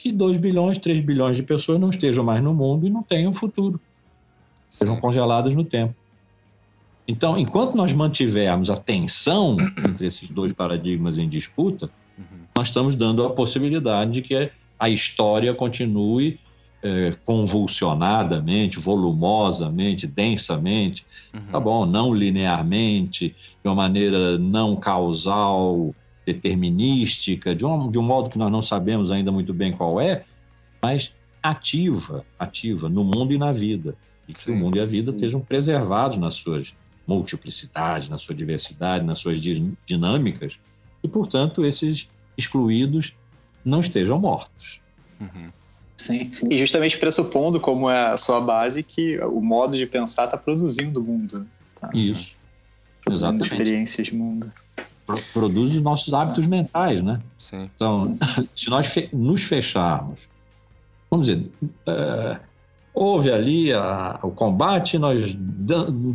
[0.00, 3.34] que 2 bilhões, 3 bilhões de pessoas não estejam mais no mundo e não tenham
[3.34, 3.78] futuro,
[4.70, 5.94] sejam congeladas no tempo.
[7.06, 12.24] Então, enquanto nós mantivermos a tensão entre esses dois paradigmas em disputa, uhum.
[12.56, 16.40] nós estamos dando a possibilidade de que a história continue
[16.82, 21.04] é, convulsionadamente, volumosamente, densamente,
[21.34, 21.40] uhum.
[21.52, 21.84] tá bom?
[21.84, 23.28] Não linearmente,
[23.62, 25.94] de uma maneira não causal,
[26.32, 30.24] determinística, de um, de um modo que nós não sabemos ainda muito bem qual é,
[30.82, 33.96] mas ativa, ativa no mundo e na vida.
[34.28, 34.52] E que Sim.
[34.52, 36.74] o mundo e a vida estejam preservados nas suas
[37.06, 40.58] multiplicidade, na sua diversidade, nas suas dinâmicas,
[41.02, 43.14] e, portanto, esses excluídos
[43.64, 44.80] não estejam mortos.
[45.20, 45.50] Uhum.
[45.96, 50.36] Sim, e justamente pressupondo como é a sua base que o modo de pensar está
[50.36, 51.46] produzindo o mundo.
[51.78, 51.90] Tá?
[51.92, 52.36] Isso,
[53.04, 53.52] produzindo exatamente.
[53.52, 54.50] experiências de mundo.
[55.10, 57.20] Pro, produz os nossos hábitos mentais, né?
[57.38, 57.68] Sim.
[57.74, 58.16] Então,
[58.54, 60.28] se nós fe nos fecharmos,
[61.10, 62.40] vamos dizer, uh,
[62.94, 65.36] houve ali a, o combate, nós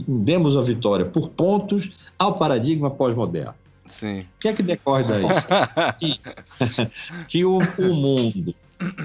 [0.07, 3.53] demos a vitória por pontos ao paradigma pós-moderno.
[3.87, 4.21] Sim.
[4.21, 5.25] O que é que decorre daí?
[5.99, 6.19] que,
[7.27, 8.55] que o, o, mundo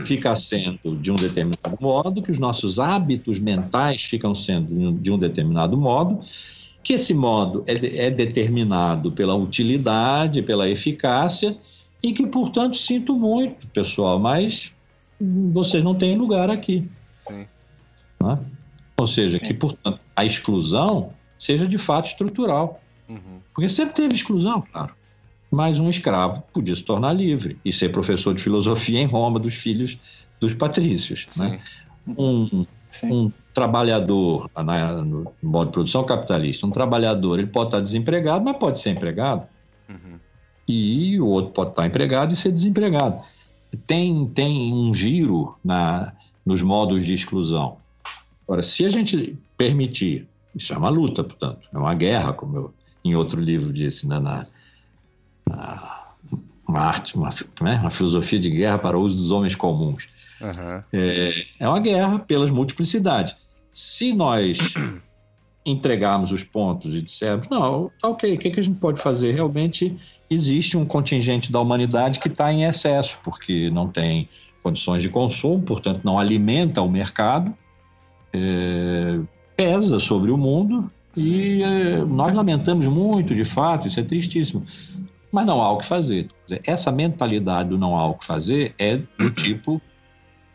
[0.04, 5.18] fica sendo de um determinado modo, que os nossos hábitos mentais ficam sendo de um
[5.18, 6.20] determinado modo,
[6.82, 11.56] que esse modo é, é determinado pela utilidade, pela eficácia,
[12.02, 14.72] e que, portanto, sinto muito, pessoal, mas
[15.52, 16.88] vocês não têm lugar aqui.
[17.18, 17.46] Sim.
[18.22, 18.38] Né?
[18.96, 22.82] Ou seja, que, portanto, a exclusão seja de fato estrutural.
[23.08, 23.40] Uhum.
[23.54, 24.94] Porque sempre teve exclusão, claro.
[25.50, 29.54] Mas um escravo podia se tornar livre e ser professor de filosofia em Roma dos
[29.54, 29.98] filhos
[30.38, 31.26] dos patrícios.
[31.36, 31.60] Né?
[32.16, 32.64] Um,
[33.04, 38.56] um trabalhador, na, no modo de produção capitalista, um trabalhador, ele pode estar desempregado, mas
[38.56, 39.46] pode ser empregado.
[39.88, 40.18] Uhum.
[40.66, 43.20] E o outro pode estar empregado e ser desempregado.
[43.86, 46.12] Tem, tem um giro na,
[46.44, 47.76] nos modos de exclusão.
[48.44, 52.74] Agora, se a gente permitir, isso é uma luta, portanto, é uma guerra, como eu
[53.04, 54.44] em outro livro disse, né, na,
[55.48, 56.00] na
[56.68, 57.30] uma arte, uma,
[57.60, 60.08] né, uma filosofia de guerra para o uso dos homens comuns.
[60.40, 60.82] Uhum.
[60.92, 63.36] É, é uma guerra pelas multiplicidades.
[63.72, 64.58] Se nós
[65.64, 69.32] entregarmos os pontos e dissermos, não, tá ok, o que, que a gente pode fazer?
[69.32, 69.96] Realmente
[70.28, 74.28] existe um contingente da humanidade que está em excesso, porque não tem
[74.62, 77.54] condições de consumo, portanto não alimenta o mercado,
[78.32, 79.20] é,
[79.56, 81.30] pesa sobre o mundo Sim.
[81.30, 84.64] e é, nós lamentamos muito, de fato, isso é tristíssimo.
[85.32, 86.28] Mas não há o que fazer.
[86.64, 89.80] Essa mentalidade do não há o que fazer é do tipo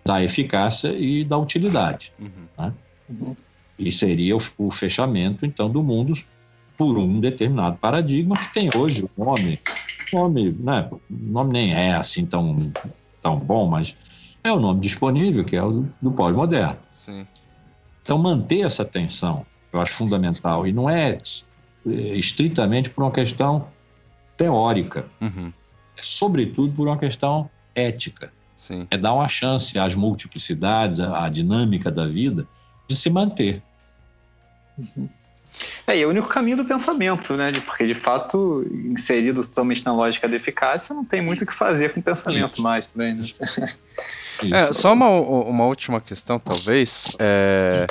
[0.06, 2.14] da eficácia e da utilidade.
[2.19, 2.30] Uhum.
[2.57, 2.73] Né?
[3.10, 3.36] Uhum.
[3.77, 6.14] E seria o, o, fechamento, então, do mundo
[6.77, 9.60] por um determinado paradigma que tem hoje o nome.
[10.14, 12.72] O nome, né, o nome nem é assim tão,
[13.22, 13.95] tão bom, mas
[14.44, 16.77] é o nome disponível, que é o do, do pós-moderno.
[18.02, 20.68] Então, manter essa tensão, eu acho fundamental.
[20.68, 21.18] E não é
[21.88, 23.68] é, estritamente por uma questão
[24.36, 25.53] teórica, uhum.
[25.95, 28.34] é sobretudo por uma questão ética.
[28.65, 28.87] Sim.
[28.89, 32.47] É dar uma chance às multiplicidades, à, à dinâmica da vida
[32.87, 33.61] de se manter.
[34.75, 35.07] Uhum.
[35.85, 37.51] É, e é o único caminho do pensamento, né?
[37.63, 41.93] Porque, de fato, inserido totalmente na lógica da eficácia, não tem muito o que fazer
[41.93, 42.61] com o pensamento Isso.
[42.63, 43.23] mais também, né?
[44.51, 47.15] É, só uma, uma última questão, talvez.
[47.19, 47.85] É,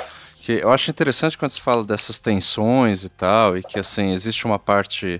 [0.45, 4.45] que eu acho interessante quando se fala dessas tensões e tal, e que assim existe
[4.45, 5.19] uma parte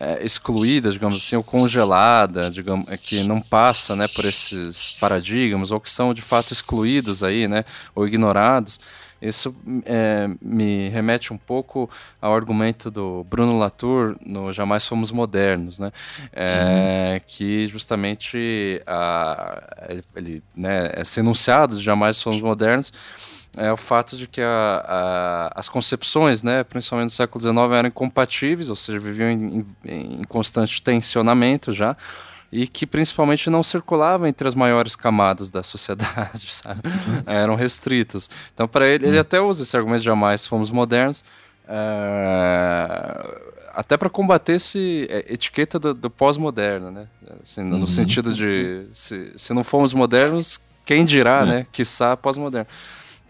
[0.00, 5.78] é, excluída, digamos assim, ou congelada, digamos, que não passa, né, por esses paradigmas, ou
[5.78, 8.80] que são de fato excluídos aí, né, ou ignorados.
[9.20, 9.54] Isso
[9.84, 11.88] é, me remete um pouco
[12.20, 15.92] ao argumento do Bruno Latour no Jamais Fomos Modernos, né?
[16.32, 17.20] É, uhum.
[17.24, 19.62] Que justamente a,
[20.16, 22.92] ele né, é enunciado de Jamais Fomos Modernos
[23.56, 27.88] é o fato de que a, a, as concepções, né, principalmente no século XIX, eram
[27.88, 31.96] incompatíveis, ou seja, viviam em, em, em constante tensionamento já
[32.52, 36.80] e que principalmente não circulavam entre as maiores camadas da sociedade, sabe?
[37.26, 38.28] Eram restritos.
[38.52, 41.24] Então, para ele, ele até usa esse argumento jamais fomos modernos,
[41.66, 43.38] é...
[43.74, 47.06] até para combater esse é, etiqueta do, do pós-moderno, né?
[47.42, 47.86] Assim, no, uhum.
[47.86, 51.46] sentido de se, se não fomos modernos, quem dirá, é.
[51.46, 51.66] né?
[51.72, 52.66] Quiçá pós-moderno.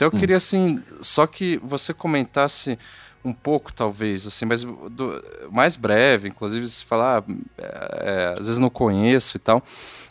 [0.03, 0.19] Então eu hum.
[0.19, 2.77] queria assim, só que você comentasse
[3.25, 7.23] um pouco, talvez, assim, mas do, mais breve, inclusive, se falar,
[7.57, 9.63] é, é, às vezes não conheço e tal,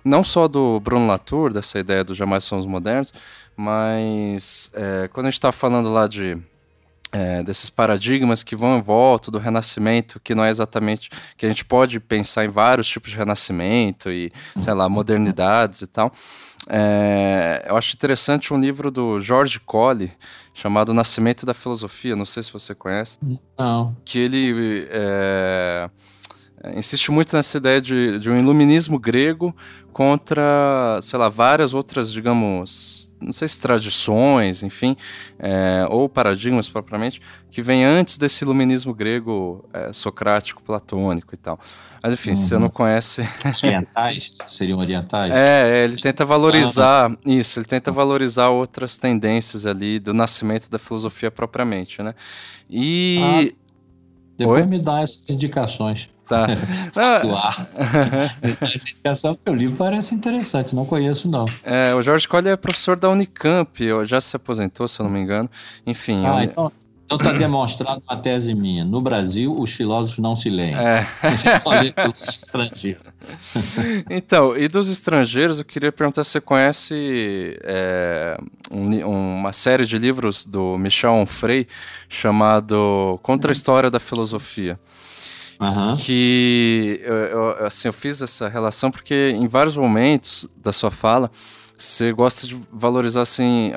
[0.01, 3.13] não só do Bruno Latour, dessa ideia do Jamais Somos Modernos,
[3.57, 6.41] mas é, quando a gente está falando lá de
[7.11, 11.49] é, desses paradigmas que vão em volta do renascimento, que não é exatamente que a
[11.49, 14.31] gente pode pensar em vários tipos de renascimento e,
[14.61, 16.11] sei lá, modernidades e tal.
[16.69, 20.11] É, eu acho interessante um livro do George Colley
[20.53, 22.15] chamado Nascimento da Filosofia.
[22.15, 23.19] Não sei se você conhece.
[23.57, 23.95] Não.
[24.05, 25.89] Que ele é,
[26.75, 29.55] insiste muito nessa ideia de, de um iluminismo grego
[29.91, 34.95] contra, sei lá, várias outras, digamos, não sei se tradições, enfim,
[35.39, 41.60] é, ou paradigmas propriamente, que vem antes desse iluminismo grego é, socrático, platônico e tal.
[42.02, 42.35] Mas enfim, uhum.
[42.35, 43.22] se você não conhece.
[43.64, 44.38] Orientais?
[44.48, 45.31] Seriam orientais?
[45.31, 47.15] É, é, ele tenta valorizar.
[47.26, 52.15] Isso, ele tenta valorizar outras tendências ali do nascimento da filosofia propriamente, né?
[52.69, 53.19] E.
[53.22, 53.61] Ah,
[54.38, 54.69] depois Oi?
[54.69, 56.10] me dá essas indicações.
[56.91, 57.22] Tá.
[57.24, 57.66] ah.
[58.62, 61.45] Essa indicação, porque o livro parece interessante, não conheço não.
[61.64, 63.72] É, o Jorge Colli é professor da Unicamp,
[64.06, 65.49] já se aposentou, se eu não me engano.
[65.86, 66.22] Enfim.
[66.26, 66.72] Ah, então,
[67.14, 68.86] então está demonstrado uma tese minha.
[68.86, 70.74] No Brasil, os filósofos não se leem.
[70.76, 71.06] É.
[71.60, 73.03] Só lê pelos estrangeiros.
[74.10, 78.38] Então, e dos estrangeiros, eu queria perguntar se você conhece é,
[78.72, 81.68] um, uma série de livros do Michel Onfray
[82.10, 84.80] chamado Contra a História da Filosofia.
[85.61, 85.95] Uhum.
[85.95, 91.29] Que eu, eu, assim, eu fiz essa relação porque em vários momentos da sua fala
[91.77, 93.71] você gosta de valorizar assim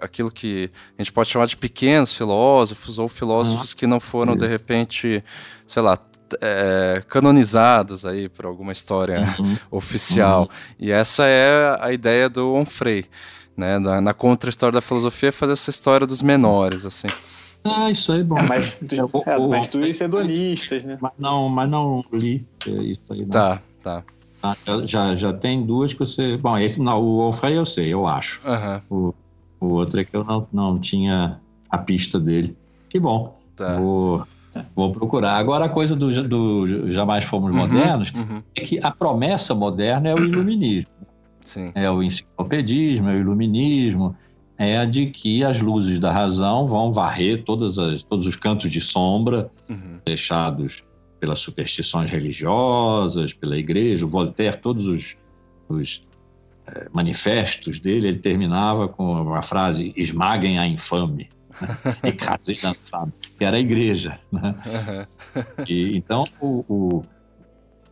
[0.00, 3.76] aquilo que a gente pode chamar de pequenos filósofos ou filósofos uhum.
[3.76, 4.42] que não foram Isso.
[4.42, 5.24] de repente,
[5.66, 5.98] sei lá,
[6.40, 9.56] é, canonizados aí por alguma história uhum.
[9.70, 10.42] oficial.
[10.42, 10.76] Uhum.
[10.80, 13.04] E essa é a ideia do Onfray,
[13.56, 13.78] né?
[13.78, 17.08] Na, na contra-história da filosofia, é fazer essa história dos menores, assim.
[17.64, 18.38] Ah, isso aí é bom.
[18.38, 20.98] É, mas, é, mas tu isso é hedonistas, né?
[21.00, 23.20] Mas não, mas não li é isso aí.
[23.20, 23.28] Não.
[23.28, 24.04] Tá, tá.
[24.42, 26.36] Ah, já, já tem duas que você.
[26.36, 28.40] Bom, esse não, o Alfred eu sei, eu acho.
[28.44, 28.80] Uhum.
[28.90, 29.14] O,
[29.60, 31.38] o outro é que eu não, não tinha
[31.70, 32.56] a pista dele.
[32.88, 33.38] Que bom.
[33.54, 33.78] Tá.
[33.78, 34.26] Vou,
[34.74, 35.34] vou procurar.
[35.34, 38.42] Agora, a coisa do, do Jamais Fomos uhum, Modernos uhum.
[38.56, 40.90] é que a promessa moderna é o iluminismo.
[41.44, 41.70] Sim.
[41.74, 44.16] É o enciclopedismo, é o iluminismo
[44.58, 48.70] é a de que as luzes da razão vão varrer todas as, todos os cantos
[48.70, 49.98] de sombra uhum.
[50.04, 50.82] deixados
[51.18, 54.04] pelas superstições religiosas, pela igreja.
[54.04, 55.16] O Voltaire, todos os,
[55.68, 56.02] os
[56.66, 61.28] é, manifestos dele, ele terminava com uma frase: esmaguem a infame.
[62.02, 64.18] e casem infame, que era a igreja.
[64.32, 64.54] Né?
[64.66, 65.64] Uhum.
[65.68, 67.04] E, então, o, o,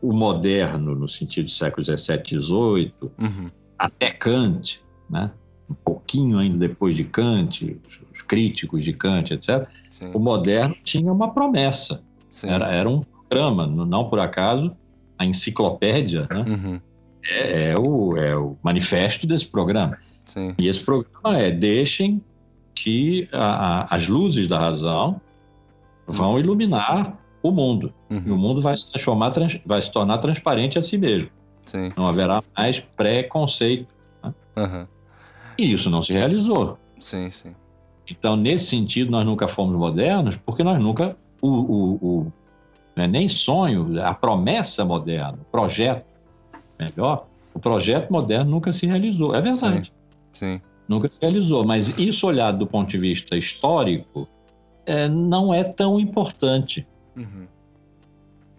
[0.00, 3.50] o, moderno, no sentido do século XVII, XVIII, uhum.
[3.78, 4.80] até Kant,
[5.10, 5.30] né?
[5.70, 7.78] Um pouquinho ainda depois de Kant,
[8.12, 10.10] os críticos de Kant, etc., Sim.
[10.12, 12.02] o moderno tinha uma promessa.
[12.44, 14.74] Era, era um programa, não por acaso,
[15.18, 16.80] a enciclopédia né, uhum.
[17.28, 19.98] é, é, o, é o manifesto desse programa.
[20.24, 20.54] Sim.
[20.58, 22.22] E esse programa é: deixem
[22.74, 25.20] que a, a, as luzes da razão
[26.06, 27.92] vão iluminar o mundo.
[28.08, 28.22] Uhum.
[28.26, 31.30] E o mundo vai se transformar, trans, vai se tornar transparente a si mesmo.
[31.66, 31.88] Sim.
[31.96, 33.86] Não haverá mais preconceito.
[34.22, 34.34] Né?
[34.56, 34.86] Uhum.
[35.60, 36.78] E isso não se realizou.
[36.98, 37.54] Sim, sim.
[38.08, 42.32] Então, nesse sentido, nós nunca fomos modernos, porque nós nunca o, o, o
[42.96, 46.04] não é nem sonho, a promessa moderna, o projeto,
[46.78, 49.34] melhor, o projeto moderno nunca se realizou.
[49.34, 49.92] É verdade.
[50.32, 50.54] Sim.
[50.54, 50.60] Sim.
[50.88, 51.64] Nunca se realizou.
[51.64, 54.26] Mas isso olhado do ponto de vista histórico,
[54.86, 56.86] é, não é tão importante.
[57.16, 57.46] Uhum.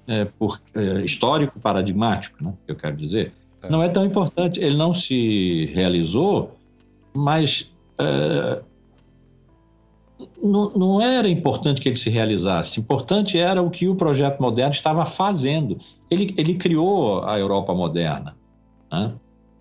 [0.08, 3.34] É, por, é, histórico paradigmático, né, eu quero dizer.
[3.62, 3.70] É.
[3.70, 4.60] Não é tão importante.
[4.60, 6.58] Ele não se realizou,
[7.14, 8.62] mas é,
[10.42, 12.80] não, não, era importante que ele se realizasse.
[12.80, 15.80] Importante era o que o projeto moderno estava fazendo.
[16.10, 18.36] Ele, ele criou a Europa moderna.
[18.92, 19.14] Né?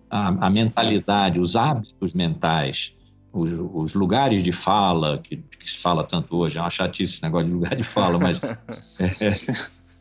[0.09, 2.93] A, a, mentalidade, os hábitos mentais,
[3.31, 7.23] os, os lugares de fala, que, que, se fala tanto hoje, é uma chatice esse
[7.23, 8.41] negócio de lugar de fala, mas.
[8.99, 9.29] é,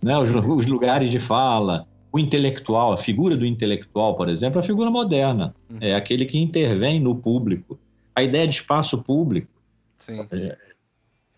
[0.03, 0.19] né?
[0.19, 4.67] os, os lugares de fala, o intelectual, a figura do intelectual, por exemplo, é a
[4.67, 5.55] figura moderna.
[5.69, 5.79] Uhum.
[5.81, 7.79] É aquele que intervém no público.
[8.15, 9.49] A ideia de espaço público
[10.33, 10.57] é,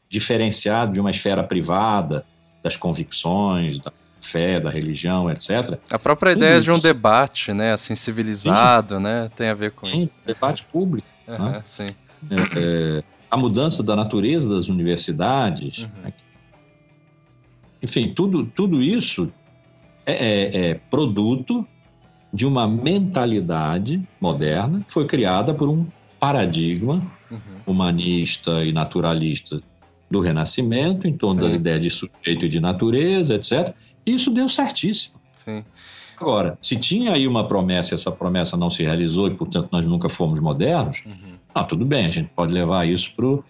[0.09, 2.24] diferenciado de uma esfera privada,
[2.62, 5.78] das convicções, da fé, da religião, etc.
[5.90, 6.65] A própria Tudo ideia isso.
[6.65, 9.03] de um debate, né, assim, civilizado, sim.
[9.03, 10.12] né, tem a ver com sim, isso.
[10.24, 11.09] debate público.
[11.23, 11.62] Uhum, né?
[11.65, 11.94] Sim.
[12.31, 15.85] É, é, a mudança da natureza das universidades.
[15.85, 15.90] Uhum.
[16.03, 16.12] Né?
[17.81, 19.32] Enfim, tudo, tudo isso
[20.06, 21.66] é, é, é, produto
[22.32, 25.86] de uma mentalidade moderna que foi criada por um
[26.18, 27.38] paradigma uhum.
[27.66, 29.60] humanista e naturalista
[30.10, 31.46] do Renascimento, em torno Sim.
[31.46, 33.74] das ideias de sujeito e de natureza, etc.
[34.04, 35.14] E isso deu certíssimo.
[35.34, 35.64] Sim.
[36.20, 39.84] Agora, se tinha aí uma promessa e essa promessa não se realizou e, portanto, nós
[39.84, 41.34] nunca fomos modernos, uhum.
[41.54, 43.44] ah, tudo bem, a gente pode levar isso para o,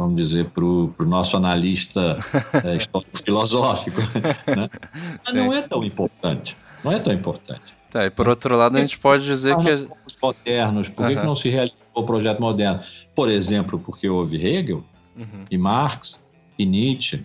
[0.00, 2.16] vamos dizer, para o nosso analista
[2.64, 4.00] é, histórico-filosófico.
[4.00, 4.70] Né?
[5.22, 6.56] Mas não é tão importante.
[6.82, 7.74] Não é tão importante.
[7.90, 9.88] Tá, e por outro lado, a gente pode dizer que.
[10.22, 11.20] Modernos, por que, uhum.
[11.20, 12.80] que não se realizou o projeto moderno?
[13.14, 14.84] Por exemplo, porque houve Hegel,
[15.16, 15.44] uhum.
[15.50, 16.22] e Marx,
[16.58, 17.24] e Nietzsche,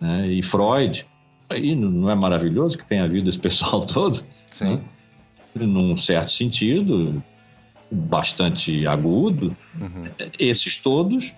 [0.00, 1.06] né, e Freud.
[1.48, 4.24] Aí não é maravilhoso que tenha havido esse pessoal todo?
[4.50, 4.76] Sim.
[5.54, 5.66] Né?
[5.66, 7.22] Num certo sentido,
[7.90, 9.56] bastante agudo.
[9.80, 10.04] Uhum.
[10.38, 11.32] Esses todos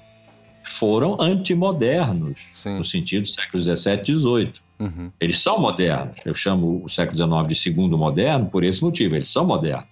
[0.64, 2.78] foram antimodernos, Sim.
[2.78, 4.54] no sentido do século XVII e XVIII.
[4.78, 5.12] Uhum.
[5.20, 6.16] Eles são modernos.
[6.24, 9.14] Eu chamo o século XIX de segundo moderno por esse motivo.
[9.14, 9.86] Eles são modernos.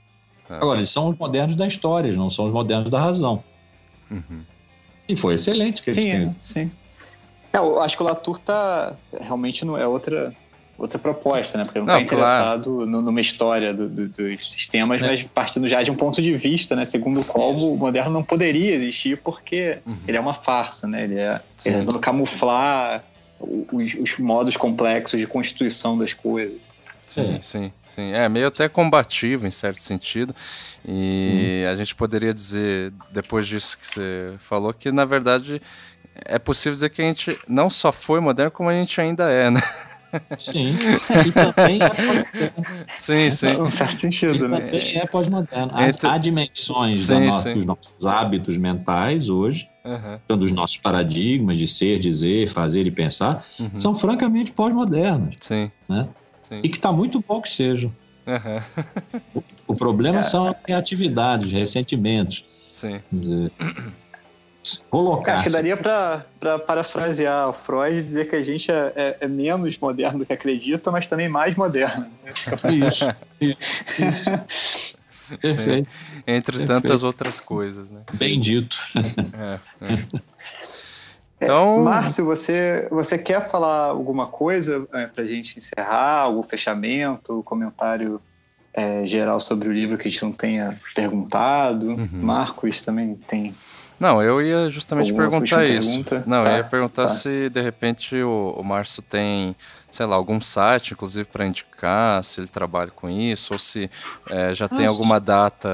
[0.48, 0.54] É.
[0.54, 3.42] Agora, eles são os modernos da história, não são os modernos da razão.
[4.10, 4.42] Uhum.
[5.08, 6.70] E foi excelente que sim, eles é, sim.
[7.52, 10.34] É, eu acho que o Latour tá realmente não é outra
[10.80, 11.64] outra proposta, né?
[11.64, 12.86] Porque não está interessado claro.
[12.86, 15.06] no, numa história do, do, dos sistemas, é.
[15.06, 16.84] mas partindo já de um ponto de vista, né?
[16.84, 19.96] Segundo o qual o moderno não poderia existir porque uhum.
[20.08, 21.04] ele é uma farsa, né?
[21.04, 23.04] Ele é é camuflar
[23.38, 26.58] os, os, modos complexos de constituição das coisas.
[27.06, 27.42] Sim, é.
[27.42, 28.12] sim, sim.
[28.12, 30.34] É meio até combativo em certo sentido.
[30.86, 31.70] E hum.
[31.70, 35.60] a gente poderia dizer, depois disso que você falou, que na verdade
[36.24, 39.50] é possível dizer que a gente não só foi moderno, como a gente ainda é,
[39.50, 39.60] né?
[40.38, 40.70] Sim,
[41.26, 43.56] e também é Sim, sim.
[43.56, 44.60] Não faz sentido, né?
[44.60, 45.72] Também é pós-moderno.
[45.74, 46.06] Há, Entre...
[46.06, 47.54] há, dimensões sim, no...
[47.54, 50.36] dos nossos hábitos mentais hoje, uhum.
[50.36, 53.70] dos nossos paradigmas de ser, dizer, fazer e pensar, uhum.
[53.74, 55.36] são francamente pós-modernos.
[55.40, 55.70] Sim.
[55.88, 56.08] Né?
[56.48, 56.60] sim.
[56.62, 57.92] E que está muito bom que sejam.
[58.26, 59.22] Uhum.
[59.34, 60.22] o, o, problema é.
[60.22, 62.44] são atividades, ressentimentos.
[62.72, 63.00] Sim.
[63.10, 63.52] Dizer,
[64.88, 65.34] colocar.
[65.34, 69.28] Acho que daria para parafrasear o Freud e dizer que a gente é, é, é,
[69.28, 72.06] menos moderno do que acredita, mas também mais moderno.
[72.26, 73.24] Isso.
[73.40, 73.60] isso.
[75.40, 75.88] Perfeito.
[76.26, 76.66] Entre Perfeito.
[76.66, 78.00] tantas outras coisas, né?
[78.14, 78.76] Bem dito.
[79.38, 80.30] É, é.
[81.40, 81.80] Então...
[81.80, 86.22] É, Márcio, você, você quer falar alguma coisa é, para a gente encerrar?
[86.22, 88.20] Algum fechamento, comentário
[88.74, 91.86] é, geral sobre o livro que a gente não tenha perguntado?
[91.86, 92.08] Uhum.
[92.12, 93.54] Marcos também tem
[94.00, 96.02] não, eu ia justamente perguntar isso.
[96.02, 96.24] Pergunta?
[96.26, 97.08] Não, tá, eu ia perguntar tá.
[97.08, 99.54] se de repente o, o Márcio tem,
[99.90, 103.90] sei lá, algum site, inclusive, para indicar, se ele trabalha com isso, ou se
[104.30, 104.86] é, já ah, tem sim.
[104.86, 105.68] alguma data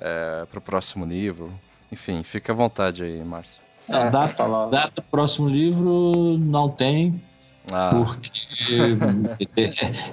[0.00, 1.52] é, para o próximo livro.
[1.92, 3.62] Enfim, fique à vontade aí, Márcio.
[3.88, 7.22] É, data, data do próximo livro não tem,
[7.72, 7.88] ah.
[7.90, 8.30] Porque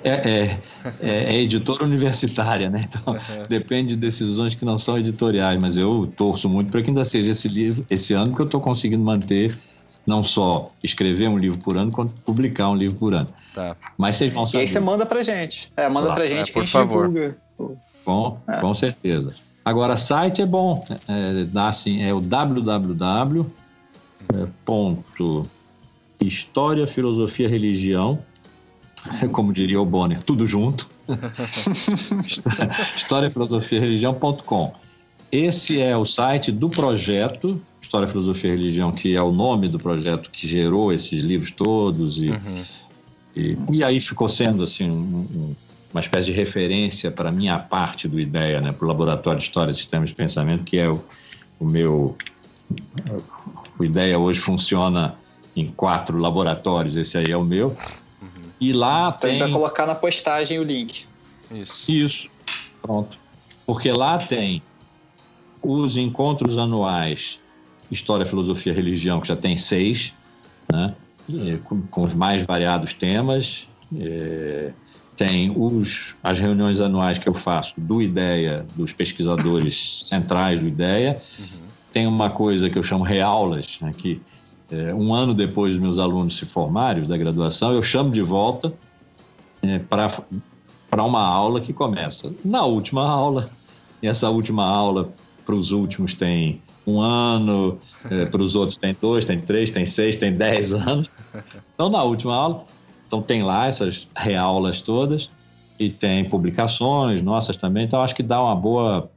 [0.04, 0.60] é, é, é,
[1.02, 2.82] é, editora universitária, né?
[2.88, 3.18] Então
[3.48, 7.32] depende de decisões que não são editoriais, mas eu torço muito para que ainda seja
[7.32, 9.58] esse livro esse ano, porque eu estou conseguindo manter
[10.06, 13.28] não só escrever um livro por ano, quanto publicar um livro por ano.
[13.54, 13.76] Tá.
[13.98, 14.60] Mas vocês vão saber.
[14.60, 15.72] E aí você manda para gente.
[15.76, 16.50] É, manda para gente.
[16.50, 17.08] É, por favor.
[17.10, 17.38] Divulga.
[18.06, 18.62] Com, é.
[18.62, 19.36] com certeza.
[19.66, 20.82] Agora, site é bom.
[21.10, 23.46] É, dá assim, é o www.
[24.64, 25.50] Ponto
[26.20, 28.20] História, Filosofia, Religião,
[29.32, 30.90] como diria o Bonner, tudo junto.
[32.96, 34.74] História, Filosofia, Religião.com.
[35.32, 39.80] Esse é o site do projeto História, Filosofia e Religião, que é o nome do
[39.80, 42.20] projeto que gerou esses livros todos.
[42.20, 42.64] E, uhum.
[43.34, 45.56] e, e, aí ficou sendo assim, um,
[45.94, 49.46] uma espécie de referência para a minha parte do IDEA, né, para o Laboratório de
[49.46, 51.02] História Sistemas de Pensamento, que é o,
[51.60, 52.18] o meu.
[53.80, 55.16] O IDEA hoje funciona
[55.58, 57.76] em quatro laboratórios, esse aí é o meu.
[58.22, 58.28] Uhum.
[58.62, 59.32] E lá então tem.
[59.32, 61.06] A gente vai colocar na postagem o link.
[61.52, 61.92] Isso.
[61.92, 62.30] Isso.
[62.82, 63.18] Pronto.
[63.66, 64.62] Porque lá tem
[65.62, 67.40] os encontros anuais
[67.90, 70.14] História, Filosofia e Religião, que já tem seis,
[70.72, 70.94] né?
[71.64, 73.68] com, com, os mais variados temas.
[73.98, 74.72] É,
[75.16, 81.22] tem os, as reuniões anuais que eu faço do IDEA, dos pesquisadores centrais do IDEA.
[81.40, 81.46] Uhum.
[81.92, 84.22] Tem uma coisa que eu chamo reaulas, né, que
[84.72, 88.74] é, um ano depois dos meus alunos se formarem, da graduação, eu chamo de volta
[89.62, 93.50] é, para uma aula que começa na última aula.
[94.02, 95.10] E essa última aula,
[95.46, 97.80] para os últimos, tem um ano,
[98.10, 101.10] é, para os outros tem dois, tem três, tem seis, tem dez anos.
[101.74, 102.66] Então, na última aula,
[103.06, 105.30] então tem lá essas reaulas todas
[105.80, 107.86] e tem publicações nossas também.
[107.86, 109.12] Então, acho que dá uma boa,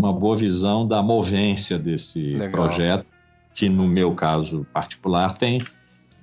[0.00, 2.50] uma boa visão da movência desse Legal.
[2.50, 3.06] projeto,
[3.54, 5.58] que no meu caso particular tem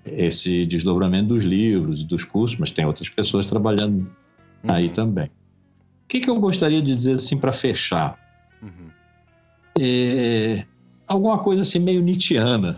[0.06, 4.02] esse desdobramento dos livros, dos cursos, mas tem outras pessoas trabalhando
[4.64, 4.72] uhum.
[4.72, 5.26] aí também.
[5.26, 8.18] O que, que eu gostaria de dizer assim para fechar?
[8.62, 8.90] Uhum.
[9.80, 10.64] É,
[11.08, 12.78] alguma coisa assim meio Nietzscheana.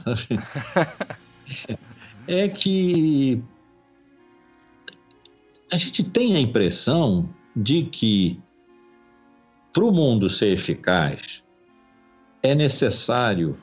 [2.27, 3.41] é que
[5.71, 8.39] a gente tem a impressão de que
[9.73, 11.43] para o mundo ser eficaz
[12.41, 13.57] é necessário,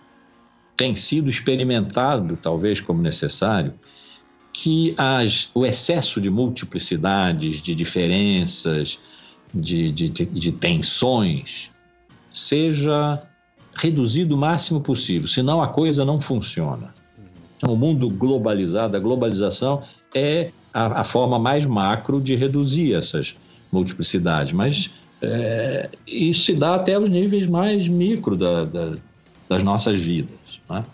[0.76, 3.74] tem sido experimentado talvez como necessário,
[4.52, 8.98] que as, o excesso de multiplicidades, de diferenças,
[9.52, 11.70] de, de, de, de tensões
[12.30, 13.22] seja
[13.76, 16.94] reduzido o máximo possível, senão a coisa não funciona.
[17.56, 19.82] Então, o mundo globalizado, a globalização
[20.14, 23.36] é a, a forma mais macro de reduzir essas
[23.72, 24.90] multiplicidades, mas
[25.22, 28.96] é, isso se dá até os níveis mais micro da, da,
[29.48, 30.43] das nossas vidas.
[30.68, 30.84] Né?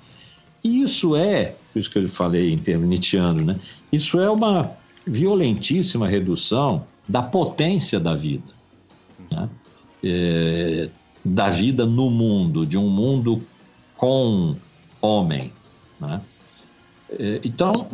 [0.62, 3.58] E isso é, por isso que eu falei em termos nietzschianos, né?
[3.90, 4.72] isso é uma
[5.06, 8.52] violentíssima redução da potência da vida.
[9.30, 9.48] Né?
[10.02, 10.90] É,
[11.24, 13.42] da vida no mundo, de um mundo
[13.96, 14.56] com
[15.00, 15.52] homem.
[16.00, 16.20] Né?
[17.10, 17.88] É, então,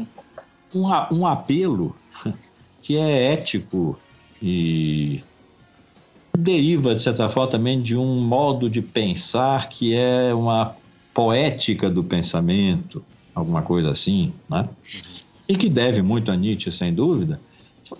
[0.74, 1.96] um, um apelo
[2.82, 3.98] que é ético
[4.42, 5.22] e
[6.36, 10.76] deriva, de certa forma, também de um modo de pensar que é uma
[11.16, 13.02] poética do pensamento,
[13.34, 14.68] alguma coisa assim, né?
[15.48, 17.40] e que deve muito a Nietzsche, sem dúvida,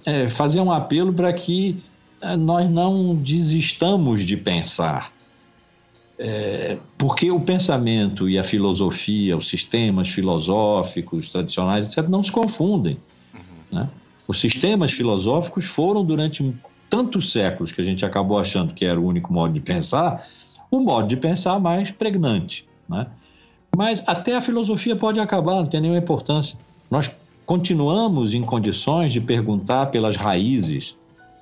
[0.05, 1.83] é fazer um apelo para que
[2.21, 5.11] é, nós não desistamos de pensar,
[6.19, 12.99] é, porque o pensamento e a filosofia, os sistemas filosóficos tradicionais, etc., não se confundem.
[13.33, 13.79] Uhum.
[13.79, 13.89] Né?
[14.29, 16.55] Os sistemas filosóficos foram, durante
[16.91, 20.29] tantos séculos que a gente acabou achando que era o único modo de pensar,
[20.71, 22.67] o modo de pensar mais pregnante.
[22.89, 23.07] Né?
[23.77, 26.59] Mas até a filosofia pode acabar, não tem nenhuma importância.
[26.91, 27.11] Nós
[27.45, 30.97] continuamos em condições de perguntar pelas raízes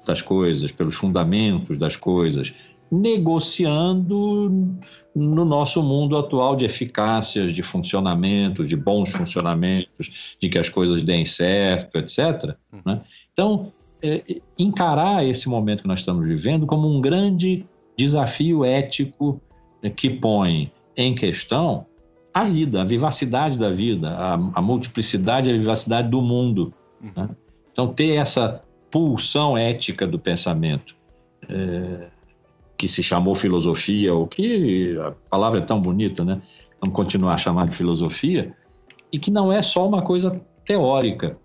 [0.07, 2.53] das coisas, pelos fundamentos das coisas,
[2.91, 4.77] negociando
[5.15, 11.03] no nosso mundo atual de eficácias, de funcionamentos, de bons funcionamentos, de que as coisas
[11.03, 12.55] deem certo, etc.
[12.85, 13.01] Né?
[13.33, 13.73] Então,
[14.03, 17.65] é, encarar esse momento que nós estamos vivendo como um grande
[17.97, 19.41] desafio ético
[19.83, 21.87] né, que põe em questão
[22.33, 26.75] a vida, a vivacidade da vida, a, a multiplicidade e a vivacidade do mundo.
[27.01, 27.29] Né?
[27.73, 30.97] Então, ter essa pulsão ética do pensamento.
[31.49, 32.09] É,
[32.77, 36.41] que se chamou filosofia, ou que a palavra é tão bonita, né?
[36.81, 38.55] Vamos continuar a chamar de filosofia,
[39.13, 41.39] e que não é só uma coisa teórica.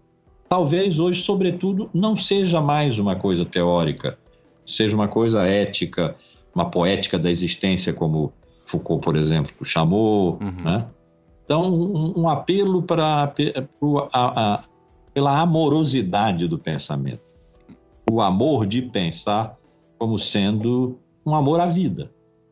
[0.48, 4.18] Talvez hoje, sobretudo, não seja mais uma coisa teórica,
[4.66, 6.16] seja uma coisa ética,
[6.54, 8.34] uma poética da existência, como
[8.70, 10.64] Foucault, por exemplo, chamou, uhum.
[10.64, 10.86] né?
[11.44, 13.34] Então, um, um apelo para
[15.12, 17.22] pela amorosidade do pensamento.
[18.10, 19.58] O amor de pensar
[19.98, 22.12] como sendo um amor à vida.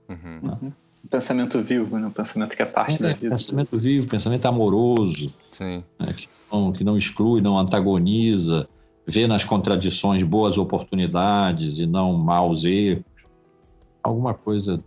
[0.10, 0.40] Uhum.
[0.42, 0.74] Né?
[1.06, 2.08] Um pensamento vivo, né?
[2.08, 3.30] um pensamento que é parte é, da vida.
[3.30, 5.84] Pensamento vivo, pensamento amoroso, né?
[6.16, 8.68] que, não, que não exclui, não antagoniza,
[9.06, 13.06] vê nas contradições boas oportunidades e não maus erros.
[14.02, 14.84] Alguma coisa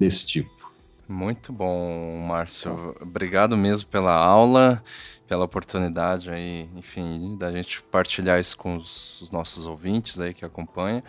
[0.00, 0.72] desse tipo.
[1.06, 2.96] Muito bom, Márcio.
[3.00, 4.82] Obrigado mesmo pela aula,
[5.26, 10.44] pela oportunidade aí, enfim, da gente partilhar isso com os, os nossos ouvintes aí que
[10.44, 11.02] acompanham.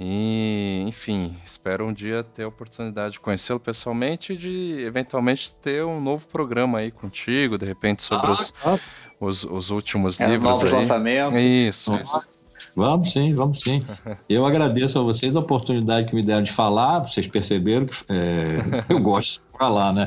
[0.00, 5.84] E, enfim, espero um dia ter a oportunidade de conhecê-lo pessoalmente e de eventualmente ter
[5.84, 8.78] um novo programa aí contigo, de repente sobre ah, os, ah.
[9.20, 10.50] os, os, últimos é, livros.
[10.50, 10.80] Novos aí.
[10.80, 11.40] lançamentos.
[11.40, 12.41] Isso, isso.
[12.74, 13.84] Vamos sim, vamos sim.
[14.28, 17.00] Eu agradeço a vocês a oportunidade que me deram de falar.
[17.00, 20.06] Vocês perceberam que é, eu gosto de falar, né?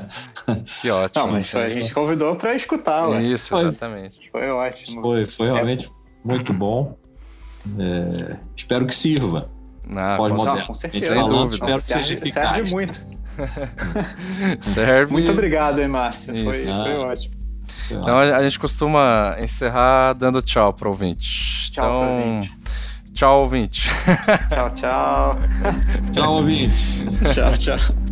[0.82, 1.26] Que ótimo.
[1.26, 3.08] Não, mas a gente convidou para escutar.
[3.10, 3.24] Ué.
[3.24, 4.20] Isso, exatamente.
[4.32, 5.02] Foi, foi ótimo.
[5.02, 5.90] Foi, foi realmente é.
[6.24, 6.98] muito bom.
[7.80, 9.50] É, espero que sirva.
[9.96, 10.66] Ah, Pós-moderno.
[10.66, 11.14] Com certeza.
[11.14, 11.54] Sem dúvida.
[11.54, 12.50] Espero serve, que seja eficaz.
[12.50, 13.08] Serve muito.
[14.62, 15.12] serve.
[15.12, 16.34] Muito obrigado, hein, Márcio.
[16.44, 17.45] Foi, foi ótimo.
[17.92, 21.72] Então a gente costuma encerrar dando tchau para o ouvinte.
[21.72, 22.58] Tchau então, pro ouvinte.
[23.14, 23.90] Tchau, ouvinte.
[24.50, 25.40] Tchau, tchau.
[26.14, 27.06] tchau, ouvinte.
[27.34, 28.05] tchau, tchau.